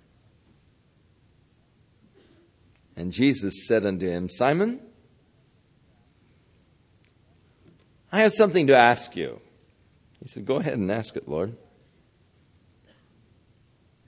And 2.99 3.13
Jesus 3.13 3.69
said 3.69 3.87
unto 3.87 4.11
him, 4.11 4.29
Simon, 4.29 4.81
I 8.11 8.23
have 8.23 8.33
something 8.33 8.67
to 8.67 8.77
ask 8.77 9.15
you. 9.15 9.41
He 10.21 10.27
said, 10.27 10.45
Go 10.45 10.57
ahead 10.57 10.75
and 10.75 10.91
ask 10.91 11.15
it, 11.15 11.29
Lord. 11.29 11.57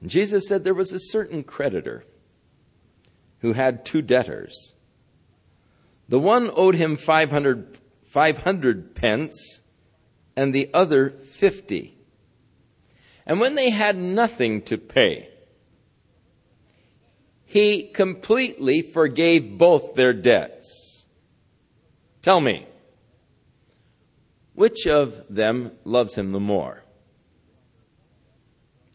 And 0.00 0.10
Jesus 0.10 0.48
said 0.48 0.64
there 0.64 0.74
was 0.74 0.92
a 0.92 0.98
certain 0.98 1.44
creditor 1.44 2.04
who 3.38 3.52
had 3.52 3.84
two 3.84 4.02
debtors. 4.02 4.74
The 6.08 6.18
one 6.18 6.50
owed 6.56 6.74
him 6.74 6.96
500, 6.96 7.78
500 8.02 8.96
pence 8.96 9.60
and 10.34 10.52
the 10.52 10.68
other 10.74 11.10
50. 11.10 11.96
And 13.24 13.38
when 13.38 13.54
they 13.54 13.70
had 13.70 13.96
nothing 13.96 14.62
to 14.62 14.76
pay, 14.76 15.28
he 17.50 17.82
completely 17.82 18.80
forgave 18.80 19.58
both 19.58 19.96
their 19.96 20.12
debts. 20.12 21.04
Tell 22.22 22.40
me, 22.40 22.64
which 24.54 24.86
of 24.86 25.24
them 25.28 25.72
loves 25.84 26.14
him 26.14 26.30
the 26.30 26.38
more? 26.38 26.84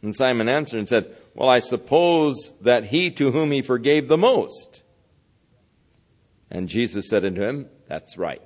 And 0.02 0.16
Simon 0.16 0.48
answered 0.48 0.78
and 0.78 0.88
said, 0.88 1.14
Well, 1.34 1.50
I 1.50 1.60
suppose 1.60 2.54
that 2.62 2.86
he 2.86 3.12
to 3.12 3.32
whom 3.32 3.52
he 3.52 3.62
forgave 3.62 4.08
the 4.08 4.18
most. 4.18 4.84
And 6.50 6.70
Jesus 6.70 7.10
said 7.10 7.26
unto 7.26 7.42
him, 7.42 7.68
That's 7.90 8.18
right. 8.18 8.42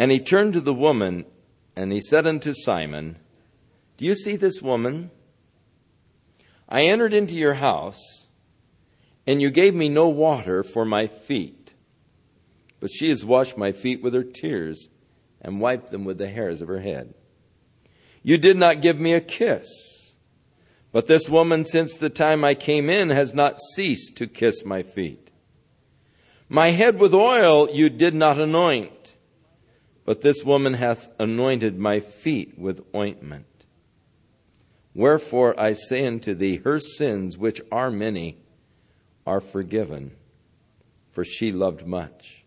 And 0.00 0.10
he 0.10 0.18
turned 0.18 0.54
to 0.54 0.60
the 0.60 0.74
woman 0.74 1.26
and 1.76 1.92
he 1.92 2.00
said 2.00 2.26
unto 2.26 2.54
Simon, 2.54 3.18
Do 3.98 4.04
you 4.04 4.16
see 4.16 4.34
this 4.34 4.60
woman? 4.60 5.12
I 6.68 6.82
entered 6.82 7.14
into 7.14 7.34
your 7.34 7.54
house, 7.54 8.26
and 9.26 9.40
you 9.40 9.50
gave 9.50 9.74
me 9.74 9.88
no 9.88 10.08
water 10.08 10.62
for 10.62 10.84
my 10.84 11.06
feet, 11.06 11.74
but 12.80 12.90
she 12.90 13.08
has 13.08 13.24
washed 13.24 13.56
my 13.56 13.72
feet 13.72 14.02
with 14.02 14.14
her 14.14 14.24
tears 14.24 14.88
and 15.40 15.60
wiped 15.60 15.90
them 15.90 16.04
with 16.04 16.18
the 16.18 16.28
hairs 16.28 16.60
of 16.60 16.68
her 16.68 16.80
head. 16.80 17.14
You 18.22 18.38
did 18.38 18.56
not 18.56 18.82
give 18.82 18.98
me 18.98 19.14
a 19.14 19.20
kiss, 19.20 20.14
but 20.92 21.06
this 21.06 21.28
woman, 21.28 21.64
since 21.64 21.94
the 21.94 22.10
time 22.10 22.44
I 22.44 22.54
came 22.54 22.90
in, 22.90 23.10
has 23.10 23.32
not 23.32 23.60
ceased 23.74 24.16
to 24.16 24.26
kiss 24.26 24.64
my 24.64 24.82
feet. 24.82 25.30
My 26.48 26.68
head 26.68 26.98
with 26.98 27.14
oil 27.14 27.68
you 27.70 27.88
did 27.88 28.14
not 28.14 28.40
anoint 28.40 28.92
but 30.08 30.22
this 30.22 30.42
woman 30.42 30.72
hath 30.72 31.10
anointed 31.20 31.78
my 31.78 32.00
feet 32.00 32.58
with 32.58 32.82
ointment. 32.94 33.57
Wherefore 34.98 35.54
I 35.60 35.74
say 35.74 36.04
unto 36.04 36.34
thee, 36.34 36.56
her 36.64 36.80
sins, 36.80 37.38
which 37.38 37.60
are 37.70 37.88
many, 37.88 38.38
are 39.24 39.40
forgiven, 39.40 40.16
for 41.12 41.22
she 41.22 41.52
loved 41.52 41.86
much. 41.86 42.44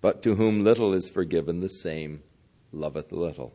But 0.00 0.20
to 0.24 0.34
whom 0.34 0.64
little 0.64 0.92
is 0.92 1.08
forgiven, 1.08 1.60
the 1.60 1.68
same 1.68 2.24
loveth 2.72 3.12
little. 3.12 3.54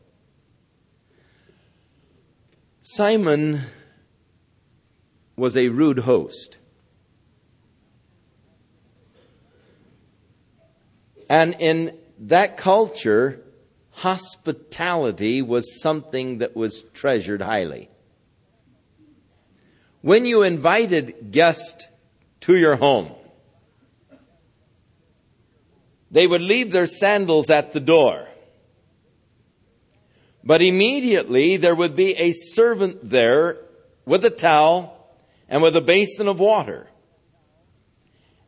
Simon 2.80 3.64
was 5.36 5.58
a 5.58 5.68
rude 5.68 6.00
host. 6.00 6.58
And 11.30 11.54
in 11.60 11.98
that 12.18 12.56
culture, 12.56 13.42
hospitality 13.92 15.42
was 15.42 15.82
something 15.82 16.38
that 16.38 16.56
was 16.56 16.84
treasured 16.94 17.42
highly. 17.42 17.90
When 20.06 20.28
you 20.28 20.44
invited 20.44 21.32
guests 21.32 21.88
to 22.42 22.56
your 22.56 22.76
home, 22.76 23.10
they 26.12 26.28
would 26.28 26.44
leave 26.44 26.72
their 26.72 26.86
sandals 26.86 27.50
at 27.50 27.72
the 27.72 27.80
door. 27.80 28.28
But 30.44 30.62
immediately 30.62 31.58
there 31.58 31.74
would 31.74 31.96
be 31.96 32.16
a 32.18 32.34
servant 32.34 33.10
there 33.10 33.58
with 34.06 34.24
a 34.26 34.30
towel 34.30 35.10
and 35.50 35.64
with 35.64 35.76
a 35.76 35.82
basin 35.82 36.28
of 36.28 36.40
water. 36.40 36.86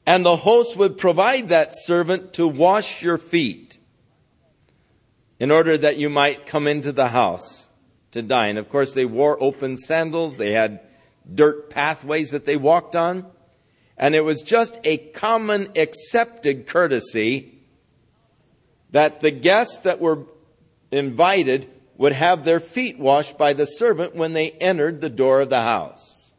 And 0.05 0.23
the 0.23 0.35
host 0.35 0.77
would 0.77 0.99
provide 0.99 1.47
that 1.47 1.71
servant 1.73 2.33
to 2.33 2.47
wash 2.47 3.01
your 3.01 3.17
feet 3.17 3.79
in 5.39 5.49
order 5.49 5.75
that 5.75 5.97
you 5.97 6.11
might 6.11 6.45
come 6.45 6.67
into 6.67 6.91
the 6.91 7.07
house 7.07 7.67
to 8.11 8.21
dine. 8.21 8.57
Of 8.57 8.69
course, 8.69 8.93
they 8.93 9.05
wore 9.05 9.41
open 9.41 9.75
sandals. 9.75 10.37
They 10.37 10.51
had 10.51 10.81
dirt 11.33 11.69
pathways 11.69 12.31
that 12.31 12.45
they 12.45 12.57
walked 12.57 12.95
on. 12.95 13.25
And 13.97 14.15
it 14.15 14.23
was 14.23 14.41
just 14.41 14.79
a 14.83 14.97
common 14.97 15.71
accepted 15.75 16.67
courtesy 16.67 17.59
that 18.91 19.21
the 19.21 19.31
guests 19.31 19.77
that 19.79 19.99
were 19.99 20.25
invited 20.91 21.69
would 21.97 22.13
have 22.13 22.45
their 22.45 22.59
feet 22.59 22.99
washed 22.99 23.37
by 23.37 23.53
the 23.53 23.65
servant 23.65 24.15
when 24.15 24.33
they 24.33 24.51
entered 24.51 25.01
the 25.01 25.09
door 25.09 25.41
of 25.41 25.49
the 25.49 25.61
house. 25.61 26.31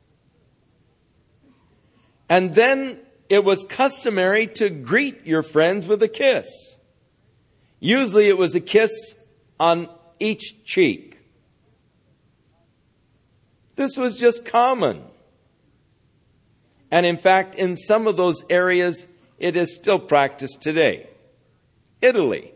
And 2.29 2.55
then 2.55 3.01
it 3.29 3.45
was 3.45 3.65
customary 3.65 4.47
to 4.47 4.71
greet 4.71 5.27
your 5.27 5.43
friends 5.43 5.87
with 5.87 6.03
a 6.03 6.09
kiss. 6.09 6.49
Usually 7.81 8.29
it 8.29 8.39
was 8.39 8.55
a 8.55 8.61
kiss 8.61 9.19
on 9.59 9.89
each 10.19 10.65
cheek. 10.65 11.08
This 13.79 13.97
was 13.97 14.17
just 14.17 14.45
common. 14.45 15.05
And 16.91 17.07
in 17.07 17.17
fact, 17.17 17.55
in 17.55 17.77
some 17.77 18.09
of 18.09 18.17
those 18.17 18.45
areas, 18.51 19.07
it 19.39 19.55
is 19.55 19.73
still 19.73 20.01
practiced 20.01 20.61
today. 20.61 21.07
Italy, 22.03 22.53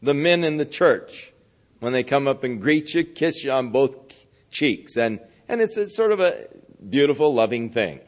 the 0.00 0.14
men 0.14 0.42
in 0.42 0.56
the 0.56 0.64
church, 0.64 1.34
when 1.80 1.92
they 1.92 2.02
come 2.02 2.26
up 2.26 2.42
and 2.42 2.58
greet 2.58 2.94
you, 2.94 3.04
kiss 3.04 3.44
you 3.44 3.52
on 3.52 3.68
both 3.68 3.94
cheeks. 4.50 4.96
And, 4.96 5.20
and 5.46 5.60
it's 5.60 5.76
a 5.76 5.90
sort 5.90 6.10
of 6.10 6.20
a 6.20 6.48
beautiful, 6.88 7.34
loving 7.34 7.68
thing. 7.68 8.00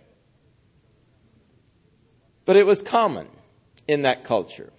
But 2.46 2.57
it 2.57 2.64
was 2.64 2.81
common 2.81 3.29
in 3.87 4.02
that 4.02 4.24
culture. 4.24 4.72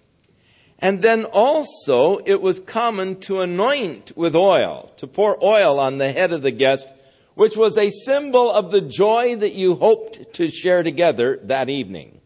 And 0.80 1.04
then 1.04 1.23
also, 1.26 2.17
it 2.26 2.41
was 2.41 2.60
common 2.60 3.19
to 3.21 3.41
anoint 3.41 4.17
with 4.17 4.36
oil, 4.36 4.91
to 4.97 5.06
pour 5.06 5.38
oil 5.43 5.80
on 5.80 6.00
the 6.00 6.12
head 6.12 6.34
of 6.34 6.41
the 6.41 6.50
guest, 6.50 6.89
which 7.38 7.56
was 7.56 7.78
a 7.78 7.91
symbol 7.91 8.50
of 8.50 8.71
the 8.71 8.82
joy 8.82 9.36
that 9.36 9.54
you 9.54 9.76
hoped 9.76 10.34
to 10.34 10.50
share 10.50 10.82
together 10.82 11.39
that 11.43 11.69
evening. 11.69 12.19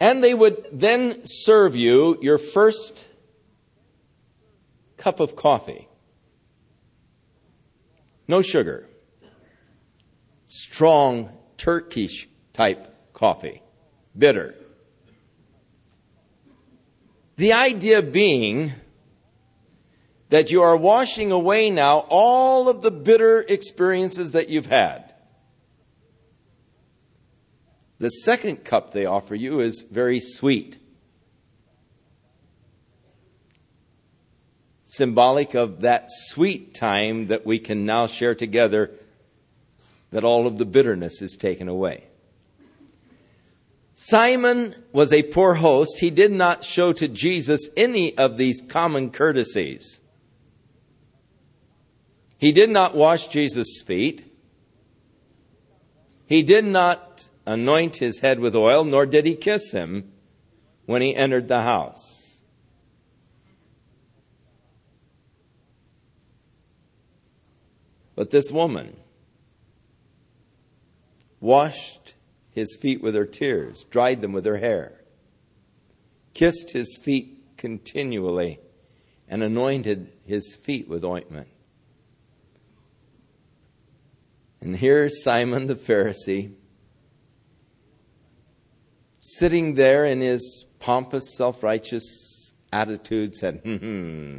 And 0.00 0.24
they 0.24 0.32
would 0.32 0.66
then 0.72 1.26
serve 1.26 1.76
you 1.76 2.18
your 2.22 2.38
first 2.38 3.06
cup 4.96 5.20
of 5.20 5.36
coffee. 5.36 5.88
No 8.26 8.40
sugar. 8.40 8.88
Strong 10.46 11.30
Turkish 11.58 12.30
type 12.54 13.12
coffee, 13.12 13.60
bitter. 14.16 14.54
The 17.36 17.52
idea 17.52 18.00
being 18.00 18.72
that 20.28 20.50
you 20.50 20.62
are 20.62 20.76
washing 20.76 21.30
away 21.30 21.70
now 21.70 21.98
all 22.08 22.68
of 22.68 22.82
the 22.82 22.90
bitter 22.90 23.40
experiences 23.48 24.32
that 24.32 24.48
you've 24.48 24.66
had. 24.66 25.14
The 27.98 28.10
second 28.10 28.64
cup 28.64 28.92
they 28.92 29.06
offer 29.06 29.34
you 29.34 29.60
is 29.60 29.86
very 29.90 30.20
sweet. 30.20 30.78
Symbolic 34.84 35.54
of 35.54 35.80
that 35.80 36.06
sweet 36.08 36.74
time 36.74 37.28
that 37.28 37.46
we 37.46 37.58
can 37.58 37.86
now 37.86 38.06
share 38.06 38.34
together 38.34 38.92
that 40.10 40.24
all 40.24 40.46
of 40.46 40.58
the 40.58 40.66
bitterness 40.66 41.22
is 41.22 41.36
taken 41.36 41.68
away. 41.68 42.04
Simon 43.94 44.74
was 44.92 45.12
a 45.12 45.22
poor 45.22 45.54
host. 45.54 45.98
He 46.00 46.10
did 46.10 46.30
not 46.30 46.64
show 46.64 46.92
to 46.92 47.08
Jesus 47.08 47.68
any 47.76 48.16
of 48.18 48.36
these 48.36 48.62
common 48.68 49.10
courtesies. 49.10 50.00
He 52.38 52.52
did 52.52 52.70
not 52.70 52.94
wash 52.94 53.28
Jesus' 53.28 53.82
feet. 53.84 54.32
He 56.26 56.42
did 56.42 56.64
not 56.64 57.28
anoint 57.46 57.96
his 57.96 58.20
head 58.20 58.40
with 58.40 58.54
oil, 58.54 58.84
nor 58.84 59.06
did 59.06 59.24
he 59.24 59.34
kiss 59.34 59.72
him 59.72 60.12
when 60.84 61.02
he 61.02 61.14
entered 61.14 61.48
the 61.48 61.62
house. 61.62 62.40
But 68.14 68.30
this 68.30 68.50
woman, 68.50 68.96
washed 71.40 72.14
his 72.50 72.76
feet 72.80 73.02
with 73.02 73.14
her 73.14 73.26
tears, 73.26 73.84
dried 73.84 74.22
them 74.22 74.32
with 74.32 74.46
her 74.46 74.56
hair, 74.56 75.00
kissed 76.32 76.70
his 76.70 76.98
feet 77.00 77.56
continually, 77.56 78.58
and 79.28 79.42
anointed 79.42 80.12
his 80.24 80.56
feet 80.56 80.88
with 80.88 81.04
ointment. 81.04 81.48
And 84.66 84.74
here's 84.74 85.22
Simon 85.22 85.68
the 85.68 85.76
Pharisee 85.76 86.52
sitting 89.20 89.76
there 89.76 90.04
in 90.04 90.20
his 90.20 90.66
pompous, 90.80 91.36
self 91.36 91.62
righteous 91.62 92.52
attitude, 92.72 93.36
said, 93.36 93.60
hmm, 93.62 93.76
hmm, 93.76 94.38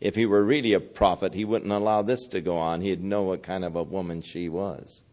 if 0.00 0.14
he 0.14 0.24
were 0.24 0.42
really 0.42 0.72
a 0.72 0.80
prophet, 0.80 1.34
he 1.34 1.44
wouldn't 1.44 1.70
allow 1.70 2.00
this 2.00 2.26
to 2.28 2.40
go 2.40 2.56
on. 2.56 2.80
He'd 2.80 3.04
know 3.04 3.24
what 3.24 3.42
kind 3.42 3.66
of 3.66 3.76
a 3.76 3.82
woman 3.82 4.22
she 4.22 4.48
was 4.48 5.04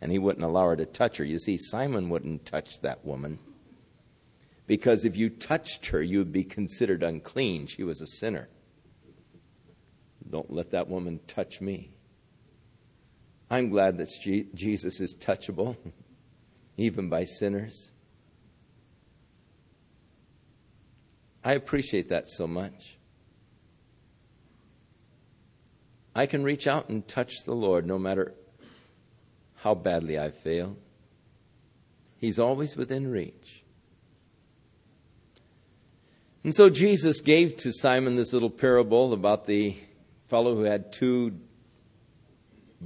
and 0.00 0.12
he 0.12 0.20
wouldn't 0.20 0.44
allow 0.44 0.68
her 0.68 0.76
to 0.76 0.86
touch 0.86 1.16
her. 1.16 1.24
You 1.24 1.40
see, 1.40 1.56
Simon 1.58 2.10
wouldn't 2.10 2.46
touch 2.46 2.78
that 2.82 3.04
woman 3.04 3.40
because 4.68 5.04
if 5.04 5.16
you 5.16 5.30
touched 5.30 5.86
her, 5.86 6.00
you 6.00 6.18
would 6.18 6.30
be 6.30 6.44
considered 6.44 7.02
unclean. 7.02 7.66
She 7.66 7.82
was 7.82 8.00
a 8.00 8.06
sinner. 8.06 8.50
Don't 10.30 10.52
let 10.52 10.70
that 10.70 10.86
woman 10.86 11.18
touch 11.26 11.60
me. 11.60 11.90
I'm 13.50 13.68
glad 13.68 13.98
that 13.98 14.08
Jesus 14.54 15.00
is 15.00 15.16
touchable, 15.16 15.76
even 16.76 17.08
by 17.08 17.24
sinners. 17.24 17.90
I 21.42 21.54
appreciate 21.54 22.10
that 22.10 22.28
so 22.28 22.46
much. 22.46 22.98
I 26.14 26.26
can 26.26 26.44
reach 26.44 26.66
out 26.66 26.88
and 26.88 27.06
touch 27.06 27.44
the 27.44 27.54
Lord 27.54 27.86
no 27.86 27.98
matter 27.98 28.34
how 29.56 29.74
badly 29.74 30.18
I 30.18 30.30
fail. 30.30 30.76
He's 32.18 32.38
always 32.38 32.76
within 32.76 33.10
reach. 33.10 33.64
And 36.44 36.54
so 36.54 36.70
Jesus 36.70 37.20
gave 37.20 37.56
to 37.58 37.72
Simon 37.72 38.16
this 38.16 38.32
little 38.32 38.50
parable 38.50 39.12
about 39.12 39.46
the 39.46 39.76
fellow 40.28 40.54
who 40.54 40.62
had 40.62 40.92
two 40.92 41.38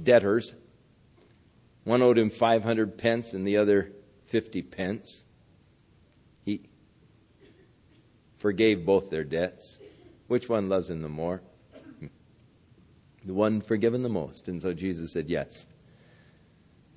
debtors. 0.01 0.55
One 1.83 2.01
owed 2.01 2.17
him 2.17 2.29
500 2.29 2.97
pence 2.97 3.33
and 3.33 3.47
the 3.47 3.57
other 3.57 3.91
50 4.27 4.61
pence. 4.63 5.25
He 6.43 6.61
forgave 8.35 8.85
both 8.85 9.09
their 9.09 9.23
debts. 9.23 9.79
Which 10.27 10.49
one 10.49 10.69
loves 10.69 10.89
him 10.89 11.01
the 11.01 11.09
more? 11.09 11.41
The 13.23 13.33
one 13.33 13.61
forgiven 13.61 14.03
the 14.03 14.09
most. 14.09 14.47
And 14.47 14.61
so 14.61 14.73
Jesus 14.73 15.13
said, 15.13 15.29
Yes, 15.29 15.67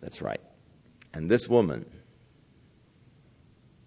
that's 0.01 0.21
right. 0.21 0.41
And 1.15 1.31
this 1.31 1.49
woman, 1.49 1.87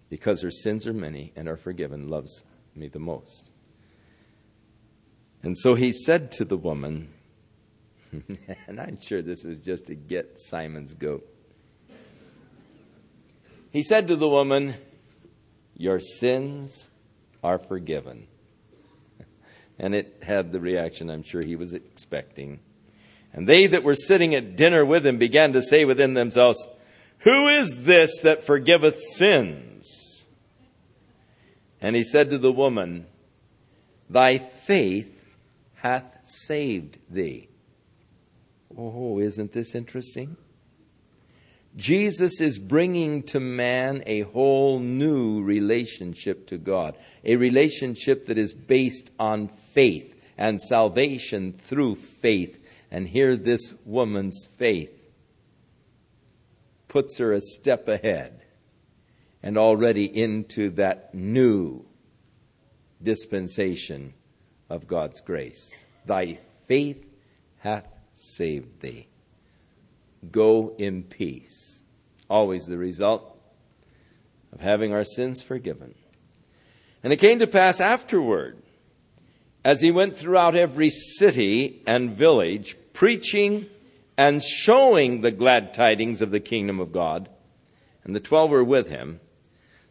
because 0.08 0.42
her 0.42 0.50
sins 0.50 0.86
are 0.86 0.92
many 0.92 1.32
and 1.36 1.48
are 1.48 1.56
forgiven, 1.56 2.08
loves 2.08 2.44
me 2.74 2.88
the 2.88 2.98
most. 2.98 3.50
And 5.42 5.56
so 5.56 5.74
he 5.74 5.92
said 5.92 6.32
to 6.32 6.44
the 6.44 6.56
woman, 6.56 7.12
and 8.66 8.80
I'm 8.80 9.00
sure 9.00 9.22
this 9.22 9.44
was 9.44 9.58
just 9.58 9.86
to 9.86 9.94
get 9.94 10.38
Simon's 10.38 10.94
goat. 10.94 11.26
He 13.70 13.82
said 13.82 14.08
to 14.08 14.16
the 14.16 14.28
woman, 14.28 14.74
Your 15.76 15.98
sins 15.98 16.90
are 17.42 17.58
forgiven. 17.58 18.26
And 19.78 19.94
it 19.94 20.22
had 20.22 20.52
the 20.52 20.60
reaction 20.60 21.10
I'm 21.10 21.24
sure 21.24 21.42
he 21.42 21.56
was 21.56 21.72
expecting. 21.72 22.60
And 23.32 23.48
they 23.48 23.66
that 23.66 23.82
were 23.82 23.96
sitting 23.96 24.34
at 24.34 24.54
dinner 24.54 24.84
with 24.84 25.04
him 25.04 25.16
began 25.16 25.54
to 25.54 25.62
say 25.62 25.84
within 25.84 26.14
themselves, 26.14 26.68
Who 27.20 27.48
is 27.48 27.84
this 27.84 28.20
that 28.20 28.44
forgiveth 28.44 29.00
sins? 29.00 30.24
And 31.80 31.96
he 31.96 32.04
said 32.04 32.30
to 32.30 32.38
the 32.38 32.52
woman, 32.52 33.06
Thy 34.08 34.38
faith 34.38 35.18
hath 35.76 36.18
saved 36.22 36.98
thee. 37.10 37.48
Oh, 38.76 39.18
isn't 39.18 39.52
this 39.52 39.74
interesting? 39.74 40.36
Jesus 41.76 42.40
is 42.40 42.58
bringing 42.58 43.22
to 43.24 43.40
man 43.40 44.02
a 44.06 44.22
whole 44.22 44.78
new 44.78 45.42
relationship 45.42 46.46
to 46.48 46.58
God, 46.58 46.96
a 47.24 47.36
relationship 47.36 48.26
that 48.26 48.36
is 48.36 48.52
based 48.52 49.10
on 49.18 49.48
faith 49.48 50.14
and 50.36 50.60
salvation 50.60 51.52
through 51.54 51.96
faith. 51.96 52.58
And 52.90 53.08
here, 53.08 53.36
this 53.36 53.72
woman's 53.86 54.46
faith 54.56 54.92
puts 56.88 57.16
her 57.18 57.32
a 57.32 57.40
step 57.40 57.88
ahead 57.88 58.42
and 59.42 59.56
already 59.56 60.04
into 60.04 60.70
that 60.70 61.14
new 61.14 61.86
dispensation 63.02 64.12
of 64.68 64.86
God's 64.86 65.20
grace. 65.20 65.84
Thy 66.04 66.38
faith 66.66 67.06
hath 67.58 67.86
saved 68.22 68.80
thee. 68.80 69.08
Go 70.30 70.74
in 70.78 71.02
peace. 71.02 71.80
Always 72.30 72.64
the 72.64 72.78
result 72.78 73.36
of 74.52 74.60
having 74.60 74.92
our 74.92 75.04
sins 75.04 75.42
forgiven. 75.42 75.94
And 77.02 77.12
it 77.12 77.16
came 77.16 77.40
to 77.40 77.46
pass 77.46 77.80
afterward, 77.80 78.62
as 79.64 79.80
he 79.80 79.90
went 79.90 80.16
throughout 80.16 80.54
every 80.54 80.90
city 80.90 81.82
and 81.86 82.16
village, 82.16 82.76
preaching 82.92 83.66
and 84.16 84.42
showing 84.42 85.20
the 85.20 85.30
glad 85.30 85.74
tidings 85.74 86.22
of 86.22 86.30
the 86.30 86.40
kingdom 86.40 86.78
of 86.78 86.92
God, 86.92 87.28
and 88.04 88.14
the 88.14 88.20
twelve 88.20 88.50
were 88.50 88.64
with 88.64 88.88
him, 88.88 89.20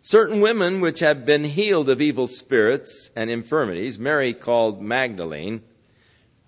certain 0.01 0.41
women 0.41 0.79
which 0.79 0.99
had 0.99 1.25
been 1.25 1.43
healed 1.43 1.89
of 1.89 2.01
evil 2.01 2.27
spirits 2.27 3.11
and 3.15 3.29
infirmities, 3.29 3.99
Mary 3.99 4.33
called 4.33 4.81
Magdalene, 4.81 5.61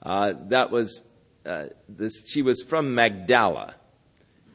uh, 0.01 0.33
that 0.47 0.71
was 0.71 1.03
uh, 1.45 1.65
this, 1.89 2.27
she 2.27 2.41
was 2.41 2.61
from 2.61 2.95
Magdala. 2.95 3.75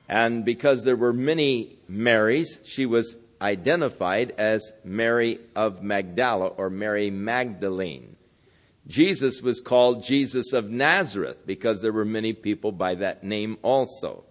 And 0.09 0.45
because 0.45 0.85
there 0.85 0.97
were 0.97 1.13
many 1.13 1.79
Marys, 1.87 2.61
she 2.65 2.87
was 2.87 3.17
identified 3.41 4.33
as 4.39 4.73
Mary 4.85 5.39
of 5.55 5.83
Magdala 5.83 6.47
or 6.49 6.71
Mary 6.71 7.11
Magdalene. 7.11 8.17
Jesus 8.87 9.43
was 9.43 9.61
called 9.61 10.03
Jesus 10.03 10.53
of 10.55 10.71
Nazareth 10.71 11.47
because 11.47 11.83
there 11.83 11.93
were 11.93 12.07
many 12.07 12.33
people 12.33 12.73
by 12.73 12.95
that 12.95 13.23
name 13.23 13.59
also. 13.63 14.25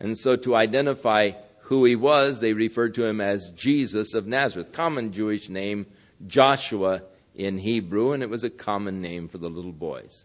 And 0.00 0.18
so 0.18 0.36
to 0.36 0.56
identify 0.56 1.32
who 1.64 1.84
he 1.84 1.94
was, 1.94 2.40
they 2.40 2.54
referred 2.54 2.94
to 2.94 3.04
him 3.04 3.20
as 3.20 3.50
Jesus 3.50 4.14
of 4.14 4.26
Nazareth, 4.26 4.72
common 4.72 5.12
Jewish 5.12 5.48
name, 5.48 5.86
Joshua 6.26 7.02
in 7.34 7.58
Hebrew, 7.58 8.12
and 8.12 8.22
it 8.22 8.30
was 8.30 8.44
a 8.44 8.50
common 8.50 9.02
name 9.02 9.28
for 9.28 9.38
the 9.38 9.50
little 9.50 9.72
boys. 9.72 10.24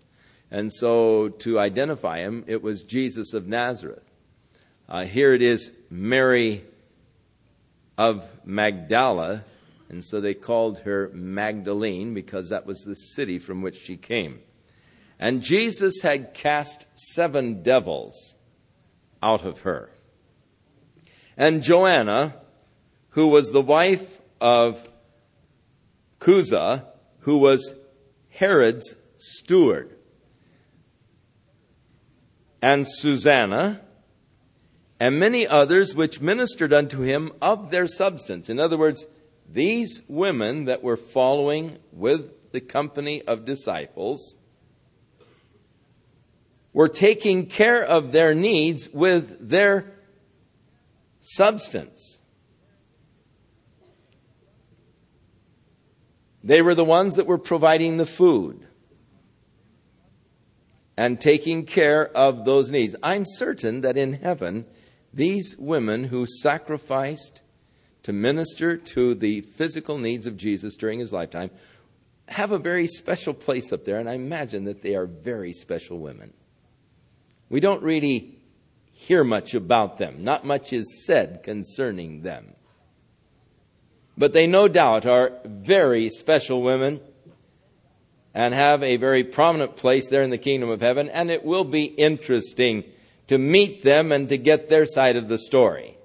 And 0.52 0.74
so 0.74 1.30
to 1.30 1.60
identify 1.60 2.20
him, 2.20 2.44
it 2.48 2.62
was 2.62 2.84
Jesus 2.84 3.34
of 3.34 3.48
Nazareth. 3.48 4.04
Uh, 4.88 5.06
here 5.06 5.34
it 5.34 5.42
is 5.42 5.72
Mary 5.90 6.64
of 7.98 8.26
Magdala, 8.44 9.44
and 9.90 10.04
so 10.04 10.20
they 10.20 10.34
called 10.34 10.80
her 10.80 11.12
Magdalene 11.14 12.14
because 12.14 12.50
that 12.50 12.66
was 12.66 12.82
the 12.82 12.96
city 12.96 13.38
from 13.38 13.62
which 13.62 13.80
she 13.80 13.98
came. 13.98 14.40
And 15.20 15.44
Jesus 15.44 16.02
had 16.02 16.34
cast 16.34 16.88
seven 16.96 17.62
devils 17.62 18.38
out 19.22 19.44
of 19.46 19.62
her. 19.62 19.92
And 21.38 21.62
Joanna, 21.62 22.36
who 23.10 23.28
was 23.28 23.52
the 23.52 23.62
wife 23.62 24.20
of 24.42 24.90
Chuza, 26.20 26.86
who 27.20 27.38
was 27.38 27.76
Herod's 28.30 28.96
steward 29.18 29.99
and 32.62 32.86
Susanna, 32.88 33.82
and 35.00 35.20
many 35.20 35.48
others 35.48 35.96
which 35.96 36.20
ministered 36.20 36.74
unto 36.74 37.02
him 37.02 37.32
of 37.42 37.72
their 37.72 37.88
substance. 37.88 38.50
In 38.50 38.60
other 38.60 38.78
words, 38.78 39.06
these 39.48 40.04
women 40.08 40.66
that 40.66 40.84
were 40.84 40.98
following 40.98 41.78
with 41.92 42.52
the 42.52 42.62
company 42.62 43.22
of 43.22 43.46
disciples 43.46 44.36
were 46.74 46.90
taking 46.90 47.46
care 47.46 47.84
of 47.84 48.12
their 48.12 48.34
needs 48.36 48.90
with 48.90 49.50
their 49.50 49.92
substance. 51.22 52.22
They 56.44 56.62
were 56.62 56.76
the 56.76 56.86
ones 56.86 57.16
that 57.16 57.26
were 57.26 57.38
providing 57.38 57.98
the 57.98 58.06
food 58.06 58.69
and 61.00 61.22
taking 61.22 61.66
care 61.66 62.10
of 62.10 62.44
those 62.44 62.72
needs. 62.72 62.94
I'm 63.02 63.24
certain 63.26 63.80
that 63.82 63.96
in 63.96 64.12
heaven, 64.12 64.66
these 65.14 65.56
women 65.58 66.04
who 66.04 66.28
sacrificed 66.28 67.42
to 68.04 68.12
minister 68.12 68.76
to 68.76 69.16
the 69.16 69.40
physical 69.40 69.98
needs 69.98 70.26
of 70.26 70.36
Jesus 70.36 70.76
during 70.76 71.00
his 71.00 71.14
lifetime 71.14 71.52
have 72.28 72.52
a 72.52 72.60
very 72.60 72.86
special 72.86 73.34
place 73.34 73.72
up 73.72 73.86
there, 73.86 73.98
and 73.98 74.10
I 74.10 74.16
imagine 74.16 74.66
that 74.66 74.82
they 74.82 74.94
are 74.94 75.06
very 75.06 75.54
special 75.54 76.00
women. 76.00 76.34
We 77.48 77.62
don't 77.62 77.82
really 77.82 78.38
hear 78.92 79.24
much 79.24 79.54
about 79.54 80.00
them, 80.00 80.22
not 80.22 80.44
much 80.44 80.74
is 80.74 81.06
said 81.06 81.44
concerning 81.44 82.24
them. 82.24 82.56
But 84.18 84.34
they 84.34 84.48
no 84.48 84.68
doubt 84.68 85.06
are 85.06 85.32
very 85.46 86.10
special 86.10 86.62
women 86.62 87.00
and 88.40 88.54
have 88.54 88.82
a 88.84 88.96
very 88.96 89.26
prominent 89.26 89.76
place 89.76 90.10
there 90.10 90.22
in 90.22 90.30
the 90.30 90.38
kingdom 90.38 90.70
of 90.70 90.80
heaven, 90.80 91.10
and 91.10 91.30
it 91.30 91.44
will 91.44 91.66
be 91.66 91.84
interesting 91.84 92.86
to 93.28 93.38
meet 93.38 93.84
them 93.84 94.14
and 94.14 94.30
to 94.30 94.38
get 94.38 94.70
their 94.70 94.86
side 94.86 95.18
of 95.18 95.28
the 95.28 95.38
story. 95.38 95.98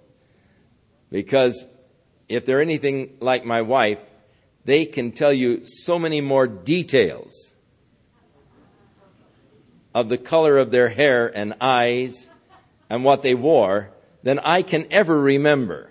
Because 1.12 1.68
if 2.28 2.44
they're 2.44 2.60
anything 2.60 3.16
like 3.20 3.44
my 3.44 3.62
wife, 3.62 4.00
they 4.64 4.84
can 4.84 5.12
tell 5.12 5.32
you 5.32 5.62
so 5.64 5.96
many 5.96 6.20
more 6.20 6.48
details 6.48 7.54
of 9.94 10.08
the 10.08 10.18
color 10.18 10.58
of 10.58 10.72
their 10.72 10.88
hair 10.88 11.28
and 11.28 11.54
eyes 11.60 12.28
and 12.90 13.04
what 13.04 13.22
they 13.22 13.36
wore 13.36 13.90
than 14.24 14.40
I 14.40 14.62
can 14.62 14.88
ever 14.90 15.20
remember. 15.20 15.88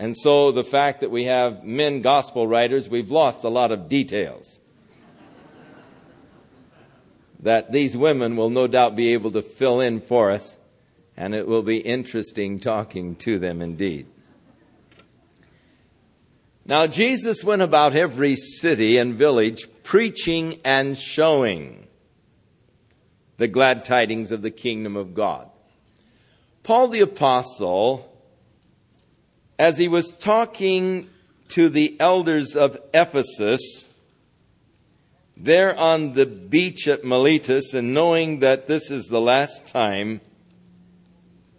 And 0.00 0.16
so 0.16 0.50
the 0.50 0.64
fact 0.64 1.00
that 1.02 1.12
we 1.12 1.26
have 1.26 1.62
men 1.62 2.02
gospel 2.02 2.48
writers, 2.48 2.88
we've 2.88 3.12
lost 3.12 3.44
a 3.44 3.48
lot 3.48 3.70
of 3.70 3.88
details 3.88 4.59
that 7.42 7.72
these 7.72 7.96
women 7.96 8.36
will 8.36 8.50
no 8.50 8.66
doubt 8.66 8.94
be 8.94 9.12
able 9.12 9.30
to 9.32 9.42
fill 9.42 9.80
in 9.80 10.00
for 10.00 10.30
us, 10.30 10.58
and 11.16 11.34
it 11.34 11.46
will 11.46 11.62
be 11.62 11.78
interesting 11.78 12.60
talking 12.60 13.16
to 13.16 13.38
them 13.38 13.62
indeed. 13.62 14.06
Now, 16.66 16.86
Jesus 16.86 17.42
went 17.42 17.62
about 17.62 17.96
every 17.96 18.36
city 18.36 18.98
and 18.98 19.14
village 19.14 19.66
preaching 19.82 20.60
and 20.64 20.96
showing. 20.96 21.86
the 23.40 23.48
glad 23.48 23.86
tidings 23.86 24.30
of 24.30 24.42
the 24.42 24.50
kingdom 24.50 24.96
of 24.96 25.14
God. 25.14 25.48
Paul 26.62 26.88
the 26.88 27.00
Apostle, 27.00 28.14
as 29.58 29.78
he 29.78 29.88
was 29.88 30.10
talking 30.10 31.08
to 31.48 31.70
the 31.70 31.96
elders 31.98 32.54
of 32.54 32.78
Ephesus, 32.92 33.88
there 35.42 35.76
on 35.78 36.12
the 36.12 36.26
beach 36.26 36.86
at 36.86 37.02
Miletus, 37.02 37.72
and 37.72 37.94
knowing 37.94 38.40
that 38.40 38.66
this 38.66 38.90
is 38.90 39.06
the 39.06 39.20
last 39.20 39.66
time 39.66 40.20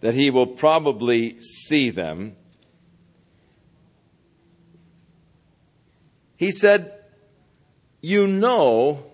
that 0.01 0.13
he 0.13 0.29
will 0.29 0.47
probably 0.47 1.39
see 1.39 1.89
them, 1.89 2.35
he 6.35 6.51
said, 6.51 6.93
You 8.01 8.27
know 8.27 9.11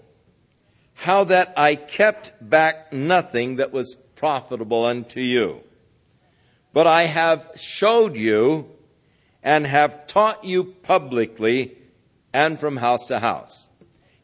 how 0.96 1.24
that 1.26 1.54
I 1.56 1.76
kept 1.76 2.34
back 2.42 2.92
nothing 2.92 3.58
that 3.58 3.72
was 3.72 3.96
profitable 4.16 4.84
unto 4.84 5.22
you. 5.22 5.62
But 6.74 6.88
I 6.88 7.04
have 7.04 7.52
showed 7.56 8.18
you 8.18 8.70
and 9.42 9.66
have 9.66 10.08
taught 10.08 10.44
you 10.44 10.64
publicly 10.64 11.78
and 12.34 12.60
from 12.60 12.78
house 12.78 13.06
to 13.08 13.20
house. 13.20 13.67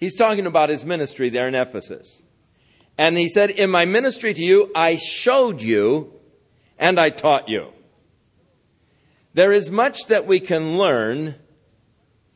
He's 0.04 0.16
talking 0.16 0.46
about 0.46 0.68
his 0.68 0.86
ministry 0.86 1.30
there 1.30 1.48
in 1.48 1.56
Ephesus. 1.56 2.24
And 2.98 3.18
he 3.18 3.30
said, 3.30 3.52
In 3.52 3.70
my 3.70 3.86
ministry 3.86 4.34
to 4.34 4.42
you, 4.42 4.70
I 4.76 4.98
showed 4.98 5.62
you 5.62 6.12
and 6.78 7.00
I 7.00 7.10
taught 7.10 7.48
you. 7.48 7.70
There 9.34 9.54
is 9.54 9.72
much 9.72 10.08
that 10.08 10.28
we 10.28 10.42
can 10.42 10.78
learn 10.78 11.36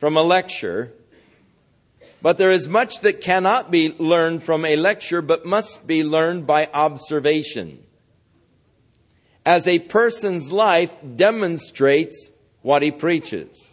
from 0.00 0.16
a 0.16 0.22
lecture 0.22 0.94
but 2.22 2.38
there 2.38 2.50
is 2.50 2.70
much 2.70 3.00
that 3.02 3.20
cannot 3.20 3.70
be 3.70 3.94
learned 3.98 4.42
from 4.42 4.64
a 4.64 4.76
lecture, 4.76 5.22
but 5.22 5.46
must 5.46 5.86
be 5.86 6.02
learned 6.02 6.46
by 6.46 6.68
observation. 6.72 7.84
As 9.44 9.68
a 9.68 9.78
person's 9.78 10.50
life 10.50 10.96
demonstrates 11.14 12.32
what 12.62 12.82
he 12.82 12.90
preaches. 12.90 13.67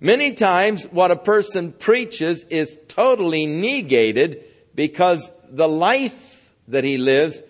Many 0.00 0.32
times, 0.32 0.84
what 0.84 1.10
a 1.10 1.16
person 1.16 1.72
preaches 1.72 2.44
is 2.44 2.78
totally 2.88 3.46
negated 3.46 4.44
because 4.74 5.30
the 5.48 5.68
life 5.68 6.52
that 6.68 6.84
he 6.84 6.98
lives 6.98 7.42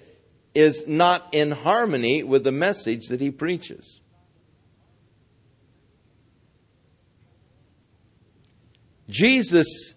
is 0.55 0.87
not 0.87 1.27
in 1.33 1.51
harmony 1.51 2.23
with 2.23 2.45
the 2.45 2.53
message 2.53 3.09
that 3.09 3.21
he 3.21 3.31
preaches. 3.31 4.01
Jesus 9.09 9.95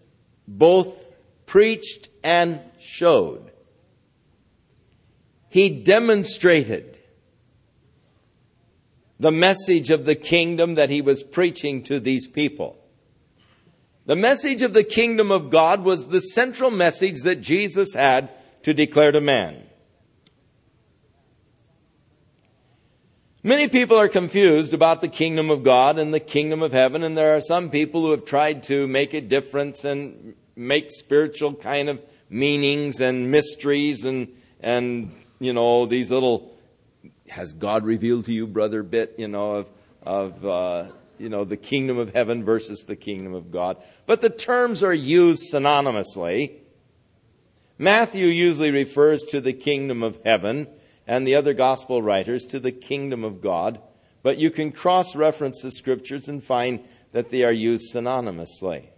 both 0.48 1.06
preached 1.46 2.10
and 2.24 2.60
showed. 2.80 3.52
He 5.50 5.70
demonstrated 5.70 6.89
the 9.20 9.32
message 9.32 9.90
of 9.90 10.06
the 10.06 10.16
kingdom 10.16 10.76
that 10.76 10.90
he 10.90 11.02
was 11.02 11.24
preaching 11.24 11.84
to 11.84 12.00
these 12.00 12.28
people. 12.28 12.78
The 14.06 14.16
message 14.16 14.62
of 14.62 14.74
the 14.74 14.84
kingdom 14.84 15.32
of 15.32 15.50
God 15.50 15.84
was 15.84 16.08
the 16.08 16.22
central 16.22 16.72
message 16.72 17.22
that 17.22 17.42
Jesus 17.42 17.94
had 17.94 18.30
to 18.64 18.74
declare 18.74 19.12
to 19.12 19.22
man. 19.22 19.64
Many 23.44 23.68
people 23.68 23.98
are 23.98 24.10
confused 24.10 24.74
about 24.74 25.00
the 25.00 25.08
kingdom 25.08 25.50
of 25.50 25.64
God 25.64 25.98
and 25.98 26.14
the 26.14 26.20
kingdom 26.20 26.62
of 26.62 26.74
heaven, 26.74 27.04
and 27.04 27.18
there 27.18 27.38
are 27.38 27.42
some 27.42 27.70
people 27.70 28.02
who 28.02 28.12
have 28.12 28.26
tried 28.26 28.64
to 28.64 28.86
make 28.88 29.14
a 29.14 29.22
difference 29.22 29.86
and 29.86 30.36
make 30.58 30.92
spiritual 30.92 31.54
kind 31.54 31.88
of 31.88 32.02
meanings 32.30 33.00
and 33.00 33.32
mysteries 33.32 34.04
and, 34.04 34.28
and 34.60 35.14
you 35.40 35.54
know, 35.54 35.86
these 35.86 36.12
little, 36.12 36.54
has 37.30 37.54
God 37.54 37.86
revealed 37.86 38.26
to 38.26 38.34
you, 38.34 38.48
brother, 38.48 38.84
bit, 38.84 39.16
you 39.18 39.28
know, 39.28 39.56
of, 39.56 39.70
of 40.04 40.46
uh, 40.46 40.86
you 41.18 41.30
know, 41.30 41.44
the 41.44 41.58
kingdom 41.58 41.98
of 41.98 42.14
heaven 42.14 42.44
versus 42.44 42.84
the 42.88 42.96
kingdom 42.96 43.34
of 43.34 43.52
God. 43.52 43.78
But 44.06 44.22
the 44.22 44.30
terms 44.30 44.84
are 44.84 44.94
used 44.94 45.54
synonymously. 45.54 46.54
Matthew 47.78 48.28
usually 48.28 48.72
refers 48.72 49.24
to 49.24 49.40
the 49.42 49.54
kingdom 49.54 50.04
of 50.04 50.20
heaven 50.26 50.68
and 51.08 51.26
the 51.26 51.36
other 51.36 51.54
gospel 51.54 52.02
writers 52.02 52.46
to 52.46 52.60
the 52.60 52.72
kingdom 52.72 53.24
of 53.24 53.42
God, 53.42 53.82
but 54.22 54.38
you 54.38 54.52
can 54.52 54.72
cross 54.72 55.16
reference 55.16 55.62
the 55.62 55.72
scriptures 55.72 56.28
and 56.28 56.44
find 56.44 56.82
that 57.12 57.30
they 57.30 57.44
are 57.44 57.52
used 57.52 57.94
synonymously. 57.94 58.90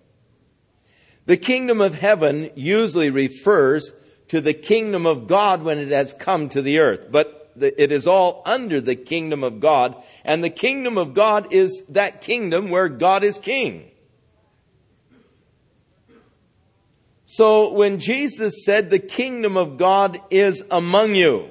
The 1.25 1.37
kingdom 1.37 1.79
of 1.79 1.95
heaven 1.95 2.49
usually 2.55 3.09
refers 3.09 3.93
to 4.29 4.41
the 4.41 4.53
kingdom 4.53 5.05
of 5.05 5.27
God 5.27 5.61
when 5.61 5.77
it 5.77 5.89
has 5.89 6.13
come 6.13 6.49
to 6.49 6.61
the 6.61 6.79
earth, 6.79 7.11
but 7.11 7.40
it 7.59 7.91
is 7.91 8.07
all 8.07 8.41
under 8.45 8.81
the 8.81 8.95
kingdom 8.95 9.43
of 9.43 9.59
God, 9.59 9.95
and 10.23 10.43
the 10.43 10.49
kingdom 10.49 10.97
of 10.97 11.13
God 11.13 11.53
is 11.53 11.83
that 11.89 12.21
kingdom 12.21 12.69
where 12.69 12.89
God 12.89 13.23
is 13.23 13.37
king. 13.37 13.91
So 17.25 17.71
when 17.71 17.99
Jesus 17.99 18.65
said, 18.65 18.89
The 18.89 18.99
kingdom 18.99 19.55
of 19.55 19.77
God 19.77 20.19
is 20.29 20.65
among 20.69 21.15
you, 21.15 21.49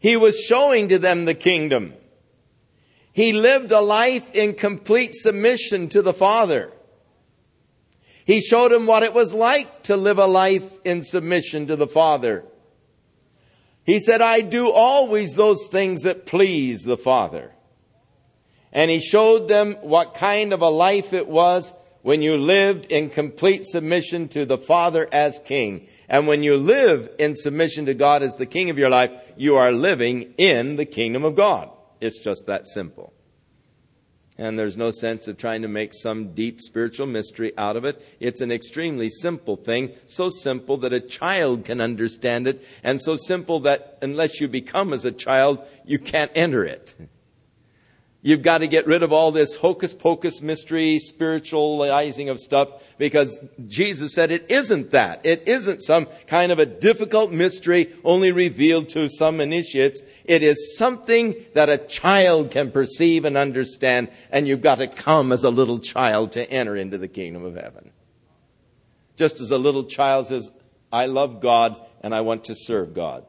He 0.00 0.16
was 0.16 0.40
showing 0.40 0.88
to 0.88 0.98
them 0.98 1.24
the 1.24 1.34
kingdom. 1.34 1.94
He 3.12 3.32
lived 3.32 3.70
a 3.70 3.80
life 3.80 4.32
in 4.32 4.54
complete 4.54 5.14
submission 5.14 5.88
to 5.90 6.02
the 6.02 6.12
Father. 6.12 6.72
He 8.24 8.40
showed 8.40 8.72
them 8.72 8.86
what 8.86 9.02
it 9.02 9.14
was 9.14 9.32
like 9.32 9.84
to 9.84 9.96
live 9.96 10.18
a 10.18 10.26
life 10.26 10.68
in 10.84 11.02
submission 11.02 11.66
to 11.66 11.76
the 11.76 11.86
Father. 11.86 12.44
He 13.84 13.98
said, 13.98 14.20
I 14.20 14.40
do 14.40 14.70
always 14.70 15.34
those 15.34 15.66
things 15.66 16.02
that 16.02 16.26
please 16.26 16.82
the 16.82 16.96
Father. 16.96 17.52
And 18.72 18.90
he 18.90 19.00
showed 19.00 19.48
them 19.48 19.74
what 19.82 20.14
kind 20.14 20.52
of 20.52 20.62
a 20.62 20.68
life 20.68 21.12
it 21.12 21.28
was 21.28 21.72
when 22.02 22.22
you 22.22 22.36
lived 22.36 22.86
in 22.86 23.10
complete 23.10 23.64
submission 23.64 24.28
to 24.28 24.44
the 24.44 24.58
Father 24.58 25.08
as 25.12 25.38
King. 25.40 25.86
And 26.08 26.26
when 26.26 26.42
you 26.42 26.56
live 26.56 27.08
in 27.18 27.36
submission 27.36 27.86
to 27.86 27.94
God 27.94 28.22
as 28.22 28.36
the 28.36 28.46
king 28.46 28.70
of 28.70 28.78
your 28.78 28.90
life, 28.90 29.10
you 29.36 29.56
are 29.56 29.72
living 29.72 30.34
in 30.38 30.76
the 30.76 30.86
kingdom 30.86 31.24
of 31.24 31.34
God. 31.34 31.70
It's 32.00 32.18
just 32.18 32.46
that 32.46 32.66
simple. 32.66 33.12
And 34.38 34.58
there's 34.58 34.78
no 34.78 34.90
sense 34.90 35.28
of 35.28 35.36
trying 35.36 35.62
to 35.62 35.68
make 35.68 35.92
some 35.92 36.32
deep 36.32 36.60
spiritual 36.60 37.06
mystery 37.06 37.52
out 37.58 37.76
of 37.76 37.84
it. 37.84 38.02
It's 38.18 38.40
an 38.40 38.50
extremely 38.50 39.10
simple 39.10 39.56
thing, 39.56 39.92
so 40.06 40.30
simple 40.30 40.78
that 40.78 40.92
a 40.92 41.00
child 41.00 41.64
can 41.64 41.80
understand 41.80 42.46
it, 42.48 42.64
and 42.82 43.00
so 43.00 43.16
simple 43.16 43.60
that 43.60 43.98
unless 44.00 44.40
you 44.40 44.48
become 44.48 44.92
as 44.92 45.04
a 45.04 45.12
child, 45.12 45.58
you 45.84 45.98
can't 45.98 46.32
enter 46.34 46.64
it. 46.64 46.94
You've 48.24 48.42
got 48.42 48.58
to 48.58 48.68
get 48.68 48.86
rid 48.86 49.02
of 49.02 49.12
all 49.12 49.32
this 49.32 49.56
hocus 49.56 49.94
pocus 49.94 50.40
mystery, 50.40 51.00
spiritualizing 51.00 52.28
of 52.28 52.38
stuff, 52.38 52.68
because 52.96 53.44
Jesus 53.66 54.14
said 54.14 54.30
it 54.30 54.48
isn't 54.48 54.92
that. 54.92 55.26
It 55.26 55.42
isn't 55.46 55.82
some 55.82 56.06
kind 56.28 56.52
of 56.52 56.60
a 56.60 56.66
difficult 56.66 57.32
mystery 57.32 57.92
only 58.04 58.30
revealed 58.30 58.88
to 58.90 59.08
some 59.08 59.40
initiates. 59.40 60.02
It 60.24 60.44
is 60.44 60.76
something 60.78 61.34
that 61.54 61.68
a 61.68 61.78
child 61.78 62.52
can 62.52 62.70
perceive 62.70 63.24
and 63.24 63.36
understand, 63.36 64.08
and 64.30 64.46
you've 64.46 64.62
got 64.62 64.76
to 64.76 64.86
come 64.86 65.32
as 65.32 65.42
a 65.42 65.50
little 65.50 65.80
child 65.80 66.30
to 66.32 66.48
enter 66.48 66.76
into 66.76 66.98
the 66.98 67.08
kingdom 67.08 67.44
of 67.44 67.56
heaven. 67.56 67.90
Just 69.16 69.40
as 69.40 69.50
a 69.50 69.58
little 69.58 69.84
child 69.84 70.28
says, 70.28 70.52
I 70.92 71.06
love 71.06 71.40
God 71.40 71.74
and 72.02 72.14
I 72.14 72.20
want 72.20 72.44
to 72.44 72.54
serve 72.54 72.94
God 72.94 73.24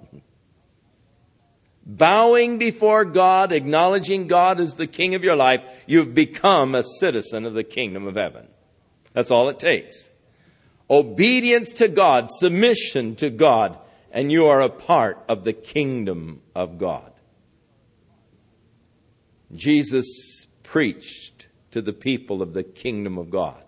bowing 1.86 2.58
before 2.58 3.06
God, 3.06 3.52
acknowledging 3.52 4.28
God 4.28 4.60
as 4.60 4.76
the 4.76 4.88
king 4.88 5.16
of 5.16 5.24
your 5.24 5.36
life, 5.36 5.62
you've 5.86 6.16
become 6.16 6.76
a 6.76 6.84
citizen 6.84 7.46
of 7.46 7.54
the 7.54 7.64
kingdom 7.64 8.08
of 8.08 8.16
heaven. 8.16 8.48
That's 9.14 9.32
all 9.32 9.50
it 9.50 9.60
takes. 9.60 10.10
Obedience 10.90 11.74
to 11.74 11.88
God, 11.88 12.30
submission 12.30 13.16
to 13.18 13.30
God, 13.30 13.78
and 14.12 14.32
you 14.32 14.48
are 14.48 14.62
a 14.62 14.70
part 14.70 15.24
of 15.28 15.44
the 15.44 15.54
kingdom 15.54 16.42
of 16.56 16.78
God. 16.78 17.12
Jesus 19.56 20.48
preached 20.64 21.48
to 21.72 21.82
the 21.82 21.94
people 21.94 22.42
of 22.42 22.54
the 22.54 22.64
kingdom 22.64 23.18
of 23.18 23.30
God. 23.30 23.64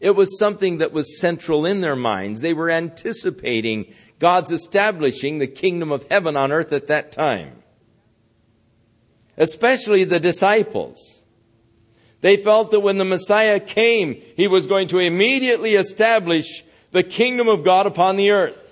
It 0.00 0.14
was 0.14 0.38
something 0.38 0.78
that 0.78 0.92
was 0.92 1.18
central 1.18 1.64
in 1.64 1.80
their 1.80 1.96
minds. 1.96 2.40
They 2.40 2.52
were 2.52 2.70
anticipating 2.70 3.92
God's 4.18 4.50
establishing 4.50 5.38
the 5.38 5.46
kingdom 5.46 5.92
of 5.92 6.06
heaven 6.10 6.36
on 6.36 6.52
earth 6.52 6.72
at 6.72 6.86
that 6.86 7.12
time. 7.12 7.62
Especially 9.36 10.04
the 10.04 10.20
disciples. 10.20 11.22
They 12.22 12.36
felt 12.36 12.70
that 12.70 12.80
when 12.80 12.98
the 12.98 13.04
Messiah 13.04 13.60
came, 13.60 14.14
he 14.14 14.48
was 14.48 14.66
going 14.66 14.88
to 14.88 14.98
immediately 14.98 15.74
establish 15.74 16.64
the 16.92 17.02
kingdom 17.02 17.46
of 17.46 17.62
God 17.62 17.86
upon 17.86 18.16
the 18.16 18.30
earth. 18.30 18.62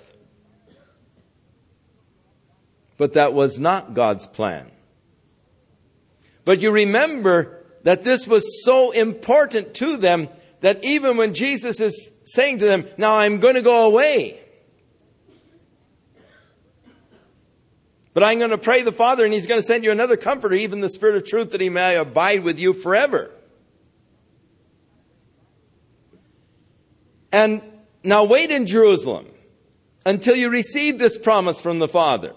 But 2.97 3.13
that 3.13 3.33
was 3.33 3.59
not 3.59 3.93
God's 3.93 4.25
plan. 4.25 4.71
But 6.43 6.61
you 6.61 6.71
remember 6.71 7.63
that 7.83 8.03
this 8.03 8.25
was 8.25 8.63
so 8.63 8.91
important 8.91 9.73
to 9.75 9.97
them 9.97 10.29
that 10.61 10.83
even 10.83 11.17
when 11.17 11.33
Jesus 11.33 11.79
is 11.79 12.11
saying 12.23 12.59
to 12.59 12.65
them, 12.65 12.87
Now 12.97 13.17
I'm 13.17 13.39
going 13.39 13.55
to 13.55 13.61
go 13.61 13.85
away. 13.85 14.39
But 18.15 18.23
I'm 18.23 18.39
going 18.39 18.51
to 18.51 18.57
pray 18.57 18.81
the 18.81 18.93
Father, 18.93 19.25
and 19.25 19.33
He's 19.33 19.45
going 19.45 19.59
to 19.59 19.67
send 19.67 19.83
you 19.83 19.91
another 19.91 20.15
comforter, 20.15 20.55
even 20.55 20.79
the 20.79 20.89
Spirit 20.89 21.17
of 21.17 21.25
truth, 21.25 21.51
that 21.51 21.59
He 21.59 21.67
may 21.67 21.97
abide 21.97 22.43
with 22.43 22.57
you 22.57 22.71
forever. 22.71 23.29
And 27.33 27.61
now 28.05 28.23
wait 28.23 28.51
in 28.51 28.67
Jerusalem 28.67 29.27
until 30.05 30.33
you 30.33 30.49
receive 30.49 30.97
this 30.97 31.17
promise 31.17 31.59
from 31.59 31.79
the 31.79 31.89
Father, 31.89 32.33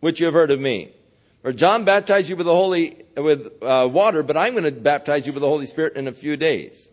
which 0.00 0.20
you 0.20 0.26
have 0.26 0.34
heard 0.34 0.50
of 0.50 0.60
me. 0.60 0.92
For 1.40 1.54
John 1.54 1.86
baptized 1.86 2.28
you 2.28 2.36
with 2.36 2.44
the 2.44 2.54
Holy, 2.54 3.02
with 3.16 3.50
uh, 3.62 3.88
water, 3.90 4.22
but 4.22 4.36
I'm 4.36 4.52
going 4.52 4.64
to 4.64 4.70
baptize 4.70 5.26
you 5.26 5.32
with 5.32 5.40
the 5.40 5.48
Holy 5.48 5.64
Spirit 5.64 5.96
in 5.96 6.08
a 6.08 6.12
few 6.12 6.36
days. 6.36 6.90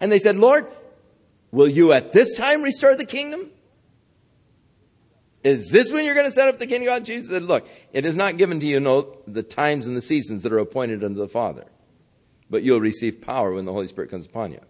And 0.00 0.10
they 0.10 0.18
said, 0.18 0.34
Lord, 0.34 0.66
will 1.52 1.68
you 1.68 1.92
at 1.92 2.12
this 2.12 2.36
time 2.36 2.62
restore 2.62 2.96
the 2.96 3.04
kingdom? 3.04 3.52
Is 5.46 5.68
this 5.68 5.92
when 5.92 6.04
you're 6.04 6.16
going 6.16 6.26
to 6.26 6.32
set 6.32 6.48
up 6.48 6.58
the 6.58 6.66
kingdom 6.66 6.88
of 6.88 6.94
God? 6.94 7.04
Jesus 7.04 7.30
said, 7.30 7.44
Look, 7.44 7.68
it 7.92 8.04
is 8.04 8.16
not 8.16 8.36
given 8.36 8.58
to 8.58 8.66
you 8.66 8.80
know 8.80 9.16
the 9.28 9.44
times 9.44 9.86
and 9.86 9.96
the 9.96 10.00
seasons 10.00 10.42
that 10.42 10.52
are 10.52 10.58
appointed 10.58 11.04
unto 11.04 11.20
the 11.20 11.28
Father, 11.28 11.66
but 12.50 12.64
you'll 12.64 12.80
receive 12.80 13.20
power 13.20 13.52
when 13.52 13.64
the 13.64 13.72
Holy 13.72 13.86
Spirit 13.86 14.10
comes 14.10 14.26
upon 14.26 14.50
you. 14.50 14.60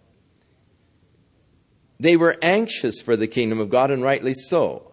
They 1.99 2.19
were 2.19 2.37
anxious 2.43 3.01
for 3.01 3.17
the 3.17 3.27
kingdom 3.27 3.59
of 3.59 3.71
God, 3.71 3.91
and 3.91 4.03
rightly 4.03 4.35
so, 4.35 4.93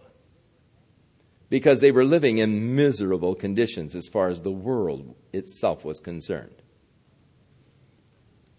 because 1.49 1.81
they 1.81 1.91
were 1.91 2.05
living 2.05 2.37
in 2.37 2.77
miserable 2.77 3.35
conditions 3.35 3.93
as 3.93 4.07
far 4.07 4.29
as 4.29 4.39
the 4.39 4.51
world 4.51 5.15
itself 5.33 5.83
was 5.83 5.99
concerned. 5.99 6.61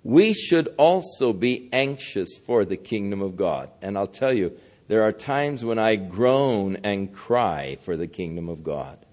We 0.02 0.34
should 0.34 0.68
also 0.76 1.32
be 1.32 1.70
anxious 1.72 2.36
for 2.36 2.66
the 2.66 2.76
kingdom 2.76 3.22
of 3.22 3.34
God. 3.34 3.70
And 3.80 3.96
I'll 3.96 4.06
tell 4.06 4.34
you, 4.34 4.58
there 4.87 5.03
are 5.03 5.12
times 5.12 5.64
when 5.64 5.78
I 5.78 5.97
groan 5.97 6.76
and 6.85 7.12
cry 7.12 7.78
for 7.82 7.97
the 7.97 8.07
kingdom 8.07 8.49
of 8.49 8.62
God. 8.62 9.05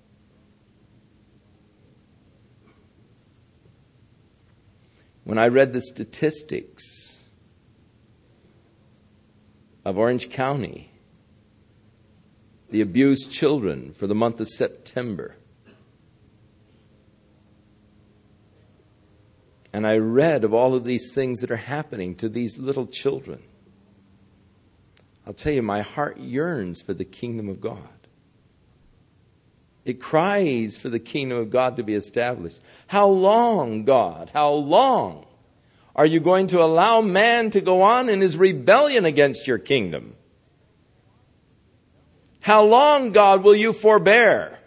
When 5.23 5.37
I 5.37 5.47
read 5.47 5.71
the 5.71 5.81
statistics 5.81 7.21
of 9.85 9.97
Orange 9.97 10.29
County, 10.29 10.91
the 12.69 12.81
abused 12.81 13.31
children 13.31 13.93
for 13.93 14.07
the 14.07 14.15
month 14.15 14.39
of 14.39 14.49
September, 14.49 15.35
and 19.71 19.87
I 19.87 19.97
read 19.97 20.43
of 20.43 20.53
all 20.53 20.73
of 20.73 20.83
these 20.83 21.13
things 21.13 21.39
that 21.39 21.51
are 21.51 21.55
happening 21.55 22.15
to 22.15 22.27
these 22.27 22.57
little 22.57 22.87
children, 22.87 23.41
I'll 25.25 25.33
tell 25.33 25.53
you, 25.53 25.61
my 25.61 25.81
heart 25.81 26.17
yearns 26.17 26.81
for 26.81 26.93
the 26.93 27.05
kingdom 27.05 27.47
of 27.47 27.61
God. 27.61 27.77
It 29.83 29.99
cries 29.99 30.77
for 30.77 30.89
the 30.89 30.99
kingdom 30.99 31.37
of 31.37 31.49
God 31.49 31.77
to 31.77 31.83
be 31.83 31.95
established. 31.95 32.59
How 32.87 33.07
long, 33.07 33.83
God? 33.83 34.29
How 34.33 34.51
long 34.53 35.25
are 35.95 36.05
you 36.05 36.19
going 36.19 36.47
to 36.47 36.61
allow 36.61 37.01
man 37.01 37.49
to 37.51 37.61
go 37.61 37.81
on 37.81 38.09
in 38.09 38.21
his 38.21 38.37
rebellion 38.37 39.05
against 39.05 39.47
your 39.47 39.57
kingdom? 39.57 40.15
How 42.41 42.63
long, 42.63 43.11
God, 43.11 43.43
will 43.43 43.55
you 43.55 43.73
forbear? 43.73 44.59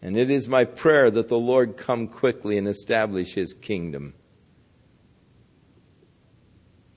And 0.00 0.16
it 0.16 0.30
is 0.30 0.48
my 0.48 0.64
prayer 0.64 1.10
that 1.10 1.28
the 1.28 1.38
Lord 1.38 1.76
come 1.76 2.08
quickly 2.08 2.58
and 2.58 2.66
establish 2.66 3.34
his 3.34 3.54
kingdom. 3.54 4.14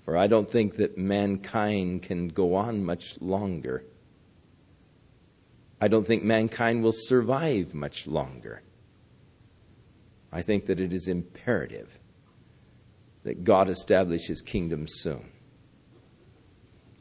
For 0.05 0.15
I 0.15 0.27
don't 0.27 0.49
think 0.49 0.77
that 0.77 0.97
mankind 0.97 2.03
can 2.03 2.27
go 2.27 2.53
on 2.53 2.85
much 2.85 3.19
longer. 3.19 3.83
I 5.81 5.87
don't 5.87 6.05
think 6.05 6.23
mankind 6.23 6.83
will 6.83 6.93
survive 6.93 7.73
much 7.73 8.05
longer. 8.05 8.61
I 10.31 10.43
think 10.43 10.67
that 10.67 10.79
it 10.79 10.93
is 10.93 11.07
imperative 11.07 11.99
that 13.23 13.43
God 13.43 13.67
establish 13.67 14.27
his 14.27 14.41
kingdom 14.41 14.85
soon. 14.87 15.31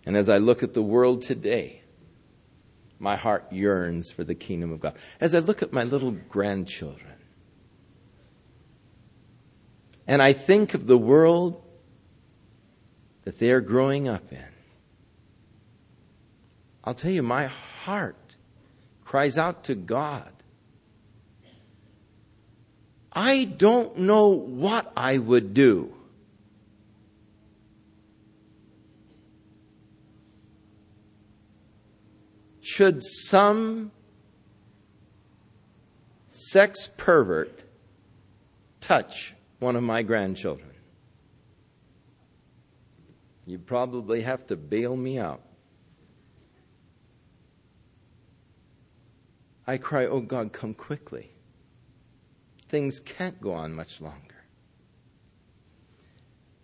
And 0.07 0.17
as 0.17 0.29
I 0.29 0.39
look 0.39 0.63
at 0.63 0.73
the 0.73 0.83
world 0.83 1.23
today, 1.23 1.83
my 2.99 3.17
heart 3.17 3.53
yearns 3.53 4.11
for 4.11 4.25
the 4.25 4.35
kingdom 4.35 4.73
of 4.73 4.81
God. 4.81 4.97
As 5.21 5.35
I 5.35 5.41
look 5.41 5.63
at 5.63 5.73
my 5.73 5.85
little 5.85 6.13
grandchildren, 6.13 7.13
and 10.07 10.23
I 10.23 10.33
think 10.33 10.75
of 10.75 10.87
the 10.87 10.99
world 10.99 11.64
that 13.25 13.39
they 13.39 13.51
are 13.51 13.61
growing 13.61 14.07
up 14.09 14.33
in. 14.33 14.45
I'll 16.85 16.95
tell 16.95 17.11
you, 17.11 17.23
my 17.23 17.47
heart 17.47 18.37
cries 19.05 19.39
out 19.39 19.65
to 19.65 19.75
God. 19.75 20.31
I 23.13 23.45
don't 23.45 23.99
know 23.99 24.29
what 24.29 24.93
I 24.97 25.19
would 25.19 25.55
do. 25.55 25.95
Should 32.61 33.03
some 33.03 33.93
sex 36.29 36.89
pervert 36.97 37.63
touch 38.81 39.35
one 39.61 39.77
of 39.77 39.83
my 39.83 40.03
grandchildren? 40.03 40.74
You 43.47 43.59
probably 43.59 44.23
have 44.23 44.47
to 44.47 44.57
bail 44.57 44.97
me 44.97 45.19
out. 45.19 45.43
I 49.67 49.77
cry, 49.79 50.07
Oh 50.07 50.21
God, 50.21 50.53
come 50.53 50.75
quickly. 50.75 51.31
Things 52.69 53.01
can't 53.01 53.41
go 53.41 53.53
on 53.53 53.75
much 53.75 54.01
longer. 54.01 54.45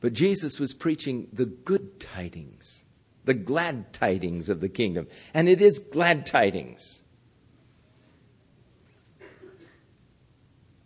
But 0.01 0.14
Jesus 0.14 0.59
was 0.59 0.72
preaching 0.72 1.28
the 1.33 1.45
good 1.45 2.01
tidings, 2.01 2.85
the 3.24 3.35
glad 3.35 3.93
tidings 3.93 4.49
of 4.49 4.61
the 4.61 4.68
kingdom. 4.68 5.07
And 5.35 5.49
it 5.49 5.61
is 5.61 5.78
glad 5.78 6.24
tidings. 6.24 7.03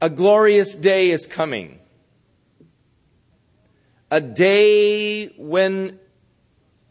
A 0.02 0.10
glorious 0.10 0.74
day 0.74 1.10
is 1.10 1.26
coming 1.26 1.78
a 4.14 4.20
day 4.20 5.26
when 5.38 5.98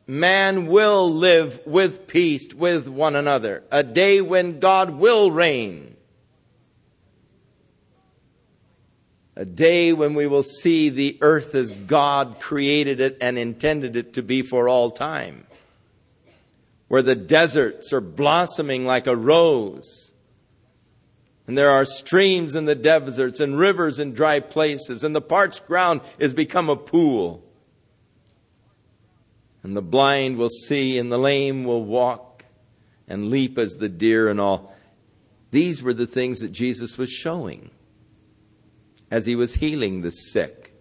man 0.07 0.67
will 0.67 1.09
live 1.09 1.57
with 1.65 2.05
peace 2.05 2.53
with 2.53 2.89
one 2.89 3.15
another, 3.15 3.63
a 3.71 3.81
day 3.81 4.19
when 4.19 4.59
God 4.59 4.89
will 4.89 5.31
reign, 5.31 5.95
a 9.37 9.45
day 9.45 9.93
when 9.93 10.15
we 10.15 10.27
will 10.27 10.43
see 10.43 10.89
the 10.89 11.17
earth 11.21 11.55
as 11.55 11.71
God 11.71 12.41
created 12.41 12.99
it 12.99 13.17
and 13.21 13.37
intended 13.37 13.95
it 13.95 14.11
to 14.15 14.21
be 14.21 14.41
for 14.41 14.67
all 14.67 14.91
time, 14.91 15.47
where 16.89 17.01
the 17.01 17.15
deserts 17.15 17.93
are 17.93 18.01
blossoming 18.01 18.85
like 18.85 19.07
a 19.07 19.15
rose 19.15 20.02
and 21.47 21.57
there 21.57 21.69
are 21.69 21.85
streams 21.85 22.55
in 22.55 22.65
the 22.65 22.75
deserts 22.75 23.39
and 23.39 23.57
rivers 23.57 23.99
in 23.99 24.13
dry 24.13 24.39
places, 24.39 25.03
and 25.03 25.15
the 25.15 25.21
parched 25.21 25.67
ground 25.67 26.01
is 26.17 26.33
become 26.33 26.69
a 26.69 26.75
pool. 26.75 27.43
And 29.61 29.75
the 29.75 29.81
blind 29.81 30.37
will 30.37 30.49
see, 30.49 30.97
and 30.97 31.11
the 31.11 31.17
lame 31.17 31.65
will 31.65 31.83
walk 31.83 32.45
and 33.07 33.29
leap 33.29 33.57
as 33.57 33.73
the 33.73 33.89
deer, 33.89 34.29
and 34.29 34.39
all. 34.39 34.73
These 35.51 35.83
were 35.83 35.93
the 35.93 36.07
things 36.07 36.39
that 36.39 36.51
Jesus 36.51 36.97
was 36.97 37.09
showing 37.09 37.71
as 39.11 39.25
he 39.25 39.35
was 39.35 39.55
healing 39.55 40.01
the 40.01 40.11
sick, 40.11 40.73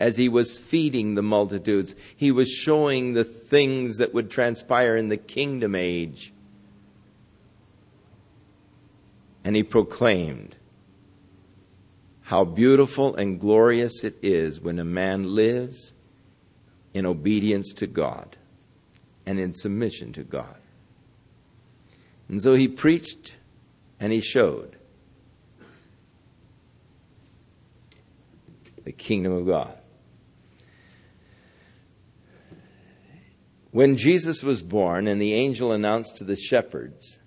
as 0.00 0.16
he 0.16 0.28
was 0.28 0.58
feeding 0.58 1.14
the 1.14 1.22
multitudes. 1.22 1.94
He 2.16 2.32
was 2.32 2.50
showing 2.50 3.12
the 3.12 3.22
things 3.24 3.98
that 3.98 4.12
would 4.12 4.30
transpire 4.30 4.96
in 4.96 5.08
the 5.08 5.16
kingdom 5.16 5.74
age 5.74 6.32
and 9.46 9.54
he 9.54 9.62
proclaimed, 9.62 10.56
How 12.22 12.44
beautiful 12.44 13.14
and 13.14 13.38
glorious 13.38 14.02
it 14.02 14.16
is 14.20 14.60
when 14.60 14.80
a 14.80 14.84
man 14.84 15.36
lives 15.36 15.94
in 16.92 17.06
obedience 17.06 17.72
to 17.74 17.86
God 17.86 18.36
and 19.24 19.38
in 19.38 19.54
submission 19.54 20.12
to 20.14 20.24
God. 20.24 20.56
And 22.28 22.42
so 22.42 22.54
he 22.54 22.66
preached 22.66 23.36
and 24.00 24.12
he 24.12 24.20
showed 24.20 24.74
the 28.82 28.90
kingdom 28.90 29.30
of 29.30 29.46
God. 29.46 29.78
When 33.70 33.96
Jesus 33.96 34.42
was 34.42 34.60
born 34.60 35.06
and 35.06 35.22
the 35.22 35.34
angel 35.34 35.70
announced 35.70 36.16
to 36.16 36.24
the 36.24 36.34
shepherds 36.34 37.20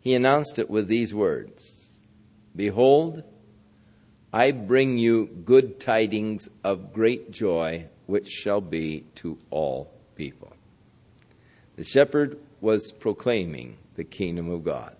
he 0.00 0.14
announced 0.14 0.58
it 0.58 0.70
with 0.70 0.88
these 0.88 1.14
words 1.14 1.86
Behold, 2.56 3.22
I 4.32 4.50
bring 4.52 4.98
you 4.98 5.26
good 5.26 5.78
tidings 5.80 6.48
of 6.64 6.92
great 6.92 7.30
joy, 7.30 7.86
which 8.06 8.28
shall 8.28 8.60
be 8.60 9.04
to 9.16 9.38
all 9.50 9.92
people. 10.16 10.52
The 11.76 11.84
shepherd 11.84 12.38
was 12.60 12.92
proclaiming 12.92 13.76
the 13.94 14.04
kingdom 14.04 14.50
of 14.50 14.64
God. 14.64 14.96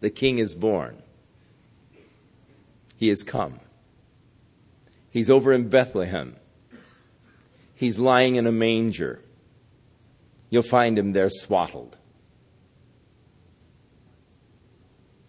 The 0.00 0.10
king 0.10 0.38
is 0.38 0.54
born. 0.54 1.02
He 2.96 3.08
has 3.08 3.22
come. 3.22 3.60
He's 5.10 5.30
over 5.30 5.52
in 5.52 5.68
Bethlehem. 5.68 6.36
He's 7.74 7.98
lying 7.98 8.36
in 8.36 8.46
a 8.46 8.52
manger. 8.52 9.20
You'll 10.50 10.62
find 10.62 10.98
him 10.98 11.12
there 11.12 11.30
swaddled. 11.30 11.96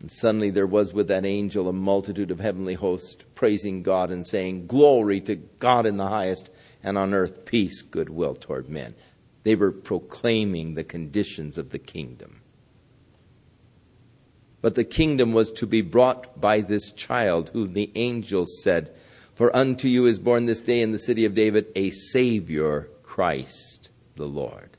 And 0.05 0.11
suddenly 0.11 0.51
there 0.51 0.67
was 0.67 0.93
with 0.93 1.07
that 1.07 1.25
angel 1.25 1.67
a 1.67 1.73
multitude 1.73 2.29
of 2.29 2.39
heavenly 2.39 2.75
hosts 2.75 3.25
praising 3.33 3.81
God 3.81 4.11
and 4.11 4.23
saying, 4.27 4.67
Glory 4.67 5.19
to 5.21 5.33
God 5.35 5.87
in 5.87 5.97
the 5.97 6.09
highest, 6.09 6.51
and 6.83 6.95
on 6.95 7.11
earth 7.11 7.43
peace, 7.43 7.81
goodwill 7.81 8.35
toward 8.35 8.69
men. 8.69 8.93
They 9.41 9.55
were 9.55 9.71
proclaiming 9.71 10.75
the 10.75 10.83
conditions 10.83 11.57
of 11.57 11.71
the 11.71 11.79
kingdom. 11.79 12.41
But 14.61 14.75
the 14.75 14.83
kingdom 14.83 15.33
was 15.33 15.51
to 15.53 15.65
be 15.65 15.81
brought 15.81 16.39
by 16.39 16.61
this 16.61 16.91
child, 16.91 17.49
whom 17.53 17.73
the 17.73 17.89
angels 17.95 18.61
said, 18.61 18.93
For 19.33 19.55
unto 19.55 19.87
you 19.87 20.05
is 20.05 20.19
born 20.19 20.45
this 20.45 20.61
day 20.61 20.81
in 20.81 20.91
the 20.91 20.99
city 20.99 21.25
of 21.25 21.33
David 21.33 21.65
a 21.75 21.89
Savior, 21.89 22.89
Christ 23.01 23.89
the 24.17 24.27
Lord. 24.27 24.74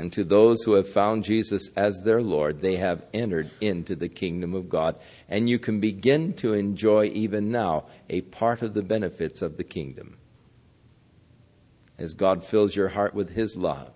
And 0.00 0.10
to 0.14 0.24
those 0.24 0.62
who 0.62 0.72
have 0.72 0.88
found 0.88 1.24
Jesus 1.24 1.68
as 1.76 2.00
their 2.00 2.22
Lord, 2.22 2.62
they 2.62 2.76
have 2.76 3.04
entered 3.12 3.50
into 3.60 3.94
the 3.94 4.08
kingdom 4.08 4.54
of 4.54 4.70
God. 4.70 4.96
And 5.28 5.46
you 5.46 5.58
can 5.58 5.78
begin 5.78 6.32
to 6.36 6.54
enjoy 6.54 7.08
even 7.08 7.52
now 7.52 7.84
a 8.08 8.22
part 8.22 8.62
of 8.62 8.72
the 8.72 8.82
benefits 8.82 9.42
of 9.42 9.58
the 9.58 9.62
kingdom. 9.62 10.16
As 11.98 12.14
God 12.14 12.42
fills 12.42 12.74
your 12.74 12.88
heart 12.88 13.14
with 13.14 13.34
His 13.34 13.58
love 13.58 13.92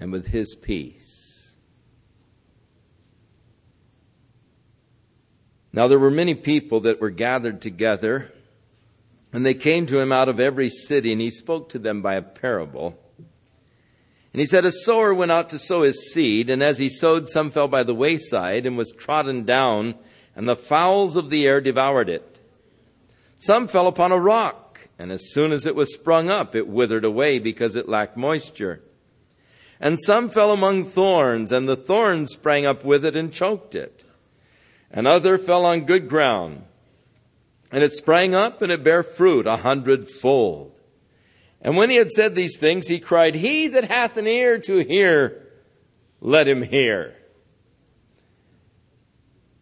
and 0.00 0.10
with 0.10 0.28
His 0.28 0.54
peace. 0.54 1.54
Now, 5.74 5.88
there 5.88 5.98
were 5.98 6.10
many 6.10 6.34
people 6.34 6.80
that 6.80 7.02
were 7.02 7.10
gathered 7.10 7.60
together, 7.60 8.32
and 9.30 9.44
they 9.44 9.52
came 9.52 9.84
to 9.88 10.00
him 10.00 10.10
out 10.10 10.30
of 10.30 10.40
every 10.40 10.70
city, 10.70 11.12
and 11.12 11.20
he 11.20 11.30
spoke 11.30 11.68
to 11.68 11.78
them 11.78 12.00
by 12.00 12.14
a 12.14 12.22
parable 12.22 12.98
and 14.32 14.40
he 14.40 14.46
said, 14.46 14.64
A 14.64 14.72
sower 14.72 15.14
went 15.14 15.32
out 15.32 15.50
to 15.50 15.58
sow 15.58 15.82
his 15.82 16.12
seed, 16.12 16.50
and 16.50 16.62
as 16.62 16.78
he 16.78 16.88
sowed, 16.88 17.28
some 17.28 17.50
fell 17.50 17.68
by 17.68 17.82
the 17.82 17.94
wayside 17.94 18.66
and 18.66 18.76
was 18.76 18.92
trodden 18.92 19.44
down, 19.44 19.94
and 20.36 20.48
the 20.48 20.56
fowls 20.56 21.16
of 21.16 21.30
the 21.30 21.46
air 21.46 21.60
devoured 21.60 22.08
it. 22.08 22.38
Some 23.38 23.68
fell 23.68 23.86
upon 23.86 24.12
a 24.12 24.18
rock, 24.18 24.88
and 24.98 25.10
as 25.10 25.32
soon 25.32 25.52
as 25.52 25.64
it 25.64 25.74
was 25.74 25.94
sprung 25.94 26.28
up, 26.28 26.54
it 26.54 26.68
withered 26.68 27.04
away 27.04 27.38
because 27.38 27.74
it 27.74 27.88
lacked 27.88 28.16
moisture. 28.16 28.82
And 29.80 29.98
some 29.98 30.28
fell 30.28 30.52
among 30.52 30.84
thorns, 30.84 31.52
and 31.52 31.68
the 31.68 31.76
thorns 31.76 32.32
sprang 32.32 32.66
up 32.66 32.84
with 32.84 33.04
it 33.04 33.16
and 33.16 33.32
choked 33.32 33.74
it. 33.74 34.04
And 34.90 35.06
other 35.06 35.38
fell 35.38 35.64
on 35.64 35.84
good 35.84 36.08
ground, 36.08 36.64
and 37.70 37.84
it 37.84 37.92
sprang 37.92 38.34
up 38.34 38.60
and 38.60 38.72
it 38.72 38.82
bare 38.82 39.02
fruit 39.02 39.46
a 39.46 39.58
hundredfold. 39.58 40.72
And 41.60 41.76
when 41.76 41.90
he 41.90 41.96
had 41.96 42.10
said 42.10 42.34
these 42.34 42.58
things, 42.58 42.86
he 42.86 43.00
cried, 43.00 43.34
He 43.34 43.68
that 43.68 43.84
hath 43.84 44.16
an 44.16 44.26
ear 44.26 44.58
to 44.60 44.78
hear, 44.78 45.42
let 46.20 46.46
him 46.46 46.62
hear. 46.62 47.14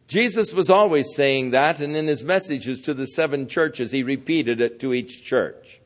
Jesus 0.07 0.53
was 0.53 0.71
always 0.71 1.15
saying 1.15 1.51
that, 1.51 1.81
and 1.81 1.97
in 1.97 2.07
his 2.07 2.23
messages 2.23 2.81
to 2.83 2.95
the 2.95 3.07
seven 3.07 3.49
churches, 3.49 3.91
he 3.91 4.03
repeated 4.03 4.61
it 4.61 4.79
to 4.81 4.95
each 4.95 5.25
church. 5.25 5.81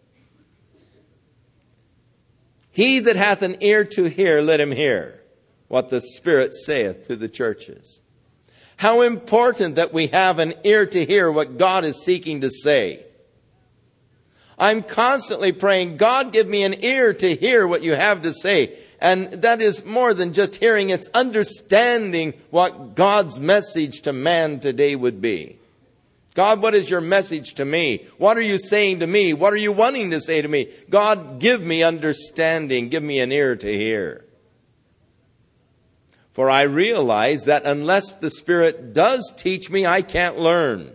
He 2.71 3.01
that 3.01 3.17
hath 3.17 3.43
an 3.43 3.57
ear 3.61 3.85
to 3.85 4.05
hear, 4.05 4.43
let 4.43 4.61
him 4.61 4.73
hear 4.73 5.21
what 5.69 5.89
the 5.89 6.01
Spirit 6.01 6.55
saith 6.55 7.07
to 7.07 7.17
the 7.17 7.29
churches. 7.29 8.03
How 8.77 9.03
important 9.03 9.77
that 9.77 9.93
we 9.93 10.09
have 10.09 10.39
an 10.39 10.55
ear 10.65 10.87
to 10.87 11.05
hear 11.05 11.31
what 11.31 11.59
God 11.59 11.85
is 11.85 12.03
seeking 12.03 12.41
to 12.43 12.51
say. 12.51 13.05
I'm 14.61 14.83
constantly 14.83 15.53
praying, 15.53 15.97
God, 15.97 16.35
give 16.35 16.47
me 16.47 16.65
an 16.65 16.85
ear 16.85 17.15
to 17.15 17.35
hear 17.35 17.67
what 17.67 17.83
you 17.83 17.95
have 17.95 18.21
to 18.23 18.33
say. 18.35 18.79
And 19.01 19.33
that 19.33 19.63
is 19.63 19.87
more 19.87 20.13
than 20.13 20.35
just 20.35 20.57
hearing, 20.57 20.91
it's 20.91 21.09
understanding 21.15 22.35
what 22.51 22.95
God's 22.95 23.41
message 23.41 24.03
to 24.03 24.13
man 24.13 24.61
today 24.61 24.95
would 24.95 25.23
be. 25.23 25.59
God, 26.35 26.61
what 26.61 26.75
is 26.75 26.91
your 26.91 27.01
message 27.01 27.55
to 27.55 27.65
me? 27.65 28.05
What 28.19 28.37
are 28.37 28.43
you 28.43 28.59
saying 28.59 29.01
to 29.01 29.07
me? 29.07 29.33
What 29.33 29.55
are 29.55 29.57
you 29.57 29.73
wanting 29.73 30.11
to 30.11 30.21
say 30.21 30.43
to 30.43 30.49
me? 30.49 30.71
God, 30.91 31.41
give 31.41 31.63
me 31.63 31.83
understanding. 31.83 32.91
Give 32.91 33.03
me 33.03 33.19
an 33.19 33.33
ear 33.33 33.57
to 33.57 33.77
hear. 33.79 34.27
For 36.33 36.51
I 36.51 36.63
realize 36.63 37.45
that 37.45 37.65
unless 37.65 38.13
the 38.13 38.31
Spirit 38.31 38.93
does 38.93 39.33
teach 39.39 39.71
me, 39.71 39.87
I 39.87 40.03
can't 40.03 40.39
learn. 40.39 40.93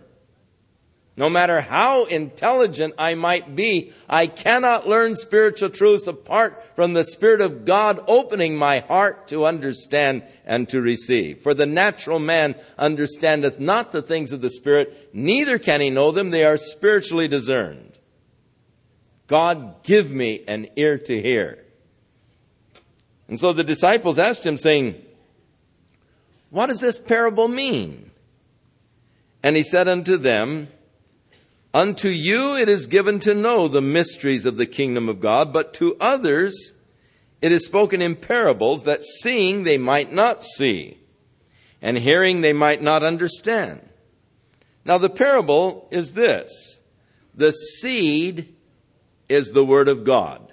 No 1.18 1.30
matter 1.30 1.62
how 1.62 2.04
intelligent 2.04 2.92
I 2.98 3.14
might 3.14 3.56
be, 3.56 3.92
I 4.06 4.26
cannot 4.26 4.86
learn 4.86 5.16
spiritual 5.16 5.70
truths 5.70 6.06
apart 6.06 6.62
from 6.76 6.92
the 6.92 7.04
Spirit 7.04 7.40
of 7.40 7.64
God 7.64 8.04
opening 8.06 8.54
my 8.54 8.80
heart 8.80 9.28
to 9.28 9.46
understand 9.46 10.24
and 10.44 10.68
to 10.68 10.82
receive. 10.82 11.40
For 11.40 11.54
the 11.54 11.64
natural 11.64 12.18
man 12.18 12.54
understandeth 12.76 13.58
not 13.58 13.92
the 13.92 14.02
things 14.02 14.30
of 14.30 14.42
the 14.42 14.50
Spirit, 14.50 15.10
neither 15.14 15.58
can 15.58 15.80
he 15.80 15.88
know 15.88 16.12
them. 16.12 16.30
They 16.30 16.44
are 16.44 16.58
spiritually 16.58 17.28
discerned. 17.28 17.98
God, 19.26 19.82
give 19.84 20.10
me 20.10 20.44
an 20.46 20.68
ear 20.76 20.98
to 20.98 21.22
hear. 21.22 21.64
And 23.26 23.40
so 23.40 23.54
the 23.54 23.64
disciples 23.64 24.18
asked 24.18 24.44
him, 24.44 24.58
saying, 24.58 25.02
What 26.50 26.66
does 26.66 26.80
this 26.80 26.98
parable 26.98 27.48
mean? 27.48 28.10
And 29.42 29.56
he 29.56 29.62
said 29.62 29.88
unto 29.88 30.18
them, 30.18 30.68
Unto 31.76 32.08
you 32.08 32.56
it 32.56 32.70
is 32.70 32.86
given 32.86 33.18
to 33.18 33.34
know 33.34 33.68
the 33.68 33.82
mysteries 33.82 34.46
of 34.46 34.56
the 34.56 34.64
kingdom 34.64 35.10
of 35.10 35.20
God, 35.20 35.52
but 35.52 35.74
to 35.74 35.94
others 36.00 36.72
it 37.42 37.52
is 37.52 37.66
spoken 37.66 38.00
in 38.00 38.16
parables 38.16 38.84
that 38.84 39.04
seeing 39.04 39.64
they 39.64 39.76
might 39.76 40.10
not 40.10 40.42
see, 40.42 40.96
and 41.82 41.98
hearing 41.98 42.40
they 42.40 42.54
might 42.54 42.80
not 42.80 43.02
understand. 43.02 43.86
Now 44.86 44.96
the 44.96 45.10
parable 45.10 45.86
is 45.90 46.12
this. 46.12 46.80
The 47.34 47.52
seed 47.52 48.54
is 49.28 49.50
the 49.50 49.62
word 49.62 49.90
of 49.90 50.02
God. 50.02 50.50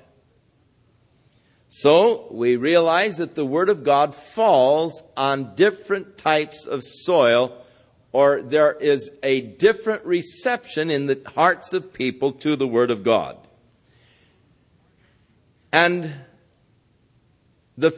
So 1.69 2.27
we 2.31 2.57
realize 2.57 3.15
that 3.15 3.35
the 3.35 3.45
word 3.45 3.69
of 3.69 3.85
God 3.85 4.13
falls 4.13 5.01
on 5.15 5.55
different 5.55 6.17
types 6.17 6.65
of 6.65 6.83
soil 6.83 7.62
or 8.13 8.43
there 8.43 8.71
is 8.73 9.11
a 9.23 9.41
different 9.41 10.05
reception 10.05 10.91
in 10.91 11.07
the 11.07 11.19
hearts 11.35 11.73
of 11.73 11.91
people 11.91 12.31
to 12.31 12.55
the 12.55 12.67
Word 12.67 12.91
of 12.91 13.03
God. 13.03 13.37
And 15.71 16.13
the, 17.75 17.91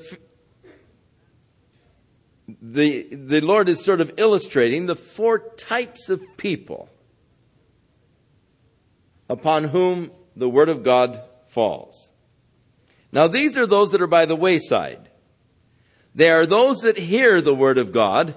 the, 2.62 3.10
the 3.12 3.42
Lord 3.42 3.68
is 3.68 3.84
sort 3.84 4.00
of 4.00 4.14
illustrating 4.16 4.86
the 4.86 4.96
four 4.96 5.40
types 5.40 6.08
of 6.08 6.24
people 6.38 6.90
upon 9.30 9.66
whom 9.66 10.12
the 10.38 10.48
Word 10.48 10.70
of 10.70 10.82
God 10.82 11.22
falls. 11.50 12.10
Now, 13.12 13.28
these 13.28 13.58
are 13.58 13.68
those 13.68 13.92
that 13.92 14.02
are 14.02 14.08
by 14.08 14.26
the 14.26 14.36
wayside. 14.36 15.10
They 16.14 16.32
are 16.32 16.46
those 16.46 16.80
that 16.82 16.98
hear 16.98 17.42
the 17.42 17.56
Word 17.56 17.78
of 17.78 17.92
God 17.92 18.36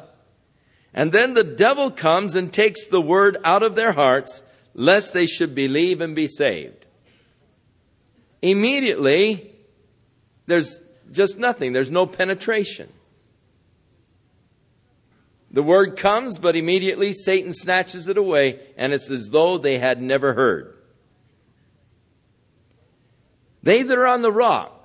and 0.95 1.13
then 1.13 1.35
the 1.35 1.45
devil 1.45 1.91
comes 1.91 2.35
and 2.35 2.53
takes 2.53 2.87
the 2.87 3.01
word 3.01 3.37
out 3.45 3.63
of 3.63 3.75
their 3.75 3.93
hearts, 3.93 4.43
lest 4.75 5.13
they 5.13 5.27
should 5.27 5.55
believe 5.55 6.01
and 6.01 6.15
be 6.15 6.29
saved. 6.29 6.87
Immediately, 8.41 9.53
there's 10.47 10.81
just 11.11 11.39
nothing. 11.39 11.73
There's 11.73 11.91
no 11.91 12.07
penetration. 12.07 12.93
The 15.51 15.63
word 15.63 15.97
comes, 15.97 16.39
but 16.39 16.57
immediately 16.57 17.13
Satan 17.13 17.55
snatches 17.55 18.07
it 18.07 18.19
away, 18.19 18.61
and 18.77 18.93
it's 18.93 19.11
as 19.11 19.31
though 19.31 19.59
they 19.59 19.79
had 19.79 20.01
never 20.01 20.35
heard. 20.35 20.77
They 23.63 23.83
that 23.83 23.99
are 23.99 24.07
on 24.07 24.23
the 24.23 24.33
rock 24.33 24.78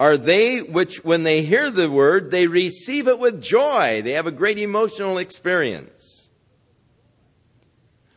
are 0.00 0.16
they 0.16 0.62
which, 0.62 1.04
when 1.04 1.24
they 1.24 1.42
hear 1.42 1.70
the 1.70 1.90
word, 1.90 2.30
they 2.30 2.46
receive 2.46 3.06
it 3.06 3.18
with 3.18 3.42
joy. 3.42 4.00
They 4.02 4.12
have 4.12 4.26
a 4.26 4.32
great 4.32 4.58
emotional 4.58 5.18
experience. 5.18 6.30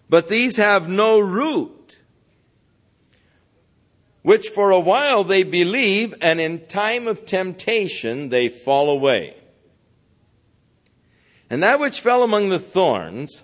But 0.08 0.30
these 0.30 0.56
have 0.56 0.88
no 0.88 1.20
root, 1.20 1.98
which 4.22 4.48
for 4.48 4.72
a 4.72 4.80
while 4.80 5.26
they 5.26 5.44
believe, 5.44 6.16
and 6.22 6.40
in 6.40 6.68
time 6.68 7.06
of 7.06 7.26
temptation 7.26 8.30
they 8.30 8.48
fall 8.48 8.90
away. 8.90 9.36
And 11.50 11.62
that 11.64 11.82
which 11.82 12.00
fell 12.00 12.24
among 12.24 12.48
the 12.48 12.60
thorns 12.60 13.44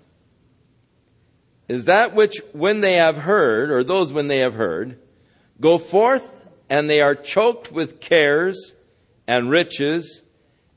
is 1.67 1.85
that 1.85 2.15
which, 2.15 2.41
when 2.53 2.79
they 2.79 2.93
have 2.93 3.17
heard, 3.17 3.69
or 3.69 3.83
those 3.83 4.13
when 4.13 4.29
they 4.29 4.39
have 4.39 4.53
heard, 4.53 4.97
go 5.59 5.77
forth 5.77 6.38
and 6.69 6.89
they 6.89 7.01
are 7.01 7.15
choked 7.15 7.71
with 7.71 7.99
cares 7.99 8.75
and 9.27 9.49
riches 9.49 10.23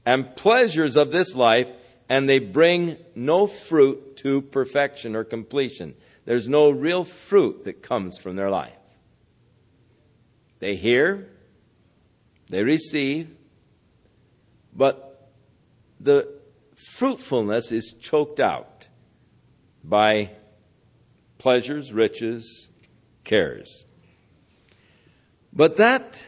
and 0.05 0.35
pleasures 0.37 0.97
of 0.97 1.13
this 1.13 1.35
life, 1.35 1.69
and 2.09 2.29
they 2.29 2.39
bring 2.39 2.97
no 3.15 3.47
fruit 3.47 4.17
to 4.19 4.43
perfection 4.43 5.15
or 5.15 5.25
completion. 5.25 5.95
There's 6.25 6.49
no 6.49 6.71
real 6.71 7.05
fruit 7.05 7.65
that 7.65 7.83
comes 7.83 8.19
from 8.19 8.37
their 8.37 8.51
life. 8.51 8.73
They 10.59 10.77
hear, 10.77 11.29
they 12.49 12.63
receive, 12.63 13.35
but 14.75 15.31
the 16.01 16.29
fruitfulness 16.75 17.73
is 17.73 17.95
choked 18.01 18.41
out 18.41 18.89
by 19.83 20.31
pleasures, 21.39 21.93
riches, 21.93 22.69
cares. 23.25 23.85
But 25.53 25.77
that 25.77 26.19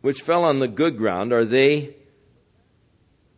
which 0.00 0.22
fell 0.22 0.44
on 0.44 0.58
the 0.58 0.68
good 0.68 0.96
ground 0.96 1.32
are 1.32 1.44
they 1.44 1.96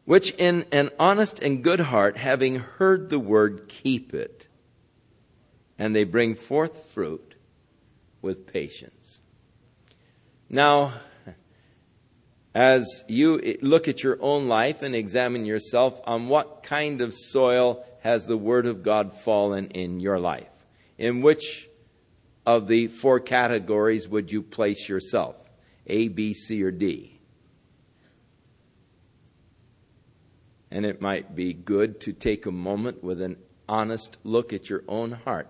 which 0.05 0.30
in 0.32 0.66
an 0.70 0.90
honest 0.99 1.38
and 1.40 1.64
good 1.64 1.80
heart, 1.80 2.18
having 2.18 2.57
heard 2.57 3.09
the 3.09 3.18
word, 3.18 3.68
keep 3.68 4.12
it, 4.12 4.47
and 5.78 5.97
they 5.97 6.05
bring 6.05 6.34
forth 6.34 6.90
fruit 6.92 7.34
with 8.20 8.47
patience. 8.47 9.22
Now, 10.51 10.95
as 12.55 13.03
you 13.09 13.57
look 13.62 13.88
at 13.88 14.03
your 14.03 14.18
own 14.20 14.47
life 14.47 14.82
and 14.82 14.95
examine 14.95 15.45
yourself, 15.45 16.01
on 16.05 16.28
what 16.28 16.62
kind 16.62 17.01
of 17.01 17.14
soil 17.14 17.84
has 18.01 18.26
the 18.26 18.36
Word 18.36 18.66
of 18.66 18.82
God 18.82 19.12
fallen 19.12 19.68
in 19.70 20.01
your 20.01 20.20
life? 20.20 20.47
In 20.99 21.22
which 21.22 21.68
of 22.47 22.68
the 22.68 22.88
four 22.88 23.20
categories 23.20 24.09
would 24.09 24.30
you 24.30 24.42
place 24.42 24.88
yourself? 24.88 25.36
A, 25.86 26.09
B, 26.09 26.34
C, 26.34 26.62
or 26.62 26.70
D? 26.70 27.20
And 30.70 30.84
it 30.84 31.01
might 31.01 31.34
be 31.34 31.53
good 31.53 32.01
to 32.01 32.12
take 32.12 32.47
a 32.47 32.51
moment 32.51 33.03
with 33.03 33.22
an 33.22 33.36
honest 33.68 34.18
look 34.24 34.53
at 34.53 34.68
your 34.68 34.82
own 34.88 35.12
heart. 35.12 35.49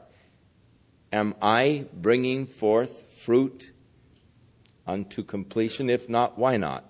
Am 1.13 1.35
I 1.41 1.87
bringing 1.93 2.47
forth 2.47 3.05
fruit 3.25 3.71
unto 4.87 5.23
completion? 5.23 5.89
If 5.89 6.09
not, 6.09 6.39
why 6.39 6.57
not? 6.57 6.85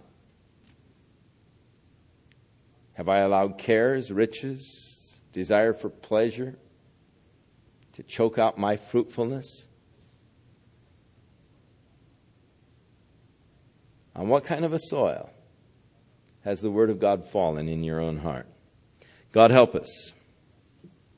Have 2.95 3.09
I 3.09 3.19
allowed 3.19 3.59
cares, 3.59 4.13
riches, 4.13 5.19
desire 5.33 5.73
for 5.73 5.91
pleasure 5.91 6.57
to 7.93 8.03
choke 8.03 8.39
out 8.39 8.57
my 8.57 8.77
fruitfulness? 8.77 9.67
On 14.15 14.29
what 14.29 14.45
kind 14.45 14.65
of 14.65 14.73
a 14.73 14.79
soil 14.79 15.31
has 16.43 16.61
the 16.61 16.71
Word 16.71 16.91
of 16.91 17.01
God 17.01 17.27
fallen 17.27 17.69
in 17.69 17.83
your 17.83 18.01
own 18.01 18.19
heart? 18.19 18.47
God 19.33 19.51
help 19.51 19.75
us 19.75 20.13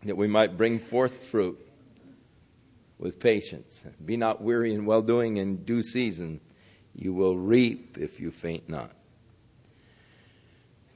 that 0.04 0.16
we 0.16 0.26
might 0.26 0.56
bring 0.56 0.78
forth 0.78 1.28
fruit 1.28 1.60
with 2.98 3.20
patience. 3.20 3.84
Be 4.04 4.16
not 4.16 4.40
weary 4.40 4.72
in 4.72 4.86
well 4.86 5.02
doing 5.02 5.36
in 5.36 5.64
due 5.64 5.82
season. 5.82 6.40
You 6.94 7.12
will 7.12 7.36
reap 7.36 7.98
if 7.98 8.20
you 8.20 8.30
faint 8.30 8.68
not. 8.68 8.92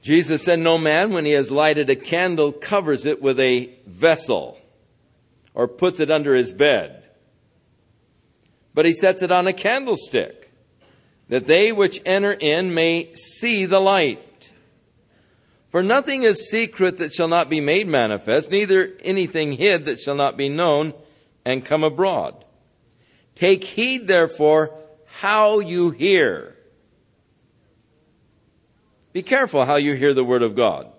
Jesus 0.01 0.43
said, 0.43 0.59
No 0.59 0.77
man, 0.77 1.13
when 1.13 1.25
he 1.25 1.31
has 1.31 1.51
lighted 1.51 1.89
a 1.89 1.95
candle, 1.95 2.51
covers 2.51 3.05
it 3.05 3.21
with 3.21 3.39
a 3.39 3.69
vessel 3.85 4.57
or 5.53 5.67
puts 5.67 5.99
it 5.99 6.09
under 6.09 6.33
his 6.33 6.53
bed, 6.53 7.03
but 8.73 8.85
he 8.85 8.93
sets 8.93 9.21
it 9.21 9.31
on 9.31 9.47
a 9.47 9.53
candlestick, 9.53 10.40
that 11.31 11.47
they 11.47 11.71
which 11.71 12.01
enter 12.05 12.33
in 12.33 12.73
may 12.73 13.09
see 13.15 13.65
the 13.65 13.79
light. 13.79 14.51
For 15.69 15.81
nothing 15.81 16.23
is 16.23 16.49
secret 16.49 16.97
that 16.97 17.13
shall 17.13 17.29
not 17.29 17.49
be 17.49 17.61
made 17.61 17.87
manifest, 17.87 18.51
neither 18.51 18.91
anything 19.01 19.53
hid 19.53 19.85
that 19.85 20.01
shall 20.01 20.15
not 20.15 20.35
be 20.35 20.49
known 20.49 20.93
and 21.45 21.63
come 21.63 21.85
abroad. 21.85 22.43
Take 23.33 23.63
heed, 23.63 24.07
therefore, 24.07 24.77
how 25.05 25.59
you 25.59 25.91
hear. 25.91 26.57
Be 29.13 29.23
careful 29.23 29.63
how 29.63 29.77
you 29.77 29.93
hear 29.93 30.13
the 30.13 30.25
word 30.25 30.43
of 30.43 30.53
God. 30.53 30.91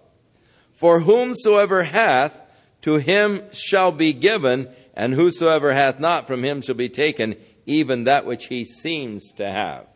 For 0.73 1.01
whomsoever 1.01 1.83
hath, 1.83 2.35
to 2.81 2.95
him 2.95 3.43
shall 3.53 3.93
be 3.93 4.15
given, 4.15 4.71
and 4.95 5.13
whosoever 5.13 5.75
hath 5.75 6.01
not, 6.01 6.27
from 6.27 6.43
him 6.43 6.63
shall 6.63 6.75
be 6.75 6.89
taken, 6.89 7.37
even 7.67 8.05
that 8.05 8.25
which 8.25 8.47
he 8.47 8.65
seems 8.65 9.31
to 9.33 9.47
have. 9.47 9.92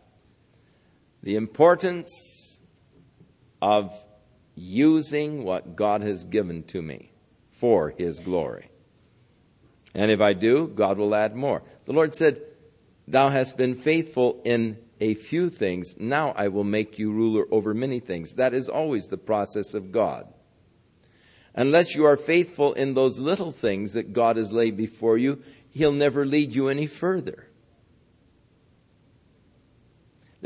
The 1.27 1.35
importance 1.35 2.61
of 3.61 3.93
using 4.55 5.43
what 5.43 5.75
God 5.75 6.03
has 6.03 6.23
given 6.23 6.63
to 6.69 6.81
me 6.81 7.11
for 7.51 7.91
his 7.91 8.21
glory. 8.21 8.71
And 9.93 10.13
if 10.13 10.21
I 10.21 10.35
do, 10.35 10.69
God 10.69 10.99
will 10.99 11.17
add 11.17 11.35
more. 11.35 11.65
The 11.85 11.95
Lord 11.95 12.15
said, 12.15 12.43
Thou 13.09 13.31
hast 13.31 13.57
been 13.57 13.75
faithful 13.75 14.41
in 14.45 14.79
a 15.01 15.15
few 15.15 15.51
things, 15.51 15.97
now 15.99 16.33
I 16.37 16.47
will 16.47 16.63
make 16.63 16.97
you 16.97 17.11
ruler 17.11 17.47
over 17.51 17.75
many 17.75 17.99
things. 17.99 18.35
That 18.35 18.55
is 18.55 18.69
always 18.69 19.09
the 19.09 19.19
process 19.19 19.75
of 19.75 19.91
God. 19.91 20.33
Unless 21.57 21.97
you 21.97 22.05
are 22.05 22.17
faithful 22.17 22.73
in 22.75 22.95
those 22.95 23.19
little 23.19 23.51
things 23.51 23.95
that 23.95 24.13
God 24.13 24.37
has 24.37 24.53
laid 24.53 24.77
before 24.77 25.19
you, 25.19 25.43
He'll 25.71 25.91
never 25.91 26.25
lead 26.25 26.55
you 26.55 26.69
any 26.69 26.87
further. 26.87 27.49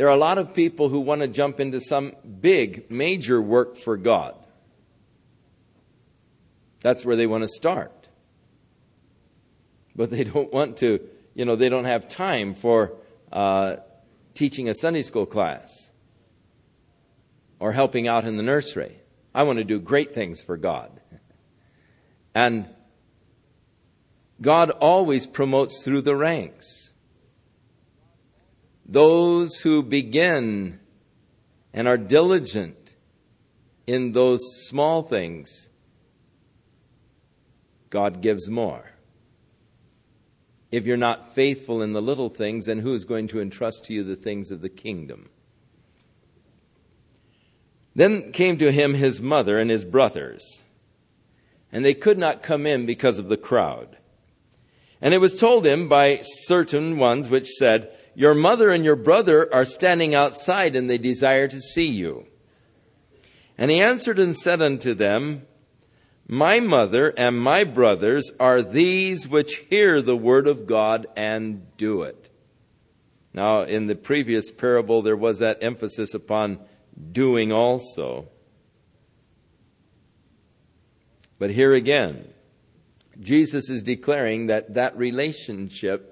There 0.01 0.09
are 0.09 0.14
a 0.14 0.16
lot 0.16 0.38
of 0.38 0.55
people 0.55 0.88
who 0.88 1.01
want 1.01 1.20
to 1.20 1.28
jump 1.28 1.61
into 1.61 1.78
some 1.78 2.16
big, 2.40 2.90
major 2.90 3.38
work 3.38 3.76
for 3.76 3.98
God. 3.98 4.34
That's 6.80 7.05
where 7.05 7.16
they 7.16 7.26
want 7.26 7.42
to 7.42 7.48
start. 7.48 8.09
But 9.94 10.09
they 10.09 10.24
don't 10.24 10.51
want 10.55 10.78
to, 10.78 11.07
you 11.34 11.44
know, 11.44 11.55
they 11.55 11.68
don't 11.68 11.84
have 11.84 12.09
time 12.09 12.55
for 12.55 12.94
uh, 13.30 13.76
teaching 14.32 14.70
a 14.70 14.74
Sunday 14.74 15.03
school 15.03 15.26
class 15.26 15.90
or 17.59 17.72
helping 17.72 18.09
out 18.09 18.24
in 18.24 18.38
the 18.38 18.42
nursery. 18.42 19.03
I 19.34 19.42
want 19.42 19.59
to 19.59 19.64
do 19.64 19.78
great 19.78 20.14
things 20.14 20.42
for 20.42 20.57
God. 20.57 20.98
And 22.34 22.70
God 24.40 24.70
always 24.70 25.26
promotes 25.26 25.82
through 25.82 26.01
the 26.01 26.16
ranks. 26.16 26.80
Those 28.91 29.59
who 29.59 29.84
begin 29.84 30.80
and 31.72 31.86
are 31.86 31.97
diligent 31.97 32.97
in 33.86 34.12
those 34.12 34.41
small 34.66 35.05
things, 35.05 35.70
God 37.88 38.20
gives 38.20 38.51
more. 38.51 38.91
If 40.72 40.86
you're 40.86 40.97
not 40.97 41.36
faithful 41.36 41.82
in 41.82 41.93
the 41.93 42.03
little 42.03 42.28
things, 42.28 42.66
then 42.66 42.80
who 42.80 42.93
is 42.93 43.05
going 43.05 43.28
to 43.28 43.41
entrust 43.41 43.84
to 43.84 43.95
you 43.95 44.03
the 44.03 44.16
things 44.16 44.51
of 44.51 44.61
the 44.61 44.68
kingdom? 44.68 45.28
Then 47.95 48.32
came 48.32 48.59
to 48.59 48.72
him 48.72 48.95
his 48.95 49.20
mother 49.20 49.61
and 49.61 49.70
his 49.70 49.84
brothers, 49.84 50.62
and 51.70 51.84
they 51.84 51.95
could 51.95 52.18
not 52.18 52.43
come 52.43 52.66
in 52.66 52.86
because 52.86 53.20
of 53.20 53.28
the 53.28 53.36
crowd. 53.36 53.99
And 55.01 55.14
it 55.14 55.18
was 55.18 55.38
told 55.38 55.64
him 55.64 55.88
by 55.88 56.20
certain 56.22 56.99
ones 56.99 57.28
which 57.28 57.49
said, 57.51 57.97
Your 58.14 58.34
mother 58.34 58.70
and 58.70 58.84
your 58.84 58.96
brother 58.96 59.52
are 59.54 59.64
standing 59.64 60.14
outside, 60.14 60.76
and 60.76 60.90
they 60.90 60.98
desire 60.98 61.48
to 61.48 61.61
see 61.61 61.88
you. 61.88 62.26
And 63.56 63.70
he 63.70 63.80
answered 63.80 64.18
and 64.18 64.36
said 64.36 64.61
unto 64.62 64.94
them, 64.94 65.46
my 66.32 66.61
mother 66.61 67.12
and 67.16 67.40
my 67.40 67.64
brothers 67.64 68.30
are 68.38 68.62
these 68.62 69.26
which 69.26 69.56
hear 69.68 70.00
the 70.00 70.16
word 70.16 70.46
of 70.46 70.64
God 70.64 71.08
and 71.16 71.76
do 71.76 72.02
it. 72.02 72.30
Now, 73.34 73.62
in 73.62 73.88
the 73.88 73.96
previous 73.96 74.52
parable, 74.52 75.02
there 75.02 75.16
was 75.16 75.40
that 75.40 75.58
emphasis 75.61 76.14
upon 76.14 76.61
doing 77.11 77.50
also. 77.50 78.28
But 81.40 81.50
here 81.50 81.74
again, 81.74 82.28
Jesus 83.18 83.68
is 83.68 83.82
declaring 83.82 84.46
that 84.46 84.74
that 84.74 84.96
relationship 84.96 86.09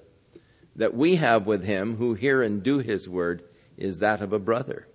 that 0.78 0.94
we 0.94 1.16
have 1.16 1.46
with 1.46 1.64
Him 1.64 1.96
who 1.96 2.14
hear 2.14 2.42
and 2.42 2.62
do 2.62 2.78
His 2.78 3.08
word 3.08 3.42
is 3.76 3.98
that 3.98 4.20
of 4.20 4.32
a 4.32 4.38
brother. 4.38 4.88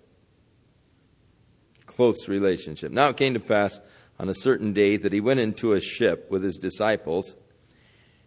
Close 1.86 2.28
relationship. 2.28 2.90
Now 2.90 3.08
it 3.08 3.16
came 3.16 3.34
to 3.34 3.40
pass 3.40 3.80
on 4.18 4.28
a 4.28 4.34
certain 4.34 4.72
day 4.72 4.96
that 4.96 5.12
he 5.12 5.20
went 5.20 5.40
into 5.40 5.72
a 5.72 5.80
ship 5.80 6.30
with 6.30 6.42
his 6.42 6.58
disciples. 6.58 7.34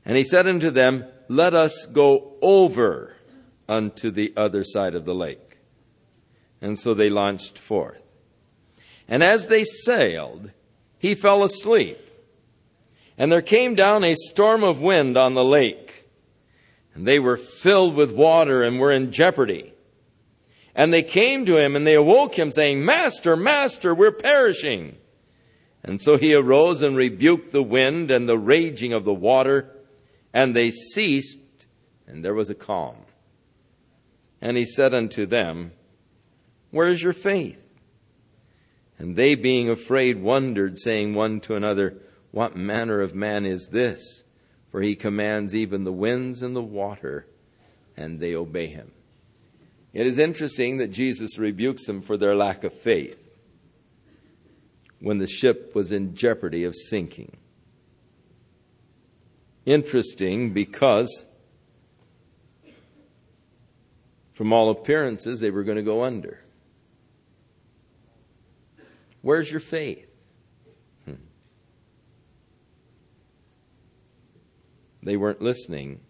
And 0.05 0.18
he 0.18 0.24
said 0.24 0.47
unto 0.47 0.70
them, 0.70 1.05
Let 1.28 1.53
us 1.53 1.86
go 1.86 2.36
over 2.41 3.16
unto 3.68 4.12
the 4.12 4.34
other 4.36 4.64
side 4.64 4.95
of 4.95 5.05
the 5.05 5.16
lake. 5.16 5.60
And 6.62 6.80
so 6.80 6.93
they 6.93 7.10
launched 7.10 7.58
forth. 7.58 8.01
And 9.08 9.24
as 9.24 9.47
they 9.47 9.64
sailed, 9.64 10.51
he 10.97 11.16
fell 11.16 11.43
asleep. 11.43 11.99
And 13.18 13.32
there 13.32 13.41
came 13.41 13.76
down 13.76 14.03
a 14.03 14.16
storm 14.16 14.64
of 14.64 14.82
wind 14.82 15.18
on 15.18 15.34
the 15.34 15.43
lake, 15.43 15.86
and 16.98 17.08
they 17.08 17.20
were 17.20 17.38
filled 17.38 17.93
with 17.93 18.12
water 18.12 18.64
and 18.64 18.80
were 18.80 18.91
in 18.91 19.12
jeopardy. 19.12 19.72
And 20.74 20.91
they 20.91 21.04
came 21.04 21.45
to 21.45 21.56
him 21.56 21.76
and 21.76 21.86
they 21.86 21.93
awoke 21.93 22.34
him, 22.34 22.50
saying, 22.50 22.84
Master, 22.84 23.38
Master, 23.38 23.93
we're 23.93 24.12
perishing. 24.12 24.98
And 25.84 26.02
so 26.02 26.18
he 26.18 26.34
arose 26.34 26.82
and 26.82 26.98
rebuked 26.98 27.52
the 27.52 27.62
wind 27.62 28.10
and 28.10 28.28
the 28.28 28.39
raging 28.39 28.93
of 28.93 29.06
the 29.06 29.14
water, 29.14 29.70
and 30.34 30.56
they 30.56 30.72
ceased, 30.72 31.68
and 32.08 32.26
there 32.26 32.34
was 32.34 32.50
a 32.50 32.56
calm. 32.56 32.95
And 34.41 34.58
he 34.58 34.66
said 34.66 34.95
unto 34.95 35.28
them, 35.28 35.74
Where 36.72 36.88
is 36.88 37.04
your 37.04 37.14
faith? 37.14 37.62
And 38.98 39.16
they, 39.16 39.36
being 39.36 39.70
afraid, 39.70 40.24
wondered, 40.24 40.80
saying 40.80 41.14
one 41.14 41.41
to 41.41 41.56
another, 41.56 42.02
What 42.32 42.56
manner 42.56 43.02
of 43.02 43.14
man 43.14 43.45
is 43.45 43.68
this? 43.68 44.24
For 44.78 44.84
he 44.84 44.93
commands 44.93 45.55
even 45.55 45.86
the 45.86 45.91
winds 45.91 46.43
and 46.43 46.55
the 46.55 46.61
water, 46.61 47.25
and 47.97 48.19
they 48.19 48.36
obey 48.36 48.67
him. 48.67 48.91
It 49.91 50.05
is 50.05 50.19
interesting 50.19 50.78
that 50.78 50.91
Jesus 50.91 51.39
rebukes 51.39 51.88
them 51.88 51.99
for 51.99 52.15
their 52.15 52.36
lack 52.36 52.63
of 52.63 52.73
faith 52.73 53.17
when 54.99 55.17
the 55.17 55.25
ship 55.25 55.73
was 55.73 55.91
in 55.91 56.13
jeopardy 56.13 56.63
of 56.63 56.75
sinking. 56.75 57.38
Interesting 59.65 60.53
because, 60.53 61.25
from 64.34 64.53
all 64.53 64.69
appearances, 64.69 65.39
they 65.39 65.49
were 65.49 65.63
going 65.63 65.78
to 65.78 65.82
go 65.82 66.03
under. 66.03 66.41
Where's 69.23 69.49
your 69.49 69.59
faith? 69.59 70.07
They 75.08 75.16
weren't 75.16 75.41
listening 75.41 76.01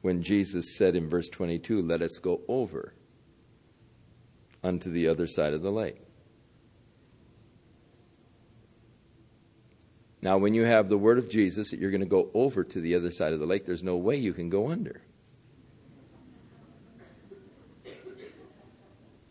when 0.00 0.22
Jesus 0.22 0.78
said 0.78 0.96
in 0.96 1.06
verse 1.06 1.28
22, 1.28 1.82
Let 1.82 2.00
us 2.00 2.16
go 2.16 2.40
over 2.48 2.94
unto 4.64 4.90
the 4.90 5.06
other 5.06 5.26
side 5.26 5.52
of 5.52 5.60
the 5.60 5.70
lake. 5.70 6.00
Now, 10.22 10.38
when 10.38 10.54
you 10.54 10.64
have 10.64 10.88
the 10.88 10.96
word 10.96 11.18
of 11.18 11.28
Jesus 11.28 11.70
that 11.70 11.78
you're 11.78 11.90
going 11.90 12.00
to 12.00 12.06
go 12.06 12.30
over 12.32 12.64
to 12.64 12.80
the 12.80 12.94
other 12.94 13.10
side 13.10 13.34
of 13.34 13.38
the 13.38 13.44
lake, 13.44 13.66
there's 13.66 13.84
no 13.84 13.98
way 13.98 14.16
you 14.16 14.32
can 14.32 14.48
go 14.48 14.70
under. 14.70 15.02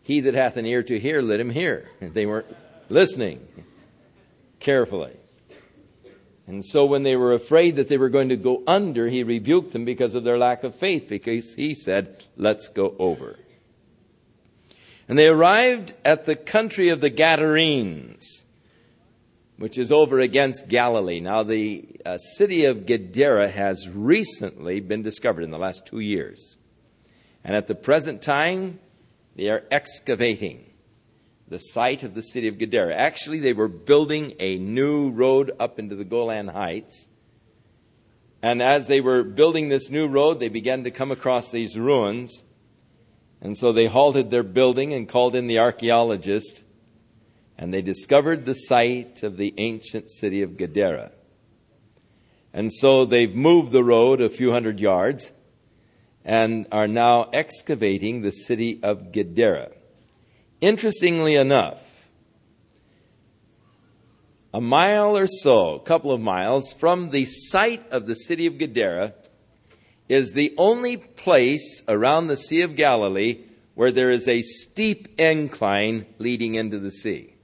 He 0.03 0.19
that 0.19 0.35
hath 0.35 0.57
an 0.57 0.67
ear 0.67 0.83
to 0.83 0.99
hear, 0.99 1.23
let 1.23 1.39
him 1.39 1.49
hear. 1.49 1.89
They 1.99 2.27
weren't 2.27 2.55
listening 2.87 3.47
carefully. 4.59 5.17
And 6.47 6.65
so 6.65 6.85
when 6.85 7.03
they 7.03 7.17
were 7.17 7.33
afraid 7.33 7.75
that 7.75 7.89
they 7.89 7.97
were 7.97 8.09
going 8.09 8.29
to 8.29 8.37
go 8.37 8.63
under, 8.65 9.09
he 9.09 9.21
rebuked 9.21 9.73
them 9.73 9.83
because 9.83 10.15
of 10.15 10.23
their 10.23 10.37
lack 10.37 10.63
of 10.63 10.73
faith, 10.73 11.07
because 11.09 11.53
he 11.55 11.75
said, 11.75 12.23
Let's 12.37 12.69
go 12.69 12.95
over. 12.97 13.37
And 15.09 15.19
they 15.19 15.27
arrived 15.27 15.93
at 16.05 16.25
the 16.25 16.37
country 16.37 16.89
of 16.89 17.01
the 17.01 17.09
Gadarenes, 17.09 18.45
which 19.57 19.77
is 19.77 19.91
over 19.91 20.19
against 20.19 20.69
Galilee. 20.69 21.19
Now, 21.19 21.43
the 21.43 21.85
uh, 22.05 22.17
city 22.17 22.65
of 22.65 22.85
Gadara 22.85 23.49
has 23.49 23.89
recently 23.89 24.79
been 24.79 25.01
discovered 25.01 25.43
in 25.43 25.51
the 25.51 25.57
last 25.57 25.85
two 25.85 25.99
years. 25.99 26.55
And 27.43 27.55
at 27.55 27.67
the 27.67 27.75
present 27.75 28.21
time, 28.21 28.79
they 29.35 29.49
are 29.49 29.63
excavating 29.69 30.65
the 31.49 31.57
site 31.57 32.03
of 32.03 32.13
the 32.13 32.21
city 32.21 32.47
of 32.47 32.57
Gadara. 32.57 32.93
Actually, 32.93 33.39
they 33.39 33.53
were 33.53 33.69
building 33.69 34.33
a 34.39 34.57
new 34.57 35.09
road 35.09 35.51
up 35.59 35.79
into 35.79 35.95
the 35.95 36.03
Golan 36.03 36.49
Heights. 36.49 37.07
And 38.41 38.61
as 38.61 38.87
they 38.87 39.01
were 39.01 39.23
building 39.23 39.69
this 39.69 39.89
new 39.89 40.07
road, 40.07 40.39
they 40.39 40.49
began 40.49 40.83
to 40.83 40.91
come 40.91 41.11
across 41.11 41.49
these 41.49 41.77
ruins. 41.77 42.43
And 43.41 43.57
so 43.57 43.71
they 43.71 43.87
halted 43.87 44.29
their 44.29 44.43
building 44.43 44.93
and 44.93 45.07
called 45.07 45.35
in 45.35 45.47
the 45.47 45.59
archaeologist. 45.59 46.63
And 47.57 47.73
they 47.73 47.81
discovered 47.81 48.45
the 48.45 48.53
site 48.53 49.23
of 49.23 49.37
the 49.37 49.53
ancient 49.57 50.09
city 50.09 50.41
of 50.41 50.57
Gadara. 50.57 51.11
And 52.53 52.73
so 52.73 53.05
they've 53.05 53.33
moved 53.33 53.71
the 53.71 53.83
road 53.83 54.21
a 54.21 54.29
few 54.29 54.51
hundred 54.51 54.79
yards 54.79 55.31
and 56.25 56.67
are 56.71 56.87
now 56.87 57.29
excavating 57.31 58.21
the 58.21 58.31
city 58.31 58.79
of 58.83 59.11
Gadara. 59.11 59.71
Interestingly 60.59 61.35
enough, 61.35 61.83
a 64.53 64.61
mile 64.61 65.15
or 65.15 65.27
so, 65.27 65.75
a 65.75 65.79
couple 65.79 66.11
of 66.11 66.19
miles 66.19 66.73
from 66.73 67.11
the 67.11 67.25
site 67.25 67.87
of 67.91 68.07
the 68.07 68.15
city 68.15 68.47
of 68.47 68.57
Gadara, 68.57 69.13
is 70.09 70.31
the 70.31 70.53
only 70.57 70.97
place 70.97 71.83
around 71.87 72.27
the 72.27 72.37
Sea 72.37 72.61
of 72.61 72.75
Galilee 72.75 73.43
where 73.75 73.91
there 73.91 74.09
is 74.09 74.27
a 74.27 74.41
steep 74.41 75.19
incline 75.19 76.07
leading 76.17 76.55
into 76.55 76.79
the 76.79 76.91
sea. 76.91 77.35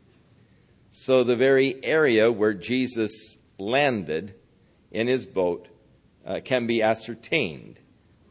So, 0.89 1.23
the 1.23 1.35
very 1.35 1.83
area 1.83 2.31
where 2.31 2.55
Jesus 2.55 3.37
landed 3.59 4.33
in 4.91 5.07
his 5.07 5.27
boat 5.27 5.67
uh, 6.25 6.39
can 6.43 6.65
be 6.65 6.81
ascertained 6.81 7.79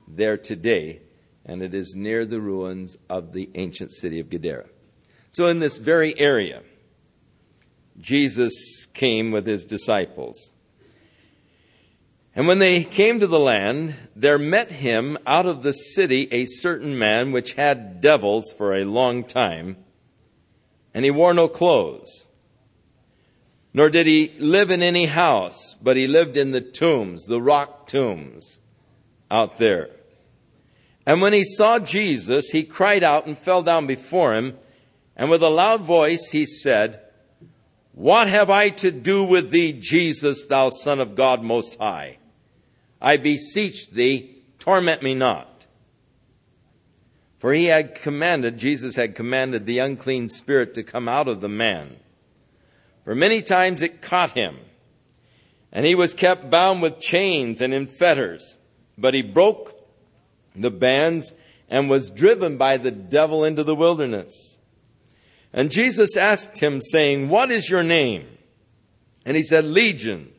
there 0.09 0.37
today, 0.37 1.03
and 1.45 1.63
it 1.63 1.75
is 1.75 1.95
near 1.95 2.27
the 2.27 2.41
ruins 2.41 2.97
of 3.09 3.33
the 3.33 3.51
ancient 3.55 3.93
city 3.93 4.19
of 4.19 4.31
Gadara. 4.31 4.67
So, 5.33 5.47
in 5.47 5.61
this 5.61 5.79
very 5.79 6.19
area, 6.21 6.63
Jesus 7.99 8.87
came 8.93 9.31
with 9.33 9.47
his 9.47 9.65
disciples. 9.65 10.53
And 12.35 12.47
when 12.47 12.59
they 12.59 12.85
came 12.85 13.19
to 13.19 13.27
the 13.27 13.39
land, 13.39 13.95
there 14.15 14.39
met 14.39 14.71
him 14.71 15.17
out 15.27 15.47
of 15.47 15.63
the 15.63 15.73
city 15.73 16.29
a 16.31 16.45
certain 16.45 16.99
man 16.99 17.33
which 17.33 17.55
had 17.55 18.03
devils 18.03 18.53
for 18.53 18.75
a 18.75 18.85
long 18.85 19.25
time, 19.25 19.79
and 20.93 21.03
he 21.03 21.11
wore 21.11 21.33
no 21.33 21.49
clothes. 21.49 22.27
Nor 23.73 23.89
did 23.89 24.07
he 24.07 24.35
live 24.39 24.71
in 24.71 24.83
any 24.83 25.07
house, 25.07 25.77
but 25.83 25.97
he 25.97 26.07
lived 26.07 26.37
in 26.37 26.51
the 26.51 26.61
tombs, 26.61 27.25
the 27.25 27.41
rock 27.41 27.87
tombs 27.87 28.61
out 29.31 29.57
there. 29.57 29.89
And 31.07 31.23
when 31.23 31.33
he 31.33 31.45
saw 31.45 31.79
Jesus, 31.79 32.51
he 32.51 32.65
cried 32.65 33.03
out 33.03 33.27
and 33.27 33.37
fell 33.37 33.63
down 33.63 33.87
before 33.87 34.35
him. 34.35 34.59
And 35.17 35.31
with 35.31 35.43
a 35.43 35.49
loud 35.49 35.83
voice 35.83 36.29
he 36.31 36.47
said, 36.47 37.01
What 37.93 38.29
have 38.29 38.51
I 38.51 38.71
to 38.71 38.91
do 38.91 39.25
with 39.25 39.51
thee, 39.51 39.73
Jesus, 39.73 40.47
thou 40.47 40.71
Son 40.71 41.01
of 41.01 41.15
God 41.15 41.43
Most 41.43 41.79
High? 41.79 42.19
I 43.01 43.17
beseech 43.17 43.91
thee, 43.91 44.43
torment 44.59 45.03
me 45.03 45.15
not. 45.15 45.67
For 47.39 47.53
he 47.53 47.65
had 47.65 47.97
commanded, 47.97 48.57
Jesus 48.57 48.95
had 48.95 49.17
commanded 49.17 49.67
the 49.67 49.81
unclean 49.81 50.29
spirit 50.29 50.75
to 50.75 50.85
come 50.85 51.09
out 51.09 51.27
of 51.27 51.41
the 51.41 51.49
man. 51.49 51.97
For 53.05 53.17
many 53.17 53.43
times 53.43 53.83
it 53.83 54.01
caught 54.01 54.33
him, 54.33 54.59
and 55.73 55.85
he 55.85 55.97
was 55.97 56.15
kept 56.15 56.51
bound 56.51 56.83
with 56.83 57.01
chains 57.01 57.61
and 57.61 57.75
in 57.75 57.89
fetters. 57.89 58.59
But 58.97 59.15
he 59.15 59.23
broke 59.23 59.77
the 60.55 60.71
bands 60.71 61.35
and 61.69 61.91
was 61.91 62.11
driven 62.11 62.59
by 62.59 62.77
the 62.77 62.93
devil 62.93 63.43
into 63.45 63.65
the 63.65 63.75
wilderness. 63.75 64.52
And 65.53 65.71
Jesus 65.71 66.17
asked 66.17 66.59
him, 66.59 66.81
saying, 66.81 67.29
What 67.29 67.51
is 67.51 67.69
your 67.69 67.83
name? 67.83 68.27
And 69.25 69.37
he 69.37 69.43
said, 69.43 69.65
Legion, 69.65 70.33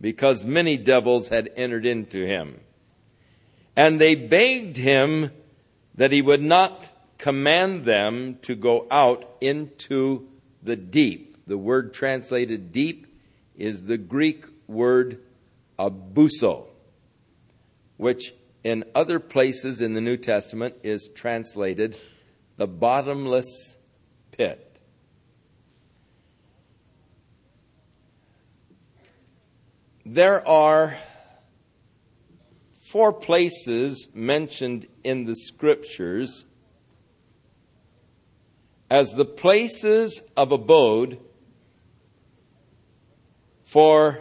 because 0.00 0.44
many 0.44 0.76
devils 0.76 1.28
had 1.28 1.50
entered 1.56 1.84
into 1.84 2.26
him. 2.26 2.60
And 3.76 4.00
they 4.00 4.14
begged 4.14 4.76
him 4.76 5.30
that 5.94 6.12
he 6.12 6.22
would 6.22 6.42
not 6.42 6.86
command 7.18 7.84
them 7.84 8.38
to 8.42 8.54
go 8.54 8.86
out 8.90 9.28
into 9.40 10.26
the 10.62 10.76
deep. 10.76 11.36
The 11.46 11.58
word 11.58 11.92
translated 11.92 12.72
deep 12.72 13.06
is 13.56 13.84
the 13.84 13.98
Greek 13.98 14.46
word 14.66 15.20
abuso, 15.78 16.66
which 17.98 18.34
in 18.64 18.84
other 18.94 19.20
places 19.20 19.80
in 19.80 19.94
the 19.94 20.00
New 20.00 20.16
Testament 20.16 20.76
is 20.82 21.10
translated 21.14 21.96
the 22.56 22.66
bottomless 22.66 23.76
pit. 24.32 24.66
There 30.04 30.46
are 30.46 30.98
four 32.78 33.12
places 33.12 34.08
mentioned 34.12 34.86
in 35.04 35.24
the 35.24 35.36
scriptures 35.36 36.46
as 38.90 39.12
the 39.12 39.24
places 39.24 40.22
of 40.36 40.50
abode 40.50 41.20
for 43.64 44.18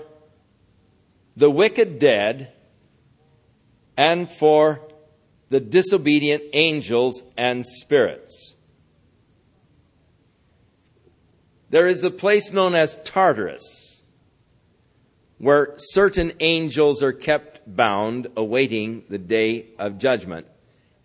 the 1.35 1.49
wicked 1.49 1.97
dead 1.97 2.53
and 3.97 4.29
for 4.29 4.81
the 5.49 5.59
disobedient 5.59 6.43
angels 6.53 7.23
and 7.35 7.65
spirits. 7.65 8.55
There 11.69 11.87
is 11.87 12.01
the 12.01 12.11
place 12.11 12.51
known 12.51 12.73
as 12.73 12.97
Tartarus, 13.03 14.01
where 15.37 15.75
certain 15.77 16.33
angels 16.39 17.03
are 17.03 17.13
kept 17.13 17.61
bound, 17.65 18.27
awaiting 18.35 19.03
the 19.09 19.17
day 19.17 19.67
of 19.77 19.97
judgment. 19.97 20.47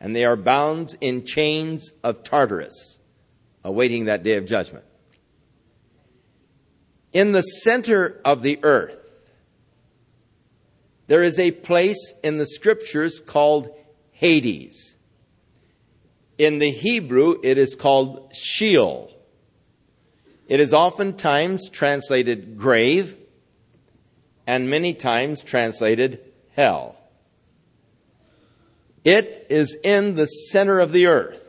And 0.01 0.15
they 0.15 0.25
are 0.25 0.37
bound 0.37 0.97
in 1.01 1.25
chains 1.25 1.93
of 2.03 2.25
Tartarus, 2.25 2.99
awaiting 3.63 4.07
that 4.07 4.23
day 4.23 4.37
of 4.37 4.47
judgment. 4.47 4.85
In 7.13 7.33
the 7.33 7.43
center 7.43 8.21
of 8.25 8.43
the 8.43 8.59
earth, 8.63 8.99
there 11.07 11.23
is 11.23 11.39
a 11.39 11.53
place 11.53 12.15
in 12.23 12.39
the 12.39 12.47
scriptures 12.47 13.21
called 13.21 13.69
Hades. 14.11 14.97
In 16.39 16.59
the 16.59 16.71
Hebrew, 16.71 17.37
it 17.43 17.57
is 17.59 17.75
called 17.75 18.33
Sheol. 18.35 19.14
It 20.47 20.61
is 20.61 20.75
oftentimes 20.75 21.71
translated 21.71 22.59
grave 22.59 23.17
and 24.47 24.69
many 24.69 24.93
times 24.93 25.43
translated 25.43 26.21
hell. 26.53 26.97
It 29.05 29.47
is 29.51 29.77
in 29.83 30.15
the 30.15 30.27
center 30.27 30.79
of 30.79 30.93
the 30.93 31.07
earth. 31.07 31.41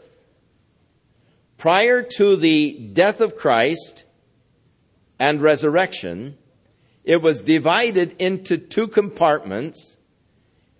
Prior 1.57 2.01
to 2.17 2.35
the 2.35 2.89
death 2.93 3.21
of 3.21 3.35
Christ 3.35 4.03
and 5.19 5.41
resurrection, 5.41 6.37
it 7.03 7.21
was 7.21 7.41
divided 7.41 8.15
into 8.19 8.57
two 8.57 8.87
compartments. 8.87 9.97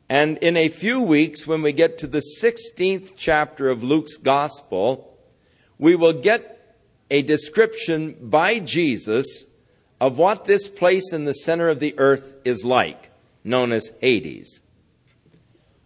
And 0.09 0.37
in 0.39 0.57
a 0.57 0.69
few 0.69 1.01
weeks, 1.01 1.47
when 1.47 1.61
we 1.61 1.71
get 1.71 1.97
to 1.99 2.07
the 2.07 2.23
16th 2.41 3.13
chapter 3.15 3.69
of 3.69 3.83
Luke's 3.83 4.17
Gospel, 4.17 5.17
we 5.77 5.95
will 5.95 6.13
get 6.13 6.54
a 7.09 7.21
description 7.21 8.15
by 8.21 8.59
Jesus 8.59 9.45
of 9.99 10.17
what 10.17 10.45
this 10.45 10.67
place 10.67 11.13
in 11.13 11.25
the 11.25 11.33
center 11.33 11.69
of 11.69 11.79
the 11.79 11.93
earth 11.97 12.35
is 12.43 12.65
like, 12.65 13.11
known 13.43 13.71
as 13.71 13.91
Hades. 14.01 14.61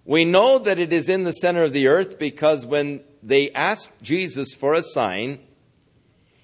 We 0.06 0.26
know 0.26 0.58
that 0.58 0.80
it 0.80 0.92
is 0.92 1.08
in 1.08 1.24
the 1.24 1.34
center 1.34 1.64
of 1.64 1.74
the 1.74 1.88
earth 1.88 2.18
because 2.18 2.66
when 2.66 3.02
they 3.22 3.52
asked 3.52 3.92
Jesus 4.02 4.56
for 4.56 4.74
a 4.74 4.82
sign, 4.82 5.40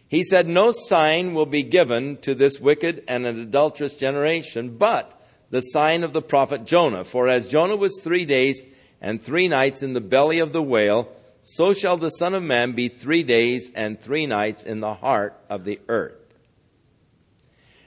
he 0.07 0.23
said, 0.23 0.47
No 0.47 0.71
sign 0.71 1.33
will 1.33 1.47
be 1.47 1.63
given 1.63 2.17
to 2.17 2.35
this 2.35 2.59
wicked 2.59 3.03
and 3.07 3.25
an 3.25 3.39
adulterous 3.39 3.95
generation, 3.95 4.77
but 4.77 5.19
the 5.49 5.61
sign 5.61 6.03
of 6.03 6.13
the 6.13 6.21
prophet 6.21 6.65
Jonah. 6.65 7.03
For 7.03 7.27
as 7.27 7.47
Jonah 7.47 7.75
was 7.75 7.99
three 7.99 8.25
days 8.25 8.63
and 9.01 9.21
three 9.21 9.47
nights 9.47 9.81
in 9.81 9.93
the 9.93 10.01
belly 10.01 10.39
of 10.39 10.53
the 10.53 10.61
whale, 10.61 11.09
so 11.47 11.73
shall 11.73 11.95
the 11.95 12.09
Son 12.09 12.33
of 12.33 12.41
Man 12.41 12.71
be 12.71 12.87
three 12.87 13.21
days 13.21 13.69
and 13.75 14.01
three 14.01 14.25
nights 14.25 14.63
in 14.63 14.79
the 14.79 14.95
heart 14.95 15.39
of 15.47 15.63
the 15.63 15.79
earth. 15.87 16.17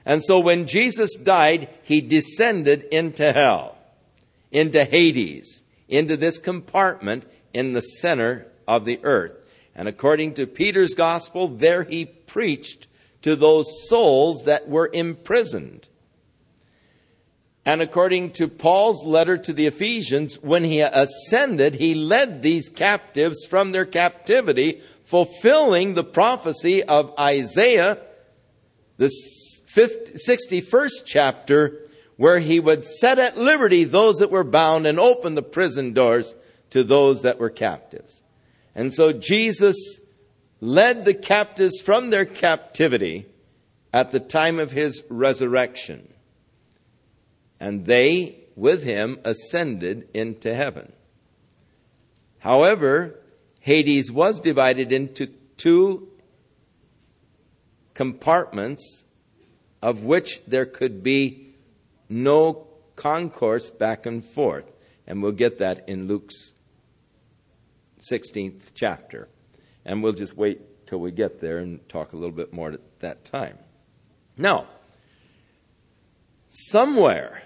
And 0.05 0.23
so 0.23 0.39
when 0.39 0.65
Jesus 0.65 1.17
died, 1.17 1.67
he 1.83 1.99
descended 1.99 2.83
into 2.83 3.33
hell, 3.33 3.77
into 4.49 4.85
Hades, 4.85 5.63
into 5.89 6.15
this 6.15 6.37
compartment 6.37 7.25
in 7.53 7.73
the 7.73 7.81
center 7.81 8.47
of 8.65 8.85
the 8.85 9.01
earth. 9.03 9.35
And 9.75 9.89
according 9.89 10.35
to 10.35 10.47
Peter's 10.47 10.93
gospel, 10.93 11.49
there 11.49 11.83
he 11.83 12.05
preached 12.05 12.87
to 13.23 13.35
those 13.35 13.89
souls 13.89 14.43
that 14.45 14.69
were 14.69 14.89
imprisoned. 14.93 15.88
And 17.65 17.81
according 17.81 18.31
to 18.31 18.47
Paul's 18.47 19.03
letter 19.05 19.37
to 19.37 19.53
the 19.53 19.67
Ephesians, 19.67 20.35
when 20.41 20.63
he 20.63 20.79
ascended, 20.79 21.75
he 21.75 21.93
led 21.93 22.41
these 22.41 22.69
captives 22.69 23.45
from 23.45 23.71
their 23.71 23.85
captivity, 23.85 24.81
fulfilling 25.03 25.93
the 25.93 26.03
prophecy 26.03 26.83
of 26.83 27.13
Isaiah, 27.19 27.99
the 28.97 29.11
61st 29.75 31.05
chapter, 31.05 31.85
where 32.15 32.39
he 32.39 32.59
would 32.59 32.85
set 32.85 33.19
at 33.19 33.37
liberty 33.37 33.83
those 33.83 34.17
that 34.17 34.31
were 34.31 34.43
bound 34.43 34.87
and 34.87 34.99
open 34.99 35.35
the 35.35 35.41
prison 35.41 35.93
doors 35.93 36.35
to 36.71 36.83
those 36.83 37.21
that 37.21 37.39
were 37.39 37.49
captives. 37.49 38.21
And 38.73 38.93
so 38.93 39.11
Jesus 39.11 39.99
led 40.61 41.05
the 41.05 41.13
captives 41.13 41.81
from 41.81 42.09
their 42.09 42.25
captivity 42.25 43.25
at 43.93 44.11
the 44.11 44.19
time 44.19 44.59
of 44.59 44.71
his 44.71 45.03
resurrection 45.09 46.13
and 47.59 47.85
they 47.85 48.39
with 48.55 48.83
him 48.83 49.19
ascended 49.23 50.07
into 50.13 50.53
heaven. 50.53 50.91
However, 52.39 53.19
Hades 53.59 54.11
was 54.11 54.39
divided 54.39 54.91
into 54.91 55.27
two 55.57 56.07
compartments 57.93 59.03
of 59.81 60.03
which 60.03 60.41
there 60.47 60.65
could 60.65 61.03
be 61.03 61.53
no 62.09 62.67
concourse 62.95 63.69
back 63.69 64.05
and 64.05 64.23
forth. 64.23 64.69
And 65.07 65.23
we'll 65.23 65.31
get 65.31 65.59
that 65.59 65.87
in 65.87 66.07
Luke's 66.07 66.53
16th 68.11 68.71
chapter. 68.73 69.27
And 69.85 70.03
we'll 70.03 70.13
just 70.13 70.35
wait 70.35 70.87
till 70.87 70.99
we 70.99 71.11
get 71.11 71.39
there 71.39 71.59
and 71.59 71.87
talk 71.89 72.13
a 72.13 72.15
little 72.15 72.35
bit 72.35 72.53
more 72.53 72.71
at 72.73 72.99
that 72.99 73.25
time. 73.25 73.57
Now, 74.37 74.67
somewhere 76.49 77.43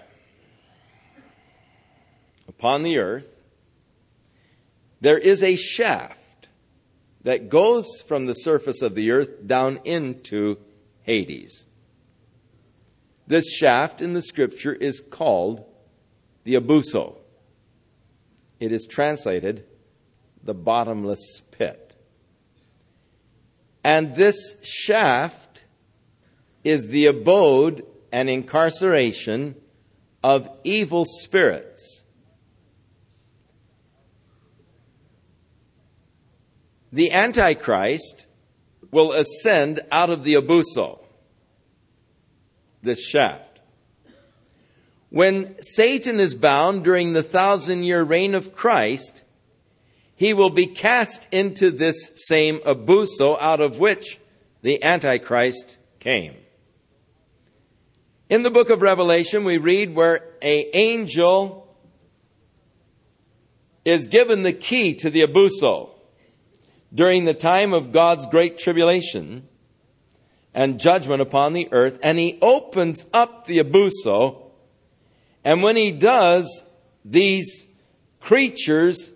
upon 2.58 2.82
the 2.82 2.98
earth, 2.98 3.28
there 5.00 5.18
is 5.18 5.42
a 5.42 5.56
shaft 5.56 6.48
that 7.22 7.48
goes 7.48 7.86
from 8.06 8.26
the 8.26 8.34
surface 8.34 8.82
of 8.82 8.94
the 8.94 9.10
earth 9.10 9.46
down 9.46 9.80
into 9.84 10.58
Hades. 11.02 11.66
This 13.26 13.50
shaft 13.50 14.00
in 14.00 14.12
the 14.12 14.22
scripture 14.22 14.72
is 14.72 15.00
called 15.00 15.64
the 16.44 16.54
abuso. 16.54 17.16
It 18.60 18.72
is 18.72 18.86
translated 18.88 19.64
the 20.42 20.54
bottomless 20.54 21.42
pit. 21.50 21.94
And 23.82 24.14
this 24.14 24.56
shaft 24.62 25.64
is 26.62 26.88
the 26.88 27.06
abode 27.06 27.84
and 28.12 28.30
incarceration 28.30 29.56
of 30.22 30.48
evil 30.64 31.04
spirits 31.04 31.93
the 36.94 37.10
Antichrist 37.10 38.28
will 38.92 39.10
ascend 39.10 39.80
out 39.90 40.10
of 40.10 40.22
the 40.22 40.34
abuso, 40.34 41.00
this 42.84 43.04
shaft. 43.04 43.58
When 45.10 45.60
Satan 45.60 46.20
is 46.20 46.36
bound 46.36 46.84
during 46.84 47.12
the 47.12 47.24
thousand 47.24 47.82
year 47.82 48.04
reign 48.04 48.32
of 48.32 48.54
Christ, 48.54 49.24
he 50.14 50.34
will 50.34 50.50
be 50.50 50.68
cast 50.68 51.26
into 51.32 51.72
this 51.72 52.12
same 52.14 52.58
abuso 52.60 53.36
out 53.40 53.60
of 53.60 53.80
which 53.80 54.20
the 54.62 54.80
Antichrist 54.84 55.78
came. 55.98 56.36
In 58.30 58.44
the 58.44 58.52
book 58.52 58.70
of 58.70 58.82
Revelation, 58.82 59.42
we 59.42 59.58
read 59.58 59.96
where 59.96 60.20
a 60.40 60.76
angel 60.76 61.76
is 63.84 64.06
given 64.06 64.44
the 64.44 64.52
key 64.52 64.94
to 64.94 65.10
the 65.10 65.22
abuso 65.22 65.93
during 66.94 67.24
the 67.24 67.34
time 67.34 67.72
of 67.72 67.92
God's 67.92 68.26
great 68.26 68.58
tribulation 68.58 69.48
and 70.54 70.78
judgment 70.78 71.20
upon 71.20 71.52
the 71.52 71.68
earth, 71.72 71.98
and 72.02 72.18
he 72.18 72.38
opens 72.40 73.06
up 73.12 73.46
the 73.46 73.58
abuso. 73.58 74.52
And 75.42 75.62
when 75.62 75.76
he 75.76 75.90
does, 75.90 76.62
these 77.04 77.66
creatures 78.20 79.12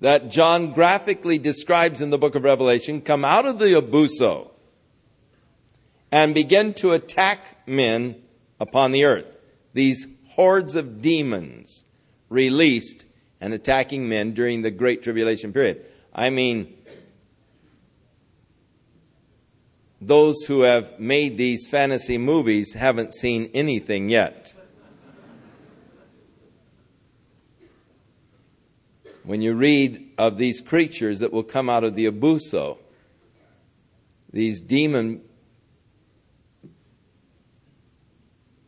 that 0.00 0.30
John 0.30 0.72
graphically 0.72 1.38
describes 1.38 2.00
in 2.00 2.10
the 2.10 2.18
book 2.18 2.34
of 2.34 2.44
Revelation 2.44 3.02
come 3.02 3.24
out 3.24 3.46
of 3.46 3.58
the 3.58 3.74
abuso 3.80 4.50
and 6.10 6.34
begin 6.34 6.72
to 6.74 6.92
attack 6.92 7.68
men 7.68 8.22
upon 8.58 8.92
the 8.92 9.04
earth. 9.04 9.36
These 9.74 10.06
hordes 10.30 10.74
of 10.74 11.02
demons 11.02 11.84
released 12.28 13.04
and 13.40 13.52
attacking 13.52 14.08
men 14.08 14.32
during 14.32 14.62
the 14.62 14.70
Great 14.70 15.02
Tribulation 15.02 15.52
period. 15.52 15.84
I 16.14 16.30
mean, 16.30 16.77
those 20.00 20.42
who 20.46 20.62
have 20.62 21.00
made 21.00 21.36
these 21.36 21.66
fantasy 21.68 22.18
movies 22.18 22.74
haven't 22.74 23.14
seen 23.14 23.50
anything 23.52 24.08
yet. 24.08 24.54
When 29.24 29.42
you 29.42 29.54
read 29.54 30.12
of 30.16 30.38
these 30.38 30.62
creatures 30.62 31.18
that 31.18 31.32
will 31.32 31.42
come 31.42 31.68
out 31.68 31.84
of 31.84 31.94
the 31.94 32.06
abuso, 32.06 32.78
these 34.32 34.60
demon 34.60 35.20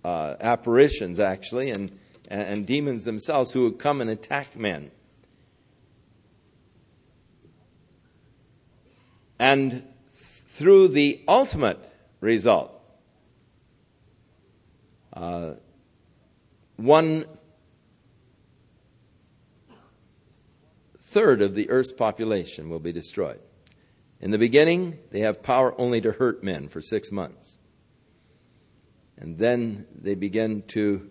uh, 0.04 0.34
apparitions, 0.40 1.20
actually, 1.20 1.70
and, 1.70 1.98
and, 2.28 2.42
and 2.42 2.66
demons 2.66 3.04
themselves 3.04 3.52
who 3.52 3.62
would 3.62 3.78
come 3.78 4.00
and 4.00 4.10
attack 4.10 4.56
men. 4.56 4.90
And 9.38 9.89
through 10.60 10.88
the 10.88 11.18
ultimate 11.26 11.78
result. 12.20 12.70
Uh, 15.10 15.52
one 16.76 17.24
third 21.04 21.40
of 21.40 21.54
the 21.54 21.70
earth's 21.70 21.94
population 21.94 22.68
will 22.68 22.78
be 22.78 22.92
destroyed. 22.92 23.40
In 24.20 24.32
the 24.32 24.36
beginning, 24.36 24.98
they 25.10 25.20
have 25.20 25.42
power 25.42 25.74
only 25.80 26.02
to 26.02 26.12
hurt 26.12 26.44
men 26.44 26.68
for 26.68 26.82
six 26.82 27.10
months. 27.10 27.56
And 29.16 29.38
then 29.38 29.86
they 29.98 30.14
begin 30.14 30.60
to, 30.68 31.10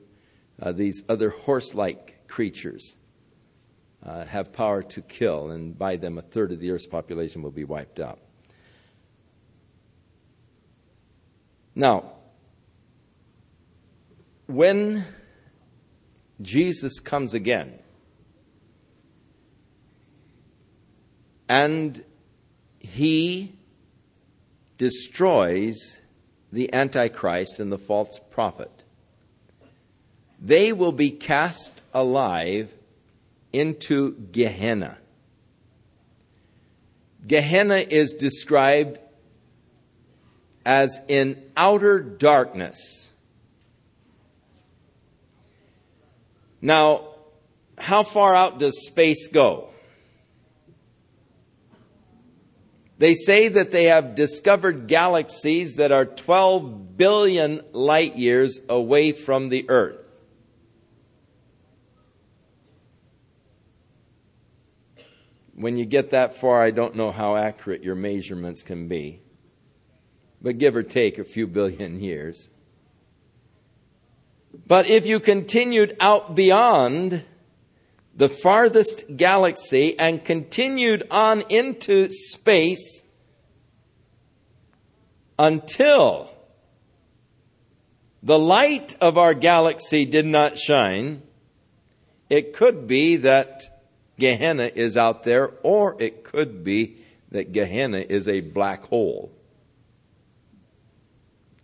uh, 0.62 0.74
these 0.74 1.02
other 1.10 1.32
horse 1.32 1.74
like 1.74 2.28
creatures 2.28 2.96
uh, 4.06 4.26
have 4.26 4.54
power 4.54 4.84
to 4.84 5.02
kill, 5.02 5.50
and 5.50 5.76
by 5.76 5.96
them, 5.96 6.20
a 6.20 6.22
third 6.22 6.52
of 6.52 6.60
the 6.60 6.70
earth's 6.70 6.86
population 6.86 7.42
will 7.42 7.50
be 7.50 7.64
wiped 7.64 8.00
out. 8.00 8.20
Now, 11.80 12.12
when 14.48 15.06
Jesus 16.42 17.00
comes 17.00 17.34
again, 17.34 17.80
and 21.48 22.04
he 22.80 23.54
destroys 24.78 26.02
the 26.52 26.74
Antichrist 26.74 27.62
and 27.62 27.72
the 27.72 27.78
false 27.78 28.20
prophet. 28.30 28.84
They 30.38 30.74
will 30.74 30.92
be 30.92 31.12
cast 31.12 31.84
alive 31.94 32.74
into 33.54 34.16
Gehenna. 34.34 34.98
Gehenna 37.26 37.78
is 37.78 38.12
described 38.12 39.00
as 40.70 41.02
in 41.08 41.36
outer 41.58 42.00
darkness. 42.00 43.12
Now, 46.62 47.08
how 47.76 48.04
far 48.04 48.36
out 48.36 48.60
does 48.60 48.86
space 48.86 49.30
go? 49.30 49.72
They 53.00 53.16
say 53.16 53.48
that 53.48 53.72
they 53.72 53.86
have 53.86 54.14
discovered 54.14 54.86
galaxies 54.86 55.78
that 55.78 55.92
are 55.92 56.06
12 56.06 56.96
billion 56.96 57.64
light 57.72 58.16
years 58.16 58.62
away 58.70 59.14
from 59.14 59.50
the 59.50 59.68
Earth. 59.72 59.98
When 65.56 65.78
you 65.78 65.86
get 65.86 66.12
that 66.12 66.36
far, 66.36 66.62
I 66.62 66.70
don't 66.70 66.96
know 66.96 67.10
how 67.10 67.36
accurate 67.36 67.82
your 67.82 67.96
measurements 67.96 68.62
can 68.62 68.88
be, 68.88 69.22
but 70.42 70.58
give 70.58 70.76
or 70.76 70.84
take 70.84 71.18
a 71.18 71.24
few 71.24 71.48
billion 71.48 72.00
years. 72.00 72.50
But 74.68 74.88
if 74.88 75.06
you 75.06 75.20
continued 75.20 75.96
out 76.00 76.36
beyond 76.36 77.24
the 78.16 78.30
farthest 78.30 79.16
galaxy 79.16 79.98
and 79.98 80.24
continued 80.24 81.08
on 81.10 81.44
into 81.50 82.10
space 82.10 83.04
until 85.38 86.30
the 88.22 88.38
light 88.38 88.98
of 89.00 89.18
our 89.18 89.34
galaxy 89.34 90.06
did 90.06 90.26
not 90.26 90.58
shine, 90.58 91.22
it 92.30 92.54
could 92.54 92.88
be 92.88 93.16
that 93.18 93.84
Gehenna 94.20 94.70
is 94.76 94.98
out 94.98 95.24
there, 95.24 95.52
or 95.64 95.96
it 96.00 96.24
could 96.24 96.64
be 96.64 96.98
that 97.32 97.54
Gehenna 97.54 98.00
is 98.00 98.28
a 98.28 98.42
black 98.42 98.84
hole, 98.86 99.32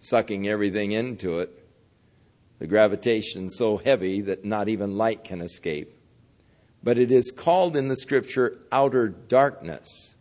sucking 0.05 0.47
everything 0.47 0.91
into 0.91 1.39
it. 1.39 1.51
The 2.59 2.67
gravitation 2.67 3.49
so 3.49 3.77
heavy 3.77 4.21
that 4.21 4.45
not 4.45 4.69
even 4.69 4.97
light 4.97 5.23
can 5.23 5.41
escape 5.41 5.95
but 6.85 6.99
it 6.99 7.11
is 7.11 7.31
called 7.31 7.75
in 7.75 7.87
the 7.87 7.97
scripture 7.97 8.59
outer 8.71 9.09
darkness. 9.09 10.13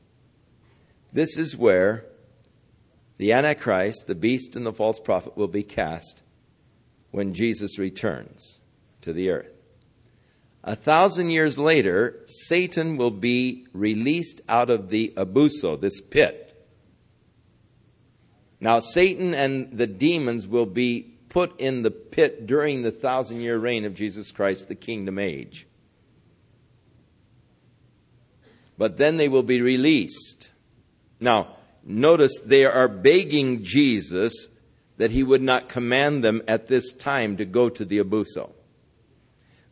This 1.12 1.36
is 1.36 1.54
where 1.54 2.06
the 3.18 3.34
Antichrist, 3.34 4.06
the 4.06 4.14
beast, 4.14 4.56
and 4.56 4.64
the 4.64 4.72
false 4.72 4.98
prophet 4.98 5.36
will 5.36 5.46
be 5.46 5.62
cast 5.62 6.22
when 7.10 7.34
Jesus 7.34 7.78
returns 7.78 8.60
to 9.02 9.12
the 9.12 9.28
earth. 9.28 9.52
A 10.64 10.74
thousand 10.74 11.28
years 11.28 11.58
later, 11.58 12.24
Satan 12.26 12.96
will 12.96 13.10
be 13.10 13.66
released 13.74 14.40
out 14.48 14.70
of 14.70 14.88
the 14.88 15.12
abuso, 15.18 15.78
this 15.78 16.00
pit. 16.00 16.43
Now, 18.64 18.80
Satan 18.80 19.32
and 19.32 19.78
the 19.78 19.86
demons 19.86 20.48
will 20.48 20.66
be 20.66 21.14
put 21.28 21.60
in 21.60 21.82
the 21.82 21.92
pit 21.92 22.48
during 22.48 22.82
the 22.82 22.90
thousand 22.90 23.42
year 23.42 23.58
reign 23.58 23.84
of 23.84 23.94
Jesus 23.94 24.32
Christ, 24.32 24.66
the 24.66 24.74
kingdom 24.74 25.20
age 25.20 25.68
but 28.76 28.96
then 28.96 29.16
they 29.16 29.28
will 29.28 29.42
be 29.42 29.60
released. 29.60 30.48
Now, 31.20 31.56
notice 31.84 32.38
they 32.44 32.64
are 32.64 32.88
begging 32.88 33.62
Jesus 33.62 34.48
that 34.96 35.10
he 35.10 35.22
would 35.22 35.42
not 35.42 35.68
command 35.68 36.22
them 36.22 36.42
at 36.46 36.68
this 36.68 36.92
time 36.92 37.36
to 37.36 37.44
go 37.44 37.68
to 37.68 37.84
the 37.84 37.98
Abuso. 37.98 38.52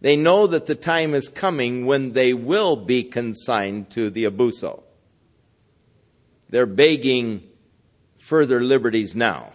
They 0.01 0.17
know 0.17 0.49
that 0.49 0.67
the 0.67 0.75
time 0.75 1.15
is 1.15 1.29
coming 1.29 1.87
when 1.87 2.13
they 2.13 2.35
will 2.35 2.77
be 2.77 3.05
consigned 3.05 3.91
to 3.91 4.11
the 4.11 4.25
Abuso. 4.25 4.83
They're 6.49 6.67
begging 6.67 7.45
further 8.33 8.63
liberties 8.63 9.15
now. 9.15 9.53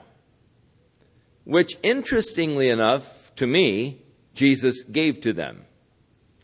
Which, 1.45 1.79
interestingly 1.81 2.69
enough, 2.69 3.33
to 3.37 3.47
me, 3.47 4.03
Jesus 4.35 4.83
gave 4.83 5.19
to 5.21 5.33
them. 5.33 5.65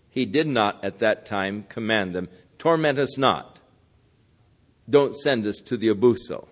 He 0.10 0.26
did 0.26 0.48
not 0.48 0.84
at 0.84 0.98
that 0.98 1.28
time 1.28 1.66
command 1.70 2.16
them 2.16 2.28
Torment 2.58 2.98
us 2.98 3.20
not. 3.20 3.60
Don't 4.90 5.14
send 5.14 5.46
us 5.46 5.58
to 5.66 5.78
the 5.78 5.90
Abuso. 5.90 6.48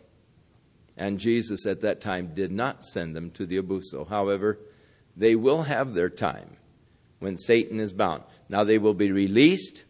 And 0.95 1.17
Jesus 1.17 1.65
at 1.65 1.81
that 1.81 1.99
time 1.99 2.35
did 2.35 2.51
not 2.51 2.85
send 2.85 3.15
them 3.15 3.31
to 3.31 3.47
the 3.47 3.59
Abuso. 3.59 4.07
However, 4.07 4.59
they 5.17 5.35
will 5.35 5.63
have 5.63 5.95
their 5.95 6.11
time 6.11 6.57
when 7.17 7.37
Satan 7.37 7.79
is 7.79 7.91
bound. 7.91 8.21
Now 8.49 8.63
they 8.63 8.77
will 8.77 8.93
be 8.93 9.11
released 9.11 9.83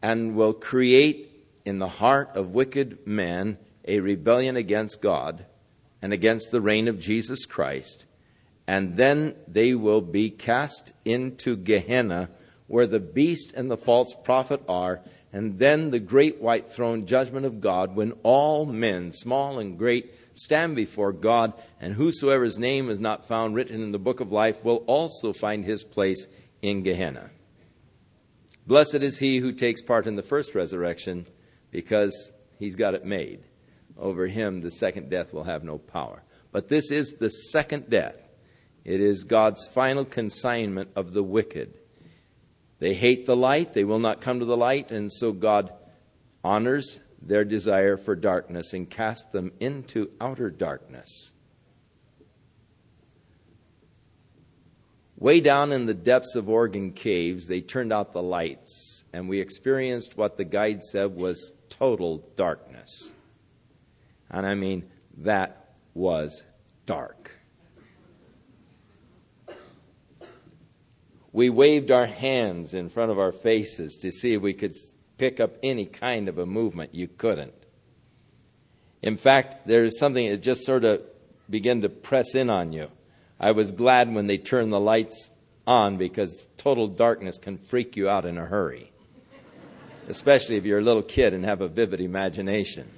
and 0.00 0.34
will 0.34 0.54
create 0.54 1.46
in 1.66 1.78
the 1.78 1.88
heart 1.88 2.36
of 2.36 2.54
wicked 2.54 3.06
men 3.06 3.58
a 3.86 4.00
rebellion 4.00 4.56
against 4.56 5.02
God 5.02 5.46
and 6.00 6.12
against 6.12 6.50
the 6.50 6.60
reign 6.60 6.88
of 6.88 6.98
Jesus 6.98 7.44
Christ. 7.44 8.06
And 8.66 8.96
then 8.96 9.34
they 9.46 9.74
will 9.74 10.00
be 10.00 10.30
cast 10.30 10.92
into 11.04 11.56
Gehenna, 11.56 12.30
where 12.66 12.86
the 12.86 13.00
beast 13.00 13.52
and 13.54 13.70
the 13.70 13.76
false 13.76 14.14
prophet 14.14 14.62
are, 14.68 15.02
and 15.32 15.58
then 15.58 15.90
the 15.90 16.00
great 16.00 16.40
white 16.40 16.70
throne 16.70 17.06
judgment 17.06 17.44
of 17.44 17.60
God, 17.60 17.94
when 17.94 18.12
all 18.22 18.64
men, 18.64 19.10
small 19.12 19.58
and 19.58 19.76
great, 19.76 20.14
stand 20.32 20.76
before 20.76 21.12
God, 21.12 21.52
and 21.80 21.94
whosoever's 21.94 22.58
name 22.58 22.88
is 22.88 23.00
not 23.00 23.26
found 23.26 23.54
written 23.54 23.82
in 23.82 23.92
the 23.92 23.98
book 23.98 24.20
of 24.20 24.32
life 24.32 24.64
will 24.64 24.84
also 24.86 25.32
find 25.32 25.64
his 25.64 25.84
place 25.84 26.26
in 26.62 26.82
Gehenna. 26.82 27.30
Blessed 28.66 28.96
is 28.96 29.18
he 29.18 29.38
who 29.38 29.52
takes 29.52 29.82
part 29.82 30.06
in 30.06 30.16
the 30.16 30.22
first 30.22 30.54
resurrection, 30.54 31.26
because 31.70 32.32
he's 32.58 32.76
got 32.76 32.94
it 32.94 33.04
made. 33.04 33.42
Over 33.96 34.26
him, 34.26 34.60
the 34.60 34.70
second 34.70 35.10
death 35.10 35.32
will 35.32 35.44
have 35.44 35.64
no 35.64 35.78
power. 35.78 36.22
But 36.52 36.68
this 36.68 36.90
is 36.90 37.14
the 37.14 37.30
second 37.30 37.88
death. 37.88 38.16
It 38.84 39.00
is 39.00 39.24
God's 39.24 39.66
final 39.66 40.04
consignment 40.04 40.90
of 40.94 41.12
the 41.12 41.22
wicked. 41.22 41.74
They 42.80 42.94
hate 42.94 43.24
the 43.24 43.36
light, 43.36 43.72
they 43.72 43.84
will 43.84 43.98
not 43.98 44.20
come 44.20 44.40
to 44.40 44.44
the 44.44 44.56
light, 44.56 44.90
and 44.90 45.10
so 45.10 45.32
God 45.32 45.72
honors 46.42 47.00
their 47.22 47.44
desire 47.44 47.96
for 47.96 48.14
darkness 48.14 48.74
and 48.74 48.90
casts 48.90 49.30
them 49.32 49.52
into 49.58 50.10
outer 50.20 50.50
darkness. 50.50 51.32
Way 55.16 55.40
down 55.40 55.72
in 55.72 55.86
the 55.86 55.94
depths 55.94 56.34
of 56.34 56.50
Oregon 56.50 56.92
caves, 56.92 57.46
they 57.46 57.62
turned 57.62 57.92
out 57.92 58.12
the 58.12 58.22
lights, 58.22 59.04
and 59.12 59.28
we 59.28 59.40
experienced 59.40 60.18
what 60.18 60.36
the 60.36 60.44
guide 60.44 60.82
said 60.82 61.14
was 61.14 61.52
total 61.70 62.28
darkness. 62.36 63.13
And 64.34 64.46
I 64.46 64.54
mean, 64.54 64.84
that 65.18 65.74
was 65.94 66.44
dark. 66.86 67.34
we 71.34 71.50
waved 71.50 71.90
our 71.90 72.06
hands 72.06 72.74
in 72.74 72.88
front 72.88 73.10
of 73.10 73.18
our 73.18 73.32
faces 73.32 73.96
to 73.96 74.12
see 74.12 74.34
if 74.34 74.40
we 74.40 74.54
could 74.54 74.76
pick 75.18 75.40
up 75.40 75.56
any 75.64 75.84
kind 75.84 76.28
of 76.28 76.38
a 76.38 76.46
movement. 76.46 76.94
You 76.94 77.08
couldn't. 77.08 77.52
In 79.02 79.16
fact, 79.16 79.66
there's 79.66 79.98
something 79.98 80.30
that 80.30 80.42
just 80.42 80.64
sort 80.64 80.84
of 80.84 81.02
began 81.50 81.80
to 81.80 81.88
press 81.88 82.36
in 82.36 82.50
on 82.50 82.72
you. 82.72 82.88
I 83.40 83.50
was 83.50 83.72
glad 83.72 84.14
when 84.14 84.28
they 84.28 84.38
turned 84.38 84.72
the 84.72 84.78
lights 84.78 85.32
on 85.66 85.96
because 85.96 86.44
total 86.56 86.86
darkness 86.86 87.36
can 87.36 87.58
freak 87.58 87.96
you 87.96 88.08
out 88.08 88.24
in 88.24 88.38
a 88.38 88.46
hurry, 88.46 88.92
especially 90.08 90.54
if 90.54 90.64
you're 90.64 90.78
a 90.78 90.84
little 90.84 91.02
kid 91.02 91.34
and 91.34 91.44
have 91.44 91.60
a 91.60 91.68
vivid 91.68 92.00
imagination. 92.00 92.88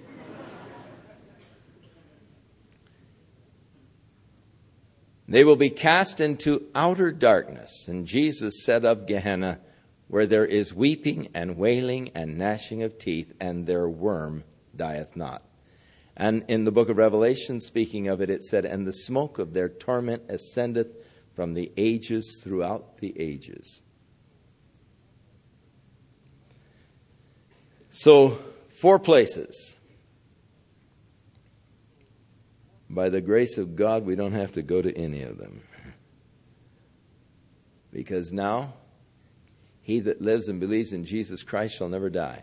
They 5.29 5.45
will 5.45 5.57
be 5.57 5.71
cast 5.71 6.21
into 6.21 6.67
outer 6.75 7.11
darkness. 7.11 7.89
And 7.89 8.07
Jesus 8.07 8.65
said 8.65 8.85
of 8.85 9.07
Gehenna, 9.07 9.61
where 10.09 10.27
there 10.27 10.45
is 10.45 10.73
weeping 10.73 11.29
and 11.35 11.57
wailing 11.57 12.11
and 12.15 12.39
gnashing 12.39 12.83
of 12.83 12.99
teeth, 12.99 13.33
and 13.41 13.67
their 13.67 13.89
worm 13.89 14.45
dieth 14.75 15.17
not. 15.17 15.43
And 16.17 16.45
in 16.49 16.65
the 16.65 16.71
book 16.71 16.89
of 16.89 16.97
Revelation, 16.97 17.61
speaking 17.61 18.09
of 18.09 18.21
it, 18.21 18.31
it 18.31 18.43
said, 18.43 18.65
And 18.65 18.87
the 18.87 18.93
smoke 18.93 19.39
of 19.39 19.53
their 19.53 19.69
torment 19.69 20.23
ascendeth 20.29 20.89
from 21.35 21.55
the 21.55 21.73
ages 21.77 22.41
throughout 22.43 22.99
the 22.99 23.19
ages. 23.21 23.83
So, 27.91 28.39
four 28.71 28.99
places. 28.99 29.76
By 32.97 33.11
the 33.11 33.21
grace 33.21 33.59
of 33.59 33.77
God, 33.77 34.07
we 34.07 34.17
don't 34.17 34.33
have 34.33 34.53
to 34.53 34.63
go 34.63 34.81
to 34.81 34.99
any 34.99 35.21
of 35.21 35.37
them. 35.37 35.61
Because 37.93 38.33
now, 38.33 38.73
he 39.83 40.01
that 40.01 40.23
lives 40.23 40.49
and 40.49 40.59
believes 40.59 40.95
in 40.95 41.05
Jesus 41.05 41.43
Christ 41.43 41.77
shall 41.77 41.91
never 41.91 42.09
die. 42.09 42.43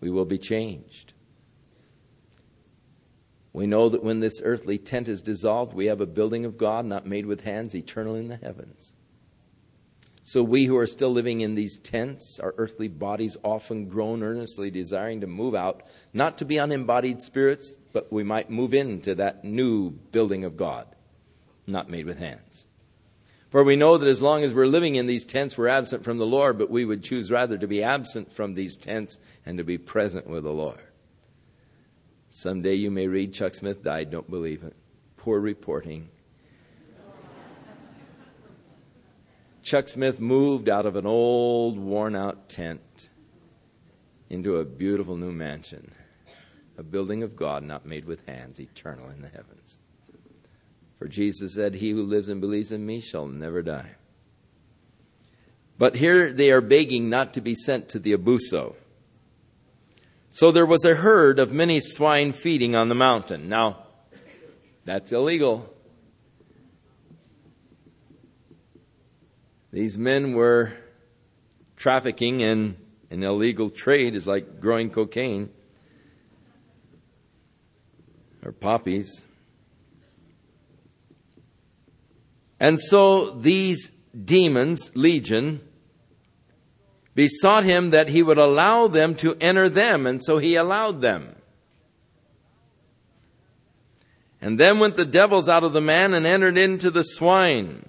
We 0.00 0.10
will 0.10 0.26
be 0.26 0.36
changed. 0.36 1.14
We 3.54 3.66
know 3.66 3.88
that 3.88 4.04
when 4.04 4.20
this 4.20 4.42
earthly 4.44 4.76
tent 4.76 5.08
is 5.08 5.22
dissolved, 5.22 5.72
we 5.72 5.86
have 5.86 6.02
a 6.02 6.06
building 6.06 6.44
of 6.44 6.58
God 6.58 6.84
not 6.84 7.06
made 7.06 7.24
with 7.24 7.40
hands, 7.40 7.74
eternal 7.74 8.16
in 8.16 8.28
the 8.28 8.36
heavens. 8.36 8.96
So 10.22 10.42
we 10.42 10.66
who 10.66 10.76
are 10.76 10.86
still 10.86 11.10
living 11.10 11.40
in 11.40 11.54
these 11.54 11.78
tents, 11.78 12.38
our 12.38 12.54
earthly 12.58 12.88
bodies 12.88 13.38
often 13.42 13.88
groan 13.88 14.22
earnestly 14.22 14.70
desiring 14.70 15.22
to 15.22 15.26
move 15.26 15.54
out, 15.54 15.84
not 16.12 16.36
to 16.38 16.44
be 16.44 16.58
unembodied 16.58 17.22
spirits, 17.22 17.74
but 17.92 18.12
we 18.12 18.22
might 18.22 18.50
move 18.50 18.74
into 18.74 19.14
that 19.16 19.44
new 19.44 19.90
building 19.90 20.44
of 20.44 20.56
God, 20.56 20.86
not 21.66 21.90
made 21.90 22.06
with 22.06 22.18
hands. 22.18 22.66
For 23.50 23.62
we 23.62 23.76
know 23.76 23.98
that 23.98 24.08
as 24.08 24.22
long 24.22 24.44
as 24.44 24.54
we're 24.54 24.66
living 24.66 24.94
in 24.94 25.06
these 25.06 25.26
tents, 25.26 25.58
we're 25.58 25.68
absent 25.68 26.04
from 26.04 26.16
the 26.16 26.26
Lord, 26.26 26.56
but 26.56 26.70
we 26.70 26.86
would 26.86 27.02
choose 27.02 27.30
rather 27.30 27.58
to 27.58 27.66
be 27.66 27.82
absent 27.82 28.32
from 28.32 28.54
these 28.54 28.78
tents 28.78 29.18
and 29.44 29.58
to 29.58 29.64
be 29.64 29.76
present 29.76 30.26
with 30.26 30.44
the 30.44 30.52
Lord. 30.52 30.80
Someday 32.30 32.74
you 32.74 32.90
may 32.90 33.08
read 33.08 33.34
Chuck 33.34 33.54
Smith 33.54 33.82
died, 33.82 34.10
don't 34.10 34.30
believe 34.30 34.62
it. 34.62 34.74
Poor 35.18 35.38
reporting. 35.38 36.08
Chuck 39.62 39.86
Smith 39.86 40.18
moved 40.18 40.68
out 40.68 40.86
of 40.86 40.96
an 40.96 41.06
old, 41.06 41.78
worn 41.78 42.16
out 42.16 42.48
tent 42.48 43.10
into 44.30 44.56
a 44.56 44.64
beautiful 44.64 45.16
new 45.16 45.30
mansion, 45.30 45.92
a 46.76 46.82
building 46.82 47.22
of 47.22 47.36
God 47.36 47.62
not 47.62 47.86
made 47.86 48.04
with 48.04 48.26
hands, 48.26 48.60
eternal 48.60 49.10
in 49.10 49.22
the 49.22 49.28
heavens. 49.28 49.78
For 50.98 51.08
Jesus 51.08 51.54
said, 51.54 51.74
He 51.74 51.90
who 51.90 52.02
lives 52.02 52.28
and 52.28 52.40
believes 52.40 52.72
in 52.72 52.86
me 52.86 53.00
shall 53.00 53.26
never 53.26 53.62
die. 53.62 53.90
But 55.78 55.96
here 55.96 56.32
they 56.32 56.52
are 56.52 56.60
begging 56.60 57.10
not 57.10 57.34
to 57.34 57.40
be 57.40 57.54
sent 57.54 57.88
to 57.90 57.98
the 57.98 58.16
Abuso. 58.16 58.74
So 60.30 60.50
there 60.50 60.66
was 60.66 60.84
a 60.84 60.94
herd 60.94 61.38
of 61.38 61.52
many 61.52 61.80
swine 61.80 62.32
feeding 62.32 62.74
on 62.74 62.88
the 62.88 62.94
mountain. 62.94 63.48
Now, 63.48 63.78
that's 64.84 65.12
illegal. 65.12 65.68
These 69.72 69.98
men 69.98 70.32
were 70.34 70.72
trafficking 71.76 72.40
in 72.40 72.76
an 73.10 73.22
illegal 73.22 73.68
trade, 73.68 74.14
is 74.14 74.26
like 74.26 74.60
growing 74.60 74.90
cocaine 74.90 75.50
or 78.44 78.52
poppies. 78.52 79.26
And 82.58 82.78
so 82.78 83.30
these 83.30 83.90
demons, 84.24 84.92
legion, 84.94 85.60
besought 87.14 87.64
him 87.64 87.90
that 87.90 88.08
he 88.08 88.22
would 88.22 88.38
allow 88.38 88.86
them 88.88 89.14
to 89.16 89.36
enter 89.40 89.68
them, 89.68 90.06
and 90.06 90.22
so 90.22 90.38
he 90.38 90.54
allowed 90.54 91.00
them. 91.00 91.34
And 94.40 94.58
then 94.58 94.78
went 94.78 94.96
the 94.96 95.04
devils 95.04 95.48
out 95.48 95.62
of 95.62 95.72
the 95.72 95.80
man 95.80 96.14
and 96.14 96.26
entered 96.26 96.58
into 96.58 96.90
the 96.90 97.04
swine. 97.04 97.88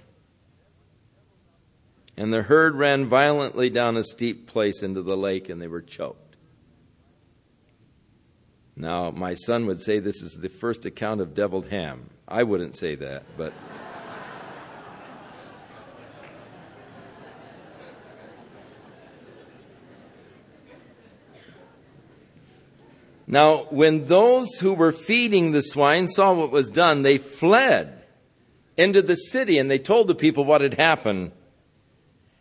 And 2.15 2.31
the 2.31 2.43
herd 2.43 2.75
ran 2.75 3.09
violently 3.09 3.71
down 3.71 3.97
a 3.97 4.03
steep 4.03 4.45
place 4.47 4.83
into 4.83 5.01
the 5.01 5.17
lake, 5.17 5.49
and 5.49 5.59
they 5.59 5.67
were 5.67 5.81
choked. 5.81 6.22
Now, 8.75 9.11
my 9.11 9.35
son 9.35 9.67
would 9.67 9.81
say 9.81 9.99
this 9.99 10.21
is 10.21 10.33
the 10.33 10.49
first 10.49 10.85
account 10.85 11.21
of 11.21 11.35
deviled 11.35 11.67
ham. 11.67 12.09
I 12.27 12.43
wouldn't 12.43 12.75
say 12.75 12.95
that, 12.95 13.23
but. 13.37 13.53
Now, 23.27 23.67
when 23.69 24.05
those 24.05 24.59
who 24.59 24.73
were 24.73 24.91
feeding 24.91 25.51
the 25.51 25.61
swine 25.61 26.07
saw 26.07 26.33
what 26.33 26.51
was 26.51 26.69
done, 26.69 27.03
they 27.03 27.17
fled 27.17 28.03
into 28.75 29.01
the 29.01 29.15
city 29.15 29.57
and 29.57 29.71
they 29.71 29.79
told 29.79 30.07
the 30.07 30.15
people 30.15 30.43
what 30.43 30.61
had 30.61 30.75
happened. 30.75 31.31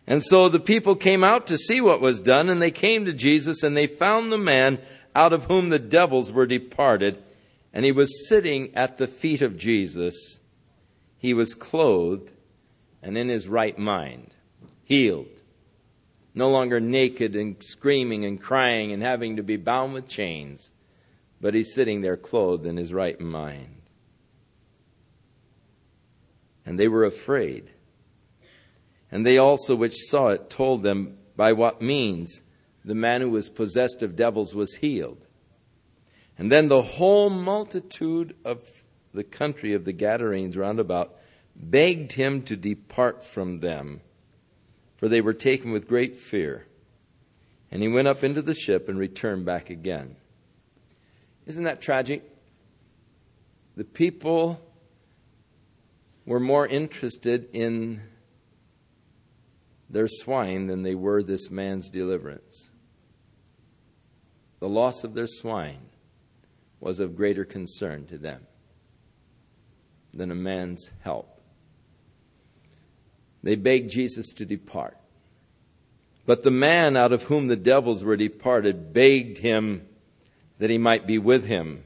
And 0.07 0.23
so 0.23 0.49
the 0.49 0.61
people 0.61 0.97
came 0.97 1.23
out 1.23 1.47
to 1.47 1.57
see 1.57 1.81
what 1.81 2.01
was 2.01 2.21
done, 2.21 2.49
and 2.49 2.61
they 2.61 2.73
came 2.73 3.05
to 3.05 3.13
Jesus, 3.13 3.63
and 3.63 3.77
they 3.77 3.87
found 3.87 4.33
the 4.33 4.39
man 4.39 4.81
out 5.15 5.33
of 5.33 5.45
whom 5.45 5.69
the 5.69 5.79
devils 5.79 6.33
were 6.33 6.47
departed, 6.47 7.23
and 7.73 7.85
he 7.85 7.93
was 7.93 8.29
sitting 8.29 8.75
at 8.75 8.99
the 8.99 9.07
feet 9.07 9.43
of 9.43 9.57
Jesus. 9.57 10.39
He 11.19 11.35
was 11.35 11.55
clothed 11.55 12.33
and 13.03 13.19
in 13.19 13.29
his 13.29 13.49
right 13.49 13.77
mind, 13.77 14.35
healed, 14.85 15.27
no 16.35 16.51
longer 16.51 16.81
naked 16.81 17.35
and 17.35 17.63
screaming 17.63 18.25
and 18.25 18.41
crying 18.41 18.93
and 18.93 19.03
having 19.03 19.37
to 19.37 19.43
be 19.43 19.57
bound 19.57 19.93
with 19.93 20.09
chains 20.09 20.73
but 21.43 21.55
he's 21.55 21.75
sitting 21.75 22.01
there 22.01 22.17
clothed 22.17 22.65
in 22.65 22.77
his 22.77 22.95
right 22.95 23.21
mind. 23.21 23.83
And 26.65 26.79
they 26.79 26.87
were 26.87 27.05
afraid. 27.05 27.73
And 29.11 29.27
they 29.27 29.37
also 29.37 29.75
which 29.75 29.97
saw 29.97 30.29
it 30.29 30.49
told 30.49 30.85
them 30.85 31.19
by 31.37 31.53
what 31.53 31.83
means 31.83 32.43
the 32.85 32.95
man 32.95 33.21
who 33.21 33.31
was 33.31 33.49
possessed 33.49 34.03
of 34.03 34.17
devils 34.17 34.55
was 34.55 34.75
healed. 34.77 35.25
And 36.39 36.51
then 36.51 36.69
the 36.69 36.83
whole 36.83 37.31
multitude 37.31 38.35
of 38.45 38.69
the 39.15 39.25
country 39.25 39.75
of 39.75 39.85
the 39.85 39.93
Gadarenes 39.93 40.57
round 40.57 40.81
about 40.81 41.17
begged 41.55 42.13
him 42.13 42.43
to 42.43 42.57
depart 42.57 43.25
from 43.25 43.61
them, 43.61 44.01
for 44.97 45.09
they 45.09 45.21
were 45.21 45.35
taken 45.35 45.71
with 45.71 45.87
great 45.87 46.17
fear. 46.17 46.67
And 47.71 47.83
he 47.83 47.89
went 47.89 48.09
up 48.09 48.25
into 48.25 48.43
the 48.43 48.55
ship 48.55 48.89
and 48.89 48.99
returned 48.99 49.45
back 49.45 49.71
again. 49.71 50.17
Isn't 51.47 51.65
that 51.65 51.81
tragic? 51.81 52.29
The 53.77 53.85
people 53.85 54.61
were 56.27 56.41
more 56.41 56.67
interested 56.67 57.49
in 57.53 58.03
their 59.89 60.09
swine 60.09 60.67
than 60.67 60.83
they 60.83 60.95
were 60.95 61.23
this 61.23 61.51
man's 61.51 61.89
deliverance. 61.89 62.71
The 64.63 64.69
loss 64.69 65.03
of 65.03 65.15
their 65.15 65.27
swine 65.27 65.89
was 66.79 67.01
of 67.01 67.17
greater 67.17 67.45
concern 67.45 68.07
to 68.07 68.17
them 68.17 68.47
than 70.15 70.31
a 70.31 70.37
man's 70.37 70.93
help. 71.01 71.41
They 73.43 73.57
begged 73.57 73.91
Jesus 73.91 74.29
to 74.35 74.45
depart. 74.45 74.97
But 76.27 76.45
the 76.45 76.53
man 76.53 76.97
out 76.97 77.13
of 77.13 77.25
whom 77.25 77.49
the 77.49 77.57
devils 77.57 78.05
were 78.05 78.17
departed 78.17 78.93
begged 78.93 79.39
him 79.39 79.85
that 80.61 80.71
he 80.71 80.79
might 80.79 81.09
be 81.09 81.19
with 81.19 81.45
him. 81.45 81.83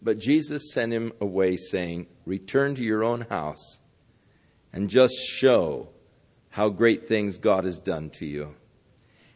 But 0.00 0.20
Jesus 0.20 0.72
sent 0.72 0.92
him 0.92 1.12
away, 1.20 1.56
saying, 1.56 2.06
Return 2.24 2.76
to 2.76 2.84
your 2.84 3.02
own 3.02 3.22
house 3.22 3.80
and 4.72 4.88
just 4.88 5.16
show 5.16 5.88
how 6.50 6.68
great 6.68 7.08
things 7.08 7.36
God 7.36 7.64
has 7.64 7.80
done 7.80 8.10
to 8.10 8.26
you. 8.26 8.54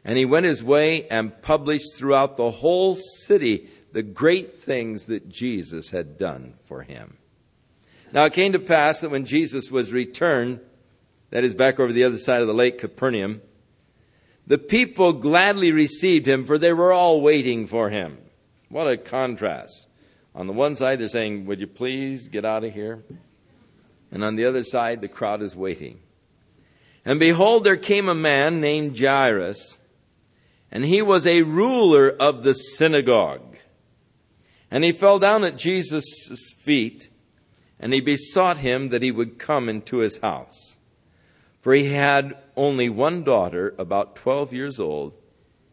And 0.05 0.17
he 0.17 0.25
went 0.25 0.47
his 0.47 0.65
way 0.65 1.07
and 1.09 1.43
published 1.43 1.97
throughout 1.97 2.37
the 2.37 2.51
whole 2.51 2.95
city 2.95 3.69
the 3.93 4.03
great 4.03 4.61
things 4.61 5.07
that 5.07 5.29
Jesus 5.29 5.91
had 5.91 6.17
done 6.17 6.55
for 6.65 6.83
him. 6.83 7.17
Now 8.13 8.25
it 8.25 8.33
came 8.33 8.53
to 8.53 8.59
pass 8.59 9.01
that 9.01 9.11
when 9.11 9.25
Jesus 9.25 9.71
was 9.71 9.93
returned, 9.93 10.61
that 11.31 11.45
is 11.45 11.55
back 11.55 11.79
over 11.79 11.93
the 11.93 12.05
other 12.05 12.19
side 12.19 12.41
of 12.41 12.47
the 12.47 12.55
lake, 12.55 12.79
Capernaum, 12.79 13.41
the 14.47 14.59
people 14.59 15.13
gladly 15.13 15.71
received 15.71 16.27
him, 16.27 16.45
for 16.45 16.59
they 16.59 16.73
were 16.73 16.93
all 16.93 17.21
waiting 17.21 17.67
for 17.67 17.91
him. 17.91 18.19
What 18.69 18.89
a 18.89 18.97
contrast. 18.97 19.87
On 20.35 20.47
the 20.47 20.53
one 20.53 20.77
side, 20.77 20.99
they're 20.99 21.09
saying, 21.09 21.47
Would 21.47 21.61
you 21.61 21.67
please 21.67 22.29
get 22.29 22.45
out 22.45 22.65
of 22.65 22.73
here? 22.73 23.05
And 24.11 24.25
on 24.25 24.37
the 24.37 24.47
other 24.47 24.65
side, 24.65 25.01
the 25.01 25.09
crowd 25.09 25.43
is 25.43 25.55
waiting. 25.55 26.01
And 27.05 27.21
behold, 27.21 27.65
there 27.65 27.77
came 27.77 28.09
a 28.09 28.15
man 28.15 28.61
named 28.61 28.99
Jairus, 28.99 29.79
and 30.71 30.85
he 30.85 31.03
was 31.03 31.27
a 31.27 31.43
ruler 31.43 32.09
of 32.09 32.43
the 32.43 32.55
synagogue. 32.55 33.57
And 34.71 34.85
he 34.85 34.93
fell 34.93 35.19
down 35.19 35.45
at 35.45 35.57
Jesus' 35.57 36.55
feet 36.59 37.11
and 37.81 37.95
he 37.95 38.01
besought 38.01 38.59
him 38.59 38.89
that 38.89 39.03
he 39.03 39.11
would 39.11 39.39
come 39.39 39.69
into 39.69 39.99
his 39.99 40.19
house. 40.19 40.79
For 41.61 41.73
he 41.75 41.93
had 41.93 42.37
only 42.57 42.89
one 42.89 43.25
daughter, 43.25 43.75
about 43.79 44.17
twelve 44.17 44.53
years 44.53 44.79
old, 44.79 45.15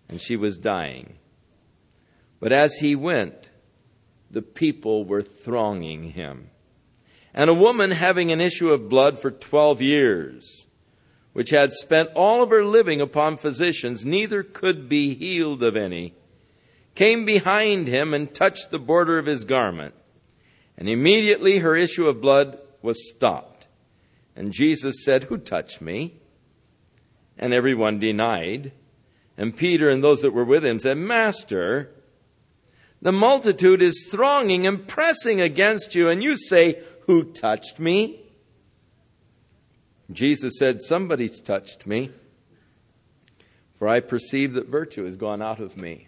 and 0.09 0.19
she 0.19 0.35
was 0.35 0.57
dying. 0.57 1.15
But 2.39 2.51
as 2.51 2.75
he 2.75 2.95
went, 2.95 3.49
the 4.29 4.41
people 4.41 5.05
were 5.05 5.21
thronging 5.21 6.11
him. 6.11 6.49
And 7.33 7.49
a 7.49 7.53
woman 7.53 7.91
having 7.91 8.31
an 8.31 8.41
issue 8.41 8.71
of 8.71 8.89
blood 8.89 9.19
for 9.19 9.31
twelve 9.31 9.81
years, 9.81 10.66
which 11.37 11.51
had 11.51 11.71
spent 11.71 12.09
all 12.15 12.41
of 12.41 12.49
her 12.49 12.65
living 12.65 12.99
upon 12.99 13.37
physicians, 13.37 14.03
neither 14.03 14.41
could 14.41 14.89
be 14.89 15.13
healed 15.13 15.61
of 15.61 15.75
any, 15.75 16.15
came 16.95 17.25
behind 17.25 17.87
him 17.87 18.11
and 18.11 18.33
touched 18.33 18.71
the 18.71 18.79
border 18.79 19.19
of 19.19 19.27
his 19.27 19.45
garment. 19.45 19.93
And 20.79 20.89
immediately 20.89 21.59
her 21.59 21.75
issue 21.75 22.07
of 22.07 22.21
blood 22.21 22.57
was 22.81 23.07
stopped. 23.07 23.67
And 24.35 24.51
Jesus 24.51 25.05
said, 25.05 25.25
Who 25.25 25.37
touched 25.37 25.79
me? 25.79 26.15
And 27.37 27.53
everyone 27.53 27.99
denied. 27.99 28.71
And 29.37 29.55
Peter 29.55 29.91
and 29.91 30.03
those 30.03 30.23
that 30.23 30.33
were 30.33 30.43
with 30.43 30.65
him 30.65 30.79
said, 30.79 30.97
Master, 30.97 31.91
the 32.99 33.11
multitude 33.11 33.83
is 33.83 34.09
thronging 34.09 34.65
and 34.65 34.87
pressing 34.87 35.39
against 35.39 35.93
you, 35.93 36.09
and 36.09 36.23
you 36.23 36.35
say, 36.35 36.81
Who 37.05 37.25
touched 37.25 37.77
me? 37.77 38.23
Jesus 40.11 40.57
said, 40.57 40.81
Somebody's 40.81 41.41
touched 41.41 41.85
me, 41.85 42.11
for 43.77 43.87
I 43.87 43.99
perceive 43.99 44.53
that 44.53 44.67
virtue 44.67 45.03
has 45.03 45.17
gone 45.17 45.41
out 45.41 45.59
of 45.59 45.77
me. 45.77 46.07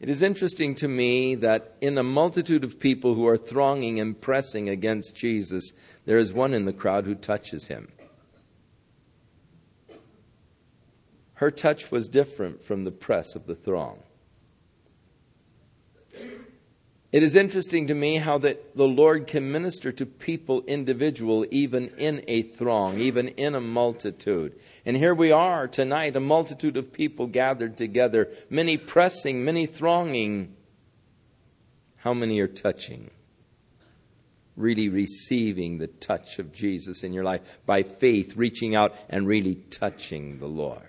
It 0.00 0.08
is 0.08 0.22
interesting 0.22 0.74
to 0.76 0.88
me 0.88 1.34
that 1.36 1.76
in 1.80 1.96
a 1.96 2.02
multitude 2.02 2.62
of 2.62 2.78
people 2.78 3.14
who 3.14 3.26
are 3.26 3.36
thronging 3.36 3.98
and 3.98 4.20
pressing 4.20 4.68
against 4.68 5.16
Jesus, 5.16 5.72
there 6.04 6.18
is 6.18 6.32
one 6.32 6.52
in 6.52 6.66
the 6.66 6.72
crowd 6.72 7.06
who 7.06 7.14
touches 7.14 7.68
him. 7.68 7.88
Her 11.34 11.50
touch 11.50 11.90
was 11.90 12.08
different 12.08 12.62
from 12.62 12.82
the 12.82 12.90
press 12.90 13.34
of 13.34 13.46
the 13.46 13.54
throng. 13.54 14.02
It 17.14 17.22
is 17.22 17.36
interesting 17.36 17.86
to 17.86 17.94
me 17.94 18.16
how 18.16 18.38
that 18.38 18.74
the 18.74 18.88
Lord 18.88 19.28
can 19.28 19.52
minister 19.52 19.92
to 19.92 20.04
people 20.04 20.64
individual 20.66 21.46
even 21.48 21.90
in 21.90 22.24
a 22.26 22.42
throng, 22.42 22.98
even 22.98 23.28
in 23.28 23.54
a 23.54 23.60
multitude. 23.60 24.58
And 24.84 24.96
here 24.96 25.14
we 25.14 25.30
are 25.30 25.68
tonight, 25.68 26.16
a 26.16 26.20
multitude 26.20 26.76
of 26.76 26.92
people 26.92 27.28
gathered 27.28 27.76
together, 27.76 28.32
many 28.50 28.76
pressing, 28.76 29.44
many 29.44 29.64
thronging. 29.64 30.56
How 31.98 32.14
many 32.14 32.40
are 32.40 32.48
touching? 32.48 33.12
Really 34.56 34.88
receiving 34.88 35.78
the 35.78 35.86
touch 35.86 36.40
of 36.40 36.52
Jesus 36.52 37.04
in 37.04 37.12
your 37.12 37.22
life 37.22 37.42
by 37.64 37.84
faith, 37.84 38.36
reaching 38.36 38.74
out 38.74 38.92
and 39.08 39.28
really 39.28 39.54
touching 39.70 40.40
the 40.40 40.48
Lord. 40.48 40.88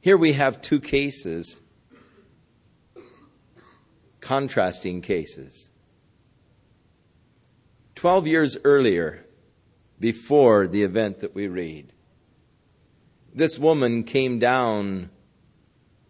Here 0.00 0.16
we 0.16 0.32
have 0.32 0.62
two 0.62 0.80
cases 0.80 1.60
contrasting 4.24 5.02
cases. 5.02 5.68
Twelve 7.94 8.26
years 8.26 8.56
earlier, 8.64 9.26
before 10.00 10.66
the 10.66 10.82
event 10.82 11.20
that 11.20 11.34
we 11.34 11.46
read, 11.46 11.92
this 13.34 13.58
woman 13.58 14.02
came 14.02 14.38
down 14.38 15.10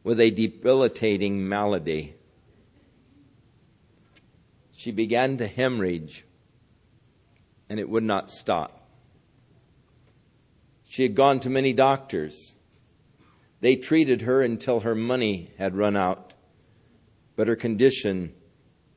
with 0.05 0.21
a 0.21 0.31
debilitating 0.31 1.49
malady. 1.49 2.15
She 4.77 4.93
began 4.93 5.37
to 5.39 5.49
hemorrhage, 5.49 6.25
and 7.69 7.81
it 7.81 7.89
would 7.89 8.05
not 8.05 8.31
stop. 8.31 8.89
She 10.85 11.03
had 11.03 11.17
gone 11.17 11.41
to 11.41 11.51
many 11.51 11.73
doctors. 11.73 12.55
They 13.61 13.75
treated 13.75 14.23
her 14.23 14.41
until 14.41 14.81
her 14.81 14.95
money 14.95 15.51
had 15.59 15.75
run 15.75 15.97
out 15.97 16.34
but 17.37 17.49
her 17.49 17.57
condition 17.57 18.33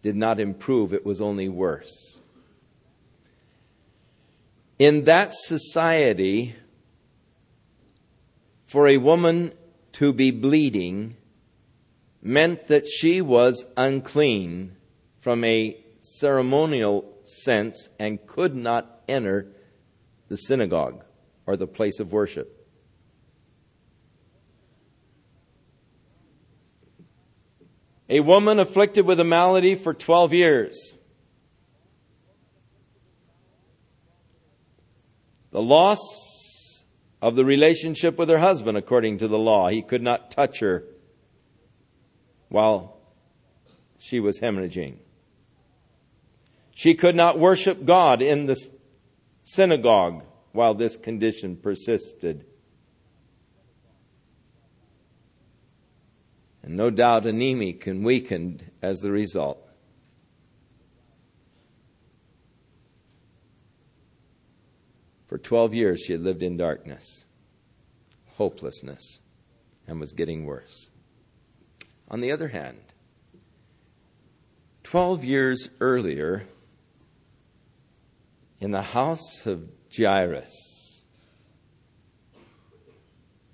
did 0.02 0.16
not 0.16 0.40
improve, 0.40 0.94
it 0.94 1.06
was 1.06 1.22
only 1.22 1.50
worse. 1.50 2.20
In 4.80 5.06
that 5.06 5.34
society, 5.34 6.56
for 8.68 8.88
a 8.88 8.98
woman 8.98 9.54
to 9.94 10.14
be 10.14 10.30
bleeding 10.30 11.16
meant 12.22 12.68
that 12.68 12.86
she 12.86 13.22
was 13.22 13.66
unclean 13.76 14.76
from 15.22 15.44
a 15.44 15.78
ceremonial 16.00 17.18
sense 17.24 17.90
and 18.00 18.26
could 18.28 18.56
not 18.56 19.02
enter 19.08 19.48
the 20.28 20.36
synagogue 20.36 21.04
or 21.46 21.58
the 21.58 21.68
place 21.68 22.00
of 22.00 22.12
worship. 22.12 22.57
A 28.10 28.20
woman 28.22 28.60
afflicted 28.60 29.06
with 29.06 29.20
a 29.20 29.24
malady 29.24 29.76
for 29.76 29.94
12 29.94 30.34
years. 30.34 30.94
The 35.52 35.62
loss 35.62 36.84
of 37.22 37.36
the 37.36 37.46
relationship 37.46 38.18
with 38.18 38.30
her 38.30 38.38
husband, 38.38 38.78
according 38.78 39.18
to 39.20 39.28
the 39.28 39.40
law. 39.40 39.70
He 39.70 39.82
could 39.82 40.02
not 40.02 40.32
touch 40.32 40.60
her 40.60 40.84
while 42.50 43.00
she 43.98 44.20
was 44.20 44.40
hemorrhaging. 44.40 44.98
She 46.76 46.94
could 46.94 47.16
not 47.16 47.40
worship 47.40 47.86
God 47.86 48.22
in 48.22 48.46
the 48.46 48.56
synagogue 49.42 50.24
while 50.52 50.76
this 50.76 50.96
condition 50.96 51.58
persisted. 51.58 52.46
And 56.68 56.76
no 56.76 56.90
doubt 56.90 57.26
anemic 57.26 57.88
and 57.88 58.04
weakened 58.04 58.72
as 58.82 59.00
the 59.00 59.10
result. 59.10 59.58
For 65.28 65.38
12 65.38 65.74
years, 65.74 66.02
she 66.02 66.12
had 66.12 66.24
lived 66.24 66.44
in 66.44 66.58
darkness, 66.58 67.24
hopelessness, 68.36 69.22
and 69.88 70.02
was 70.02 70.12
getting 70.12 70.44
worse. 70.44 70.90
On 72.10 72.20
the 72.20 72.34
other 72.34 72.50
hand, 72.50 72.82
12 74.84 75.24
years 75.24 75.70
earlier, 75.80 76.48
in 78.60 78.72
the 78.72 78.82
house 78.82 79.46
of 79.46 79.70
Jairus, 79.98 81.02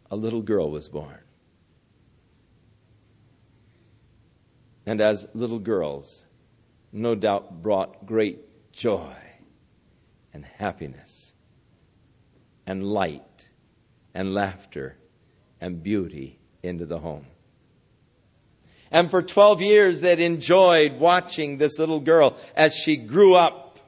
a 0.09 0.15
little 0.15 0.41
girl 0.41 0.71
was 0.71 0.89
born. 0.89 1.22
And 4.85 5.01
as 5.01 5.27
little 5.33 5.59
girls, 5.59 6.25
no 6.91 7.15
doubt 7.15 7.61
brought 7.61 8.05
great 8.05 8.71
joy 8.71 9.15
and 10.33 10.45
happiness 10.45 11.33
and 12.65 12.83
light 12.83 13.49
and 14.13 14.33
laughter 14.33 14.97
and 15.59 15.81
beauty 15.81 16.39
into 16.61 16.85
the 16.85 16.99
home. 16.99 17.25
And 18.91 19.09
for 19.09 19.23
12 19.23 19.61
years, 19.61 20.01
they'd 20.01 20.19
enjoyed 20.19 20.99
watching 20.99 21.57
this 21.57 21.79
little 21.79 21.99
girl 21.99 22.37
as 22.55 22.75
she 22.75 22.95
grew 22.95 23.33
up. 23.33 23.79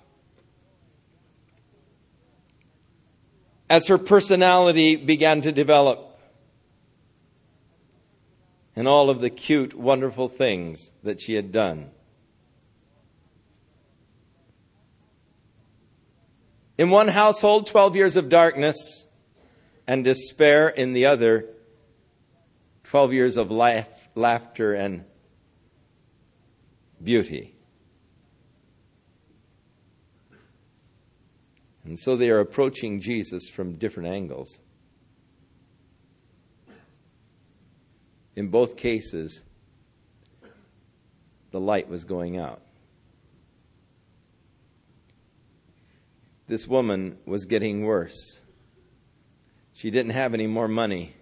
As 3.69 3.88
her 3.88 3.99
personality 3.99 4.95
began 4.95 5.41
to 5.41 5.51
develop 5.51 6.15
and 8.76 8.88
all 8.88 9.10
of 9.10 9.22
the 9.22 9.30
cute, 9.30 9.73
wonderful 9.73 10.27
things 10.27 10.91
that 11.03 11.22
she 11.22 11.35
had 11.35 11.52
done. 11.52 11.91
In 16.77 16.89
one 16.89 17.07
household, 17.07 17.68
12 17.68 17.95
years 17.95 18.18
of 18.18 18.27
darkness 18.27 19.06
and 19.88 20.03
despair. 20.03 20.68
In 20.68 20.93
the 20.93 21.06
other, 21.06 21.45
12 22.84 23.14
years 23.14 23.38
of 23.38 23.49
laugh, 23.49 24.10
laughter 24.14 24.73
and 24.73 25.06
beauty. 27.02 27.56
And 31.85 31.99
so 31.99 32.15
they 32.18 32.30
are 32.30 32.39
approaching 32.39 32.99
Jesus 32.99 33.47
from 33.49 33.76
different 33.76 34.10
angles. 34.10 34.60
In 38.36 38.49
both 38.49 38.76
cases, 38.76 39.44
the 41.52 41.60
light 41.60 41.88
was 41.88 42.03
going 42.03 42.38
out. 42.38 42.62
This 46.48 46.68
woman 46.68 47.18
was 47.26 47.45
getting 47.45 47.86
worse. 47.86 48.40
She 49.74 49.90
didn't 49.90 50.12
have 50.12 50.34
any 50.34 50.48
more 50.48 50.68
money. 50.68 51.16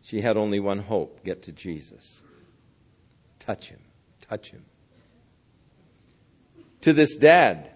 She 0.00 0.20
had 0.20 0.36
only 0.36 0.58
one 0.58 0.78
hope 0.78 1.24
get 1.24 1.42
to 1.44 1.52
Jesus. 1.52 2.22
Touch 3.38 3.68
him. 3.68 3.80
Touch 4.20 4.50
him. 4.50 4.64
to 6.82 6.92
this 6.92 7.16
dad. 7.16 7.71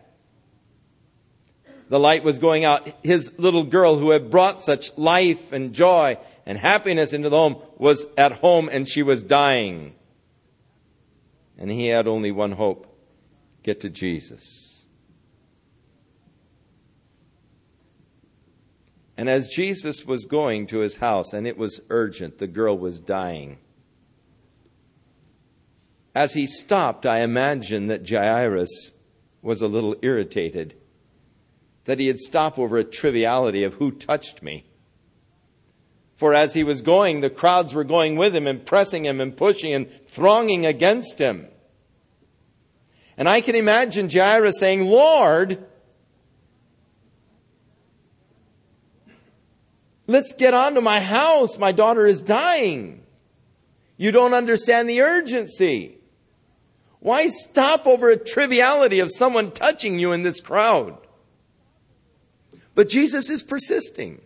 The 1.88 2.00
light 2.00 2.24
was 2.24 2.38
going 2.38 2.64
out. 2.64 2.88
His 3.04 3.38
little 3.38 3.64
girl, 3.64 3.96
who 3.96 4.10
had 4.10 4.30
brought 4.30 4.60
such 4.60 4.96
life 4.98 5.52
and 5.52 5.72
joy 5.72 6.18
and 6.44 6.58
happiness 6.58 7.12
into 7.12 7.28
the 7.28 7.36
home, 7.36 7.56
was 7.76 8.06
at 8.18 8.32
home 8.32 8.68
and 8.70 8.88
she 8.88 9.02
was 9.02 9.22
dying. 9.22 9.94
And 11.58 11.70
he 11.70 11.86
had 11.86 12.06
only 12.06 12.32
one 12.32 12.52
hope 12.52 12.92
get 13.62 13.80
to 13.80 13.90
Jesus. 13.90 14.84
And 19.16 19.30
as 19.30 19.48
Jesus 19.48 20.04
was 20.04 20.26
going 20.26 20.66
to 20.66 20.78
his 20.78 20.96
house, 20.96 21.32
and 21.32 21.46
it 21.46 21.56
was 21.56 21.80
urgent, 21.88 22.36
the 22.36 22.46
girl 22.46 22.76
was 22.76 23.00
dying. 23.00 23.58
As 26.14 26.34
he 26.34 26.46
stopped, 26.46 27.06
I 27.06 27.20
imagine 27.20 27.86
that 27.86 28.08
Jairus 28.08 28.90
was 29.40 29.62
a 29.62 29.68
little 29.68 29.96
irritated 30.02 30.74
that 31.86 31.98
he 31.98 32.08
had 32.08 32.18
stopped 32.18 32.58
over 32.58 32.76
a 32.76 32.84
triviality 32.84 33.64
of 33.64 33.74
who 33.74 33.90
touched 33.90 34.42
me. 34.42 34.66
For 36.16 36.34
as 36.34 36.54
he 36.54 36.64
was 36.64 36.82
going, 36.82 37.20
the 37.20 37.30
crowds 37.30 37.74
were 37.74 37.84
going 37.84 38.16
with 38.16 38.34
him 38.34 38.46
and 38.46 38.64
pressing 38.64 39.04
him 39.04 39.20
and 39.20 39.36
pushing 39.36 39.72
and 39.72 39.88
thronging 40.06 40.66
against 40.66 41.18
him. 41.18 41.48
And 43.16 43.28
I 43.28 43.40
can 43.40 43.54
imagine 43.54 44.10
Jairus 44.10 44.58
saying, 44.58 44.86
Lord, 44.86 45.64
let's 50.06 50.32
get 50.34 50.54
on 50.54 50.74
to 50.74 50.80
my 50.80 51.00
house. 51.00 51.58
My 51.58 51.72
daughter 51.72 52.06
is 52.06 52.20
dying. 52.20 53.04
You 53.96 54.10
don't 54.10 54.34
understand 54.34 54.88
the 54.88 55.02
urgency. 55.02 55.98
Why 57.00 57.28
stop 57.28 57.86
over 57.86 58.10
a 58.10 58.16
triviality 58.16 59.00
of 59.00 59.10
someone 59.10 59.52
touching 59.52 59.98
you 59.98 60.12
in 60.12 60.22
this 60.22 60.40
crowd? 60.40 60.98
But 62.76 62.90
Jesus 62.90 63.30
is 63.30 63.42
persisting. 63.42 64.20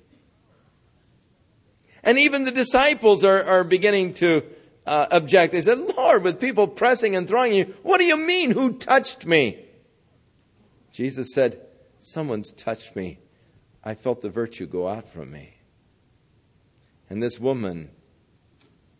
And 2.02 2.18
even 2.18 2.44
the 2.44 2.50
disciples 2.50 3.24
are, 3.24 3.42
are 3.42 3.64
beginning 3.64 4.14
to 4.14 4.42
uh, 4.84 5.06
object. 5.12 5.52
They 5.52 5.62
said, 5.62 5.78
Lord, 5.78 6.24
with 6.24 6.40
people 6.40 6.66
pressing 6.66 7.14
and 7.14 7.28
throwing 7.28 7.54
you, 7.54 7.74
what 7.82 7.98
do 7.98 8.04
you 8.04 8.16
mean? 8.16 8.50
Who 8.50 8.72
touched 8.72 9.24
me? 9.24 9.64
Jesus 10.92 11.32
said, 11.32 11.60
Someone's 12.00 12.50
touched 12.52 12.96
me. 12.96 13.20
I 13.84 13.94
felt 13.94 14.20
the 14.20 14.30
virtue 14.30 14.66
go 14.66 14.88
out 14.88 15.08
from 15.08 15.30
me. 15.30 15.58
And 17.08 17.22
this 17.22 17.38
woman 17.38 17.90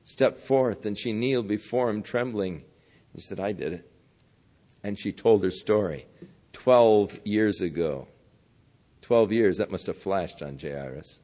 stepped 0.05 0.39
forth 0.39 0.86
and 0.86 0.97
she 0.97 1.12
kneeled 1.12 1.48
before 1.48 1.90
him, 1.90 2.02
trembling. 2.02 2.62
He 3.14 3.20
said, 3.20 3.40
I 3.40 3.52
did 3.52 3.72
it. 3.72 3.90
And 4.85 4.98
she 4.98 5.12
told 5.12 5.43
her 5.43 5.51
story 5.51 6.06
12 6.52 7.20
years 7.24 7.60
ago. 7.60 8.06
12 9.11 9.32
years, 9.32 9.59
that 9.59 9.73
must 9.73 9.89
have 9.89 9.99
flashed 9.99 10.41
on 10.41 10.57
Jairus. 10.57 11.19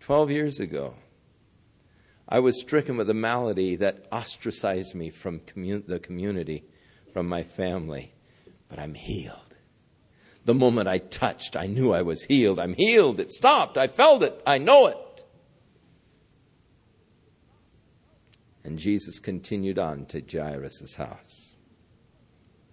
12 0.00 0.32
years 0.32 0.58
ago, 0.58 0.94
I 2.28 2.40
was 2.40 2.60
stricken 2.60 2.96
with 2.96 3.08
a 3.08 3.14
malady 3.14 3.76
that 3.76 4.08
ostracized 4.10 4.96
me 4.96 5.10
from 5.10 5.38
commun- 5.46 5.84
the 5.86 6.00
community, 6.00 6.64
from 7.12 7.28
my 7.28 7.44
family, 7.44 8.12
but 8.68 8.80
I'm 8.80 8.94
healed. 8.94 9.54
The 10.44 10.54
moment 10.54 10.88
I 10.88 10.98
touched, 10.98 11.54
I 11.54 11.68
knew 11.68 11.92
I 11.92 12.02
was 12.02 12.24
healed. 12.24 12.58
I'm 12.58 12.74
healed. 12.74 13.20
It 13.20 13.30
stopped. 13.30 13.78
I 13.78 13.86
felt 13.86 14.24
it. 14.24 14.42
I 14.44 14.58
know 14.58 14.88
it. 14.88 15.24
And 18.64 18.76
Jesus 18.76 19.20
continued 19.20 19.78
on 19.78 20.04
to 20.06 20.20
Jairus' 20.20 20.96
house 20.96 21.54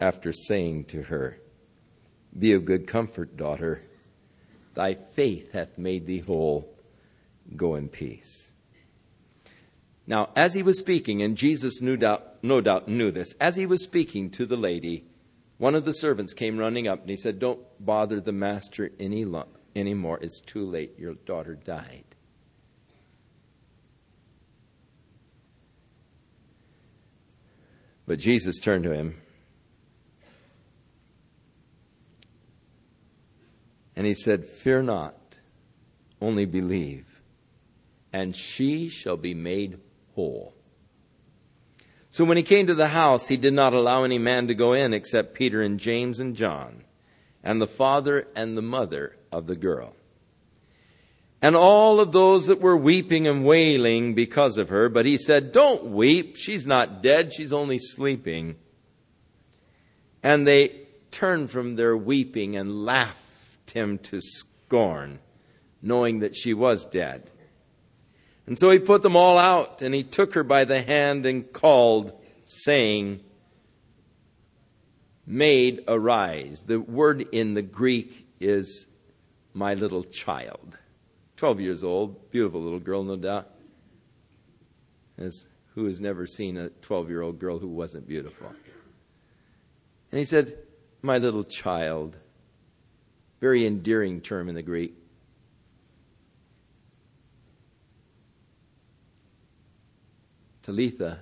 after 0.02 0.34
saying 0.34 0.86
to 0.86 1.03
her, 1.03 1.38
be 2.38 2.53
of 2.53 2.66
good 2.66 2.88
comfort, 2.88 3.38
daughter. 3.38 3.82
Thy 4.74 4.94
faith 4.94 5.53
hath 5.53 5.78
made 5.78 6.06
thee 6.06 6.20
whole. 6.20 6.70
Go 7.56 7.76
in 7.76 7.88
peace. 7.88 8.52
Now, 10.07 10.30
as 10.36 10.53
he 10.53 10.62
was 10.62 10.78
speaking, 10.78 11.22
and 11.22 11.38
Jesus 11.38 11.82
no 11.82 11.95
doubt, 11.95 12.44
no 12.44 12.62
doubt 12.62 12.88
knew 12.88 13.12
this, 13.12 13.34
as 13.40 13.56
he 13.56 13.66
was 13.66 13.84
speaking 13.84 14.30
to 14.32 14.45
the 14.45 14.57
lady, 14.57 15.06
one 15.57 15.74
of 15.74 15.86
the 15.86 15.94
servants 15.94 16.34
came 16.34 16.57
running 16.57 16.88
up 16.88 17.02
and 17.02 17.10
he 17.10 17.18
said, 17.18 17.40
Don't 17.40 17.62
bother 17.80 18.20
the 18.20 18.32
master 18.32 18.91
any 18.99 19.26
lo- 19.26 19.48
anymore. 19.76 20.20
It's 20.22 20.41
too 20.41 20.66
late. 20.66 20.99
Your 20.99 21.14
daughter 21.14 21.56
died. 21.56 22.03
But 28.06 28.20
Jesus 28.20 28.60
turned 28.60 28.84
to 28.84 28.94
him 28.94 29.22
And 33.96 34.06
he 34.06 34.14
said, 34.14 34.46
Fear 34.46 34.84
not, 34.84 35.40
only 36.22 36.46
believe, 36.46 37.22
and 38.12 38.36
she 38.36 38.90
shall 38.90 39.18
be 39.18 39.34
made 39.34 39.80
whole. 40.16 40.54
So 42.10 42.24
when 42.24 42.38
he 42.38 42.44
came 42.44 42.68
to 42.68 42.74
the 42.74 42.90
house, 42.90 43.28
he 43.28 43.38
did 43.38 43.54
not 43.54 43.74
allow 43.74 44.04
any 44.04 44.18
man 44.18 44.48
to 44.48 44.56
go 44.56 44.74
in 44.74 44.94
except 44.94 45.34
Peter 45.34 45.62
and 45.62 45.80
James 45.80 46.20
and 46.20 46.36
John, 46.36 46.84
and 47.44 47.62
the 47.62 47.68
father 47.68 48.28
and 48.36 48.58
the 48.58 48.62
mother 48.62 49.18
of 49.32 49.48
the 49.48 49.56
girl. 49.56 49.96
And 51.42 51.56
all 51.56 52.00
of 52.00 52.12
those 52.12 52.48
that 52.48 52.62
were 52.62 52.78
weeping 52.78 53.28
and 53.28 53.46
wailing 53.46 54.16
because 54.16 54.58
of 54.58 54.70
her, 54.70 54.90
but 54.90 55.06
he 55.06 55.18
said, 55.18 55.52
Don't 55.52 55.92
weep, 55.92 56.38
she's 56.38 56.66
not 56.66 57.04
dead, 57.04 57.34
she's 57.34 57.54
only 57.54 57.78
sleeping. 57.78 58.56
And 60.24 60.48
they 60.48 60.88
turned 61.12 61.52
from 61.52 61.76
their 61.76 61.96
weeping 61.96 62.56
and 62.56 62.84
laughed 62.86 63.24
him 63.72 63.98
to 64.00 64.22
scorn, 64.22 65.20
knowing 65.82 66.20
that 66.20 66.36
she 66.36 66.54
was 66.54 66.86
dead. 66.86 67.30
And 68.48 68.58
so 68.58 68.70
he 68.70 68.80
put 68.80 69.02
them 69.02 69.16
all 69.16 69.38
out, 69.38 69.82
and 69.82 69.94
he 69.94 70.04
took 70.04 70.34
her 70.36 70.44
by 70.44 70.66
the 70.66 70.82
hand 70.82 71.26
and 71.26 71.52
called, 71.52 72.14
saying, 72.46 73.22
Maid, 75.26 75.84
arise. 75.88 76.64
The 76.68 76.80
word 76.80 77.28
in 77.32 77.56
the 77.56 77.64
Greek 77.64 78.28
is 78.40 78.88
my 79.54 79.74
little 79.74 80.04
child. 80.04 80.78
12 81.38 81.60
years 81.60 81.84
old, 81.84 82.30
beautiful 82.32 82.62
little 82.62 82.80
girl, 82.80 83.04
no 83.04 83.16
doubt. 83.16 83.50
As 85.18 85.48
who 85.74 85.86
has 85.86 86.00
never 86.00 86.26
seen 86.26 86.58
a 86.58 86.70
12 86.70 87.10
year 87.10 87.22
old 87.22 87.40
girl 87.40 87.60
who 87.60 87.68
wasn't 87.68 88.08
beautiful? 88.08 88.48
And 90.12 90.20
he 90.20 90.26
said, 90.26 90.58
My 91.02 91.18
little 91.18 91.44
child, 91.44 92.18
very 93.46 93.68
endearing 93.68 94.22
term 94.22 94.50
in 94.50 94.56
the 94.56 94.64
Greek. 94.64 94.96
Talitha, 100.64 101.20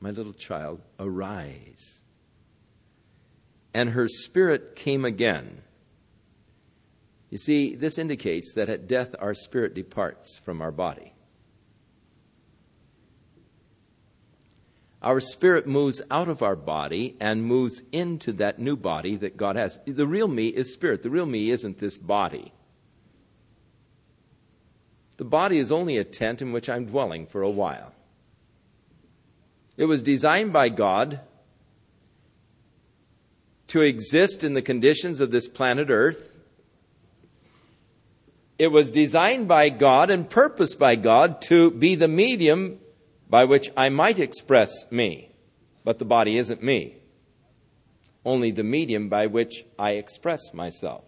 my 0.00 0.08
little 0.08 0.32
child, 0.32 0.80
arise. 0.98 2.00
And 3.74 3.90
her 3.90 4.08
spirit 4.08 4.74
came 4.74 5.04
again. 5.04 5.60
You 7.28 7.36
see, 7.36 7.74
this 7.74 7.98
indicates 7.98 8.54
that 8.54 8.70
at 8.70 8.88
death 8.88 9.14
our 9.18 9.34
spirit 9.34 9.74
departs 9.74 10.40
from 10.42 10.62
our 10.62 10.72
body. 10.72 11.09
Our 15.02 15.20
spirit 15.20 15.66
moves 15.66 16.02
out 16.10 16.28
of 16.28 16.42
our 16.42 16.56
body 16.56 17.16
and 17.20 17.44
moves 17.44 17.82
into 17.90 18.32
that 18.34 18.58
new 18.58 18.76
body 18.76 19.16
that 19.16 19.36
God 19.36 19.56
has. 19.56 19.80
The 19.86 20.06
real 20.06 20.28
me 20.28 20.48
is 20.48 20.72
spirit. 20.72 21.02
The 21.02 21.10
real 21.10 21.26
me 21.26 21.50
isn't 21.50 21.78
this 21.78 21.96
body. 21.96 22.52
The 25.16 25.24
body 25.24 25.58
is 25.58 25.72
only 25.72 25.96
a 25.96 26.04
tent 26.04 26.42
in 26.42 26.52
which 26.52 26.68
I'm 26.68 26.86
dwelling 26.86 27.26
for 27.26 27.42
a 27.42 27.50
while. 27.50 27.94
It 29.76 29.86
was 29.86 30.02
designed 30.02 30.52
by 30.52 30.68
God 30.68 31.20
to 33.68 33.80
exist 33.80 34.44
in 34.44 34.52
the 34.52 34.62
conditions 34.62 35.20
of 35.20 35.30
this 35.30 35.48
planet 35.48 35.88
Earth. 35.90 36.30
It 38.58 38.68
was 38.68 38.90
designed 38.90 39.48
by 39.48 39.70
God 39.70 40.10
and 40.10 40.28
purposed 40.28 40.78
by 40.78 40.96
God 40.96 41.40
to 41.42 41.70
be 41.70 41.94
the 41.94 42.08
medium 42.08 42.78
by 43.30 43.44
which 43.44 43.70
I 43.76 43.88
might 43.88 44.18
express 44.18 44.90
me, 44.90 45.30
but 45.84 46.00
the 46.00 46.04
body 46.04 46.36
isn't 46.36 46.62
me, 46.62 46.96
only 48.24 48.50
the 48.50 48.64
medium 48.64 49.08
by 49.08 49.26
which 49.28 49.64
I 49.78 49.92
express 49.92 50.52
myself. 50.52 51.04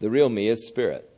The 0.00 0.10
real 0.10 0.28
me 0.28 0.48
is 0.48 0.66
spirit. 0.66 1.08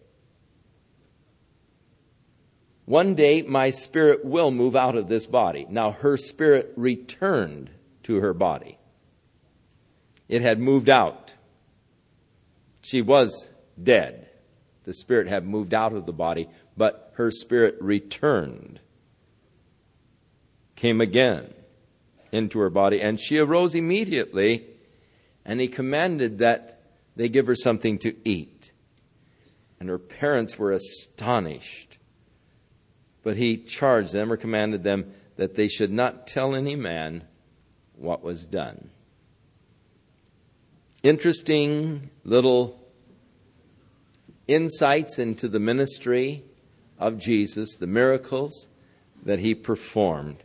One 2.84 3.14
day 3.14 3.40
my 3.40 3.70
spirit 3.70 4.26
will 4.26 4.50
move 4.50 4.76
out 4.76 4.94
of 4.94 5.08
this 5.08 5.26
body. 5.26 5.66
Now 5.70 5.92
her 5.92 6.18
spirit 6.18 6.70
returned 6.76 7.70
to 8.02 8.16
her 8.16 8.34
body. 8.34 8.78
It 10.28 10.42
had 10.42 10.58
moved 10.58 10.90
out. 10.90 11.32
She 12.82 13.00
was 13.00 13.48
dead. 13.82 14.28
The 14.84 14.92
spirit 14.92 15.28
had 15.28 15.46
moved 15.46 15.72
out 15.72 15.94
of 15.94 16.04
the 16.04 16.12
body, 16.12 16.48
but 16.76 17.12
her 17.14 17.30
spirit 17.30 17.76
returned, 17.80 18.80
came 20.76 21.00
again, 21.00 21.52
into 22.32 22.58
her 22.58 22.70
body, 22.70 23.00
and 23.00 23.20
she 23.20 23.38
arose 23.38 23.74
immediately, 23.74 24.66
and 25.44 25.60
he 25.60 25.68
commanded 25.68 26.38
that 26.38 26.82
they 27.14 27.28
give 27.28 27.46
her 27.46 27.54
something 27.54 27.98
to 27.98 28.16
eat. 28.28 28.72
And 29.78 29.88
her 29.88 29.98
parents 29.98 30.58
were 30.58 30.72
astonished. 30.72 31.98
But 33.22 33.36
he 33.36 33.56
charged 33.56 34.12
them 34.12 34.32
or 34.32 34.36
commanded 34.36 34.82
them 34.82 35.12
that 35.36 35.54
they 35.54 35.68
should 35.68 35.92
not 35.92 36.26
tell 36.26 36.54
any 36.54 36.74
man 36.74 37.24
what 37.96 38.22
was 38.22 38.46
done. 38.46 38.90
Interesting 41.02 42.10
little 42.24 42.80
insights 44.48 45.18
into 45.18 45.48
the 45.48 45.60
ministry 45.60 46.44
of 46.98 47.18
Jesus, 47.18 47.76
the 47.76 47.86
miracles 47.86 48.68
that 49.24 49.40
he 49.40 49.54
performed, 49.54 50.36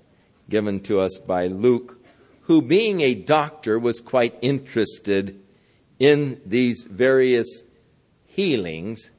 given 0.50 0.80
to 0.82 1.00
us 1.00 1.18
by 1.18 1.48
Luke, 1.48 2.04
who, 2.44 2.62
being 2.62 3.02
a 3.02 3.14
doctor, 3.14 3.78
was 3.78 4.02
quite 4.02 4.38
interested 4.42 5.40
in 6.00 6.42
these 6.46 6.88
various 6.90 7.64
healings 8.26 9.12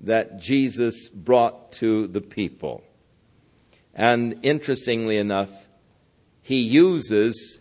that 0.00 0.40
Jesus 0.40 1.08
brought 1.08 1.72
to 1.72 2.06
the 2.06 2.20
people. 2.20 2.82
And 3.94 4.38
interestingly 4.42 5.18
enough, 5.18 5.50
he 6.40 6.60
uses 6.60 7.60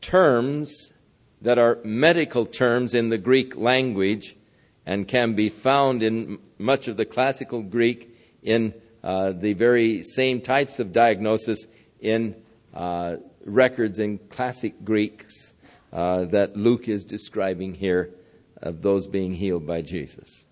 terms 0.00 0.92
that 1.40 1.58
are 1.58 1.78
medical 1.84 2.44
terms 2.44 2.94
in 2.94 3.08
the 3.08 3.18
Greek 3.18 3.56
language 3.56 4.36
and 4.84 5.06
can 5.06 5.34
be 5.34 5.48
found 5.48 6.02
in 6.02 6.38
much 6.60 6.86
of 6.88 6.96
the 6.96 7.04
classical 7.04 7.62
Greek 7.62 8.16
in 8.42 8.74
uh, 9.02 9.32
the 9.32 9.54
very 9.54 10.02
same 10.02 10.40
types 10.40 10.78
of 10.78 10.92
diagnosis 10.92 11.66
in 12.00 12.36
uh, 12.74 13.16
records 13.44 13.98
in 13.98 14.18
classic 14.18 14.84
Greeks 14.84 15.52
uh, 15.92 16.26
that 16.26 16.56
Luke 16.56 16.88
is 16.88 17.04
describing 17.04 17.74
here 17.74 18.10
of 18.58 18.82
those 18.82 19.06
being 19.06 19.34
healed 19.34 19.66
by 19.66 19.80
Jesus. 19.80 20.44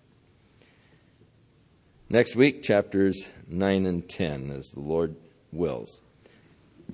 Next 2.09 2.35
week, 2.35 2.63
chapters 2.63 3.29
9 3.47 3.85
and 3.85 4.09
10, 4.09 4.49
as 4.51 4.71
the 4.71 4.79
Lord 4.79 5.15
wills. 5.51 6.01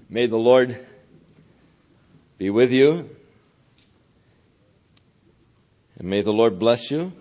May 0.09 0.25
the 0.25 0.37
Lord 0.37 0.85
be 2.37 2.49
with 2.49 2.71
you, 2.71 3.09
and 5.97 6.09
may 6.09 6.21
the 6.21 6.33
Lord 6.33 6.59
bless 6.59 6.91
you, 6.91 7.13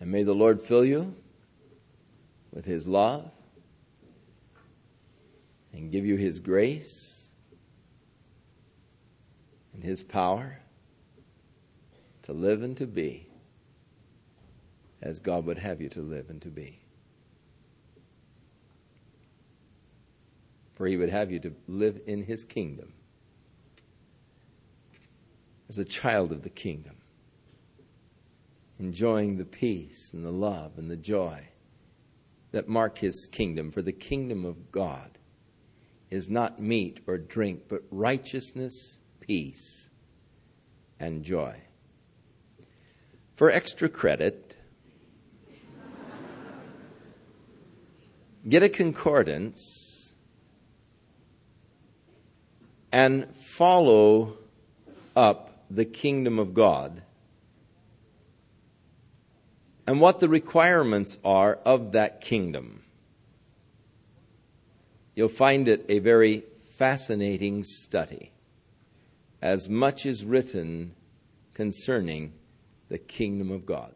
and 0.00 0.10
may 0.10 0.22
the 0.22 0.34
Lord 0.34 0.60
fill 0.60 0.84
you 0.84 1.14
with 2.52 2.64
His 2.64 2.88
love 2.88 3.30
and 5.72 5.92
give 5.92 6.04
you 6.04 6.16
His 6.16 6.38
grace 6.38 7.28
and 9.74 9.84
His 9.84 10.02
power 10.02 10.58
to 12.22 12.32
live 12.32 12.62
and 12.62 12.76
to 12.78 12.86
be 12.86 13.26
as 15.02 15.20
God 15.20 15.46
would 15.46 15.58
have 15.58 15.80
you 15.80 15.88
to 15.90 16.00
live 16.00 16.28
and 16.28 16.40
to 16.42 16.48
be. 16.48 16.80
For 20.74 20.86
He 20.86 20.96
would 20.96 21.10
have 21.10 21.30
you 21.30 21.38
to 21.40 21.54
live 21.68 22.00
in 22.06 22.22
His 22.22 22.44
kingdom 22.44 22.92
as 25.68 25.78
a 25.78 25.84
child 25.84 26.32
of 26.32 26.42
the 26.42 26.50
kingdom, 26.50 26.96
enjoying 28.80 29.36
the 29.36 29.44
peace 29.44 30.12
and 30.12 30.24
the 30.24 30.32
love 30.32 30.78
and 30.78 30.90
the 30.90 30.96
joy 30.96 31.48
that 32.52 32.68
mark 32.68 32.98
His 32.98 33.28
kingdom. 33.30 33.70
For 33.70 33.82
the 33.82 33.92
kingdom 33.92 34.44
of 34.44 34.72
God 34.72 35.18
is 36.10 36.30
not 36.30 36.60
meat 36.60 37.00
or 37.06 37.18
drink, 37.18 37.64
but 37.68 37.82
righteousness, 37.90 38.98
peace, 39.20 39.90
and 40.98 41.22
joy. 41.22 41.60
For 43.36 43.50
extra 43.50 43.88
credit, 43.88 44.56
get 48.48 48.62
a 48.62 48.68
concordance 48.68 50.14
and 52.92 53.34
follow 53.36 54.38
up 55.14 55.64
the 55.70 55.84
kingdom 55.84 56.38
of 56.38 56.54
God 56.54 57.02
and 59.86 60.00
what 60.00 60.20
the 60.20 60.28
requirements 60.28 61.18
are 61.24 61.58
of 61.64 61.92
that 61.92 62.20
kingdom. 62.20 62.82
You'll 65.14 65.28
find 65.28 65.68
it 65.68 65.84
a 65.88 65.98
very 65.98 66.44
fascinating 66.76 67.64
study, 67.64 68.32
as 69.42 69.68
much 69.68 70.06
is 70.06 70.24
written 70.24 70.94
concerning 71.54 72.32
the 72.88 72.98
kingdom 72.98 73.50
of 73.50 73.66
God. 73.66 73.94